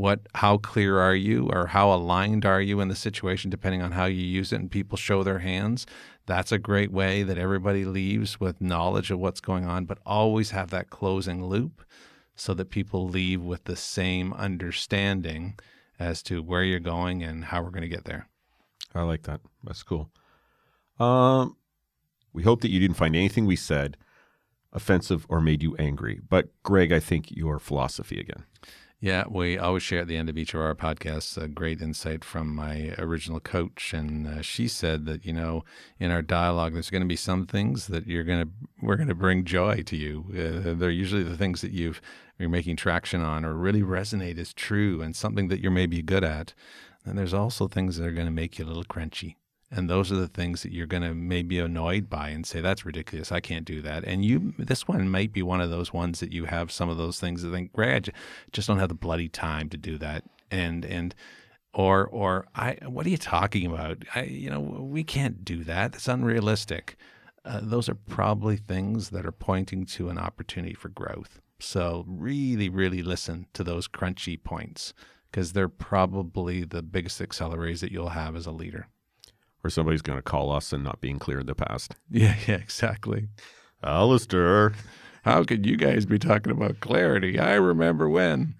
what, 0.00 0.20
how 0.34 0.56
clear 0.56 0.98
are 0.98 1.14
you, 1.14 1.48
or 1.52 1.66
how 1.66 1.92
aligned 1.92 2.46
are 2.46 2.60
you 2.62 2.80
in 2.80 2.88
the 2.88 2.96
situation, 2.96 3.50
depending 3.50 3.82
on 3.82 3.92
how 3.92 4.06
you 4.06 4.24
use 4.24 4.52
it. 4.52 4.60
And 4.60 4.70
people 4.70 4.96
show 4.96 5.22
their 5.22 5.40
hands. 5.40 5.86
That's 6.26 6.52
a 6.52 6.58
great 6.58 6.90
way 6.90 7.22
that 7.22 7.38
everybody 7.38 7.84
leaves 7.84 8.40
with 8.40 8.60
knowledge 8.60 9.10
of 9.10 9.18
what's 9.18 9.40
going 9.40 9.66
on. 9.66 9.84
But 9.84 9.98
always 10.06 10.52
have 10.52 10.70
that 10.70 10.90
closing 10.90 11.44
loop, 11.44 11.82
so 12.34 12.54
that 12.54 12.70
people 12.70 13.06
leave 13.06 13.42
with 13.42 13.64
the 13.64 13.76
same 13.76 14.32
understanding 14.32 15.58
as 15.98 16.22
to 16.22 16.42
where 16.42 16.64
you're 16.64 16.80
going 16.80 17.22
and 17.22 17.44
how 17.44 17.62
we're 17.62 17.70
going 17.70 17.82
to 17.82 17.96
get 17.96 18.06
there. 18.06 18.26
I 18.94 19.02
like 19.02 19.24
that. 19.24 19.40
That's 19.62 19.82
cool. 19.82 20.10
Um, 20.98 21.56
we 22.32 22.42
hope 22.42 22.62
that 22.62 22.70
you 22.70 22.80
didn't 22.80 22.96
find 22.96 23.14
anything 23.14 23.44
we 23.44 23.56
said 23.56 23.96
offensive 24.72 25.26
or 25.28 25.40
made 25.40 25.62
you 25.62 25.76
angry. 25.76 26.20
But 26.26 26.48
Greg, 26.62 26.92
I 26.92 27.00
think 27.00 27.30
your 27.30 27.58
philosophy 27.58 28.18
again. 28.18 28.44
Yeah, 29.02 29.24
we 29.30 29.56
always 29.56 29.82
share 29.82 30.00
at 30.00 30.08
the 30.08 30.18
end 30.18 30.28
of 30.28 30.36
each 30.36 30.52
of 30.52 30.60
our 30.60 30.74
podcasts 30.74 31.42
a 31.42 31.48
great 31.48 31.80
insight 31.80 32.22
from 32.22 32.54
my 32.54 32.94
original 32.98 33.40
coach, 33.40 33.94
and 33.94 34.26
uh, 34.26 34.42
she 34.42 34.68
said 34.68 35.06
that 35.06 35.24
you 35.24 35.32
know 35.32 35.64
in 35.98 36.10
our 36.10 36.20
dialogue 36.20 36.74
there's 36.74 36.90
going 36.90 37.02
to 37.02 37.08
be 37.08 37.16
some 37.16 37.46
things 37.46 37.86
that 37.86 38.06
you're 38.06 38.24
going 38.24 38.44
to 38.44 38.50
we're 38.82 38.96
going 38.96 39.08
to 39.08 39.14
bring 39.14 39.46
joy 39.46 39.82
to 39.84 39.96
you. 39.96 40.26
Uh, 40.28 40.74
they're 40.74 40.90
usually 40.90 41.22
the 41.22 41.36
things 41.36 41.62
that 41.62 41.72
you've 41.72 42.02
you're 42.38 42.50
making 42.50 42.76
traction 42.76 43.22
on 43.22 43.42
or 43.42 43.54
really 43.54 43.82
resonate 43.82 44.38
as 44.38 44.52
true 44.52 45.00
and 45.00 45.16
something 45.16 45.48
that 45.48 45.60
you're 45.60 45.70
maybe 45.70 46.02
good 46.02 46.24
at. 46.24 46.52
And 47.06 47.16
there's 47.16 47.34
also 47.34 47.68
things 47.68 47.96
that 47.96 48.06
are 48.06 48.12
going 48.12 48.26
to 48.26 48.30
make 48.30 48.58
you 48.58 48.66
a 48.66 48.68
little 48.68 48.84
crunchy. 48.84 49.36
And 49.72 49.88
those 49.88 50.10
are 50.10 50.16
the 50.16 50.26
things 50.26 50.62
that 50.62 50.72
you're 50.72 50.86
going 50.86 51.04
to 51.04 51.14
maybe 51.14 51.60
annoyed 51.60 52.10
by 52.10 52.30
and 52.30 52.44
say, 52.44 52.60
that's 52.60 52.84
ridiculous. 52.84 53.30
I 53.30 53.38
can't 53.38 53.64
do 53.64 53.80
that. 53.82 54.02
And 54.04 54.24
you, 54.24 54.52
this 54.58 54.88
one 54.88 55.08
might 55.08 55.32
be 55.32 55.42
one 55.42 55.60
of 55.60 55.70
those 55.70 55.92
ones 55.92 56.18
that 56.20 56.32
you 56.32 56.46
have 56.46 56.72
some 56.72 56.88
of 56.88 56.96
those 56.96 57.20
things 57.20 57.42
that 57.42 57.52
think, 57.52 57.72
Greg, 57.72 58.12
just 58.52 58.66
don't 58.66 58.80
have 58.80 58.88
the 58.88 58.94
bloody 58.96 59.28
time 59.28 59.68
to 59.68 59.76
do 59.76 59.96
that. 59.98 60.24
And, 60.50 60.84
and, 60.84 61.14
or, 61.72 62.08
or 62.08 62.48
I, 62.56 62.78
what 62.84 63.06
are 63.06 63.10
you 63.10 63.16
talking 63.16 63.64
about? 63.66 63.98
I, 64.12 64.22
you 64.22 64.50
know, 64.50 64.58
we 64.58 65.04
can't 65.04 65.44
do 65.44 65.62
that. 65.64 65.92
That's 65.92 66.08
unrealistic. 66.08 66.96
Uh, 67.44 67.60
those 67.62 67.88
are 67.88 67.94
probably 67.94 68.56
things 68.56 69.10
that 69.10 69.24
are 69.24 69.32
pointing 69.32 69.86
to 69.86 70.08
an 70.08 70.18
opportunity 70.18 70.74
for 70.74 70.88
growth. 70.88 71.40
So 71.60 72.04
really, 72.08 72.68
really 72.68 73.02
listen 73.02 73.46
to 73.52 73.62
those 73.62 73.86
crunchy 73.86 74.42
points 74.42 74.94
because 75.30 75.52
they're 75.52 75.68
probably 75.68 76.64
the 76.64 76.82
biggest 76.82 77.20
accelerators 77.20 77.80
that 77.80 77.92
you'll 77.92 78.10
have 78.10 78.34
as 78.34 78.46
a 78.46 78.50
leader. 78.50 78.88
Or 79.62 79.70
somebody's 79.70 80.02
going 80.02 80.18
to 80.18 80.22
call 80.22 80.50
us 80.52 80.72
and 80.72 80.82
not 80.82 81.00
being 81.00 81.18
clear 81.18 81.40
in 81.40 81.46
the 81.46 81.54
past. 81.54 81.94
Yeah, 82.10 82.36
yeah, 82.46 82.54
exactly. 82.56 83.28
Alistair. 83.82 84.72
How 85.22 85.44
could 85.44 85.66
you 85.66 85.76
guys 85.76 86.06
be 86.06 86.18
talking 86.18 86.50
about 86.52 86.80
clarity? 86.80 87.38
I 87.38 87.54
remember 87.54 88.08
when. 88.08 88.54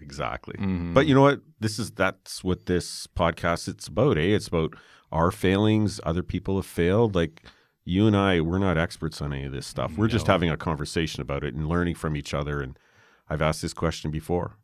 Exactly. 0.00 0.54
Mhm. 0.58 0.94
But 0.94 1.06
you 1.06 1.14
know 1.14 1.22
what? 1.22 1.42
This 1.60 1.78
is 1.78 1.92
that's 1.92 2.42
what 2.42 2.66
this 2.66 3.06
podcast 3.06 3.68
it's 3.68 3.86
about, 3.86 4.18
eh? 4.18 4.34
It's 4.34 4.48
about 4.48 4.74
our 5.12 5.30
failings, 5.30 6.00
other 6.04 6.22
people 6.24 6.56
have 6.56 6.66
failed. 6.66 7.14
Like 7.14 7.44
you 7.84 8.06
and 8.08 8.16
I, 8.16 8.40
we're 8.40 8.58
not 8.58 8.76
experts 8.76 9.20
on 9.22 9.32
any 9.32 9.44
of 9.44 9.52
this 9.52 9.66
stuff. 9.66 9.96
We're 9.96 10.08
just 10.08 10.26
having 10.26 10.50
a 10.50 10.56
conversation 10.56 11.20
about 11.22 11.44
it 11.44 11.54
and 11.54 11.68
learning 11.68 11.94
from 11.94 12.16
each 12.16 12.34
other. 12.34 12.60
And 12.60 12.76
I've 13.28 13.42
asked 13.42 13.62
this 13.62 13.74
question 13.74 14.10
before. 14.10 14.56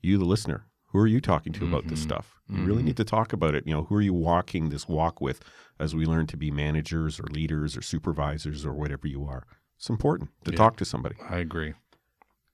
You, 0.00 0.16
the 0.18 0.24
listener, 0.24 0.66
who 0.88 0.98
are 0.98 1.06
you 1.06 1.20
talking 1.20 1.52
to 1.54 1.66
about 1.66 1.86
this 1.88 2.00
Mhm. 2.00 2.04
stuff? 2.04 2.34
You 2.48 2.64
really 2.64 2.82
Mhm. 2.82 2.86
need 2.86 2.96
to 2.96 3.04
talk 3.04 3.32
about 3.32 3.54
it. 3.54 3.66
You 3.66 3.74
know, 3.74 3.84
who 3.84 3.94
are 3.96 4.00
you 4.02 4.14
walking 4.14 4.68
this 4.70 4.88
walk 4.88 5.20
with 5.20 5.40
as 5.78 5.94
we 5.94 6.06
learn 6.06 6.26
to 6.28 6.36
be 6.36 6.50
managers 6.50 7.20
or 7.20 7.24
leaders 7.24 7.76
or 7.76 7.82
supervisors 7.82 8.64
or 8.64 8.72
whatever 8.72 9.06
you 9.06 9.24
are? 9.24 9.46
It's 9.76 9.90
important 9.90 10.30
to 10.44 10.50
Yeah. 10.52 10.56
talk 10.56 10.76
to 10.78 10.84
somebody. 10.84 11.16
I 11.28 11.36
agree. 11.38 11.74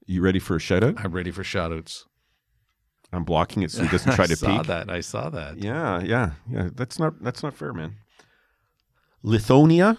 You 0.06 0.20
ready 0.20 0.38
for 0.40 0.56
a 0.56 0.60
shout 0.60 0.82
out? 0.84 0.94
I'm 1.02 1.12
ready 1.12 1.30
for 1.30 1.42
shoutouts. 1.44 2.04
I'm 3.12 3.24
blocking 3.24 3.62
it 3.62 3.70
so 3.70 3.82
he 3.84 3.88
doesn't 3.88 4.12
try 4.14 4.24
I 4.24 4.28
to 4.28 4.36
saw 4.36 4.58
peek. 4.58 4.66
that. 4.66 4.90
I 4.90 5.00
saw 5.00 5.30
that. 5.30 5.58
Yeah, 5.58 6.00
yeah, 6.02 6.32
yeah. 6.50 6.70
That's 6.74 6.98
not 6.98 7.22
that's 7.22 7.42
not 7.44 7.54
fair, 7.54 7.72
man. 7.72 7.94
Lithonia, 9.22 9.98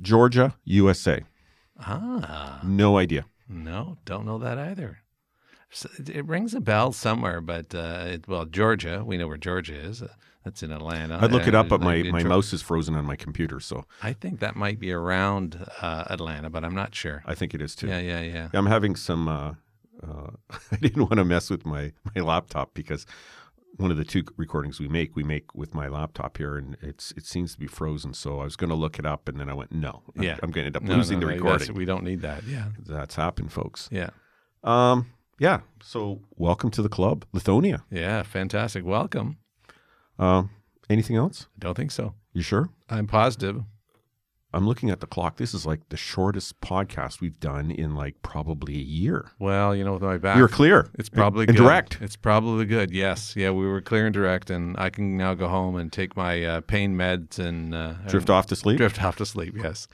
Georgia, 0.00 0.54
USA. 0.64 1.24
Ah, 1.78 2.60
No 2.64 2.98
idea. 2.98 3.26
no, 3.48 3.98
don't 4.04 4.26
know 4.26 4.38
that 4.38 4.58
either. 4.58 4.98
It, 5.84 6.24
rings 6.26 6.54
a 6.54 6.60
bell 6.60 6.92
somewhere, 6.92 7.40
but 7.40 7.74
uh, 7.74 8.04
it, 8.06 8.28
well, 8.28 8.44
Georgia, 8.46 9.02
we 9.04 9.16
know 9.16 9.26
where 9.28 9.36
Georgia 9.36 9.74
is. 9.74 10.02
Uh, 10.02 10.08
that's 10.44 10.62
in 10.62 10.70
Atlanta. 10.70 11.18
I'd 11.20 11.32
look 11.32 11.48
it 11.48 11.56
up, 11.56 11.66
Uh, 11.66 11.70
but 11.70 11.80
my, 11.80 12.02
my 12.04 12.22
Geor- 12.22 12.28
mouse 12.28 12.52
is 12.52 12.62
frozen 12.62 12.94
on 12.94 13.04
my 13.04 13.16
computer, 13.16 13.58
so 13.58 13.84
I 14.00 14.12
think 14.12 14.38
that 14.38 14.54
might 14.54 14.78
be 14.78 14.92
around 14.92 15.66
uh, 15.82 16.04
Atlanta, 16.08 16.50
but 16.50 16.64
I'm 16.64 16.74
not 16.74 16.94
sure. 16.94 17.22
I 17.26 17.34
think 17.34 17.52
it 17.52 17.60
is 17.60 17.74
too. 17.74 17.88
Yeah, 17.88 17.98
yeah, 17.98 18.20
yeah. 18.20 18.48
I'm 18.52 18.66
having 18.66 18.94
some. 18.94 19.26
Uh, 19.26 19.54
uh, 20.06 20.30
I 20.72 20.76
didn't 20.76 21.02
want 21.02 21.14
to 21.16 21.24
mess 21.24 21.50
with 21.50 21.66
my 21.66 21.92
my 22.14 22.22
laptop 22.22 22.74
because 22.74 23.06
one 23.78 23.90
of 23.90 23.96
the 23.96 24.04
two 24.04 24.22
recordings 24.36 24.78
we 24.78 24.86
make, 24.86 25.16
we 25.16 25.24
make 25.24 25.52
with 25.52 25.74
my 25.74 25.88
laptop 25.88 26.38
here, 26.38 26.56
and 26.56 26.76
it's 26.80 27.12
it 27.16 27.26
seems 27.26 27.52
to 27.54 27.58
be 27.58 27.66
frozen. 27.66 28.14
So 28.14 28.38
I 28.40 28.44
was 28.44 28.54
going 28.54 28.70
to 28.70 28.76
look 28.76 29.00
it 29.00 29.04
up, 29.04 29.28
and 29.28 29.40
then 29.40 29.48
I 29.50 29.52
went, 29.54 29.72
no, 29.72 30.02
I'm- 30.14 30.22
Yeah. 30.22 30.38
I'm, 30.44 30.52
going 30.52 30.62
to 30.62 30.66
end 30.66 30.76
up 30.76 30.84
No, 30.84 30.94
losing 30.94 31.18
no, 31.18 31.26
the 31.26 31.32
recording. 31.34 31.74
We 31.74 31.84
don't 31.86 32.04
need 32.04 32.20
that. 32.22 32.44
Yeah, 32.44 32.66
That's 32.86 33.16
happened, 33.16 33.52
folks. 33.52 33.88
yeah, 33.90 34.10
Um, 34.62 35.06
yeah. 35.38 35.60
So 35.82 36.20
welcome 36.36 36.70
to 36.72 36.82
the 36.82 36.88
club, 36.88 37.24
Lithonia. 37.34 37.82
yeah. 37.90 38.22
Fantastic. 38.22 38.84
Welcome. 38.84 39.38
Um, 40.18 40.50
anything 40.88 41.16
else? 41.16 41.46
I 41.56 41.64
don't 41.64 41.74
think 41.76 41.90
so. 41.90 42.14
You 42.32 42.42
sure? 42.42 42.70
I'm 42.88 43.06
positive. 43.06 43.62
I'm 44.52 44.66
looking 44.66 44.88
at 44.88 45.00
the 45.00 45.06
clock. 45.06 45.36
This 45.36 45.52
is 45.52 45.66
like 45.66 45.86
the 45.90 45.98
shortest 45.98 46.60
podcast 46.62 47.20
we've 47.20 47.38
done 47.40 47.70
in 47.70 47.94
like 47.94 48.22
probably 48.22 48.74
a 48.76 48.82
year. 48.82 49.32
Well, 49.38 49.76
you 49.76 49.84
know, 49.84 49.92
with 49.94 50.02
my 50.02 50.16
back, 50.16 50.38
you're 50.38 50.48
clear. 50.48 50.88
It's 50.94 51.10
probably 51.10 51.44
and 51.46 51.54
good. 51.56 51.62
direct. 51.62 51.98
It's 52.00 52.16
probably 52.16 52.64
good. 52.64 52.90
Yes, 52.90 53.34
yeah, 53.36 53.50
we 53.50 53.66
were 53.66 53.82
clear 53.82 54.06
and 54.06 54.14
direct, 54.14 54.48
and 54.48 54.74
I 54.78 54.88
can 54.88 55.16
now 55.18 55.34
go 55.34 55.48
home 55.48 55.76
and 55.76 55.92
take 55.92 56.16
my 56.16 56.42
uh, 56.42 56.60
pain 56.62 56.96
meds 56.96 57.38
and 57.38 57.74
uh, 57.74 57.94
Drift 58.08 58.30
and 58.30 58.36
off 58.36 58.46
to 58.46 58.56
sleep. 58.56 58.78
drift 58.78 59.02
off 59.02 59.16
to 59.16 59.26
sleep. 59.26 59.54
Yes, 59.62 59.88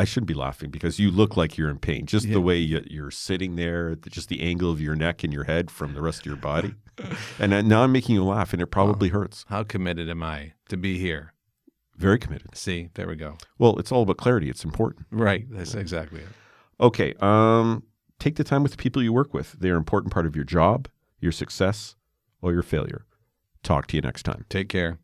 I 0.00 0.04
shouldn't 0.04 0.28
be 0.28 0.34
laughing 0.34 0.70
because 0.70 0.98
you 0.98 1.10
look 1.10 1.36
like 1.36 1.58
you're 1.58 1.68
in 1.68 1.78
pain. 1.78 2.06
Just 2.06 2.26
Yeah. 2.26 2.32
the 2.34 2.40
way 2.40 2.56
you, 2.56 2.82
you're 2.88 3.10
sitting 3.10 3.56
there, 3.56 3.94
just 3.96 4.28
the 4.30 4.40
angle 4.40 4.70
of 4.70 4.80
your 4.80 4.96
neck 4.96 5.22
and 5.22 5.30
your 5.32 5.44
head 5.44 5.70
from 5.70 5.92
the 5.92 6.00
rest 6.00 6.20
of 6.20 6.26
your 6.26 6.36
body. 6.36 6.74
and 7.38 7.68
now 7.68 7.82
I'm 7.82 7.92
making 7.92 8.14
you 8.14 8.24
laugh, 8.24 8.52
and 8.54 8.62
it 8.62 8.68
probably 8.68 9.10
hurts. 9.10 9.44
how 9.48 9.62
committed 9.62 10.08
am 10.08 10.22
I 10.22 10.54
to 10.70 10.76
be 10.78 10.98
here? 10.98 11.34
Very 11.98 12.18
committed. 12.18 12.56
See, 12.56 12.88
there 12.94 13.06
we 13.06 13.14
go. 13.16 13.36
Well, 13.58 13.78
it's 13.78 13.92
all 13.92 14.02
about 14.02 14.16
clarity. 14.16 14.48
It's 14.48 14.64
important. 14.64 15.06
Right, 15.10 15.44
that's 15.50 15.74
exactly 15.74 16.20
it. 16.20 16.28
Okay. 16.80 17.12
Um, 17.20 17.82
take 18.18 18.36
the 18.36 18.44
time 18.44 18.62
with 18.62 18.72
the 18.72 18.78
people 18.78 19.02
you 19.02 19.12
work 19.12 19.34
with. 19.34 19.52
They're 19.60 19.74
an 19.74 19.78
important 19.78 20.14
part 20.14 20.24
of 20.24 20.34
your 20.34 20.46
job, 20.46 20.88
your 21.20 21.32
success, 21.32 21.96
or 22.40 22.54
your 22.54 22.62
failure. 22.62 23.04
Talk 23.62 23.86
to 23.88 23.96
you 23.96 24.00
next 24.00 24.22
time. 24.22 24.46
Take 24.48 24.70
care. 24.70 24.98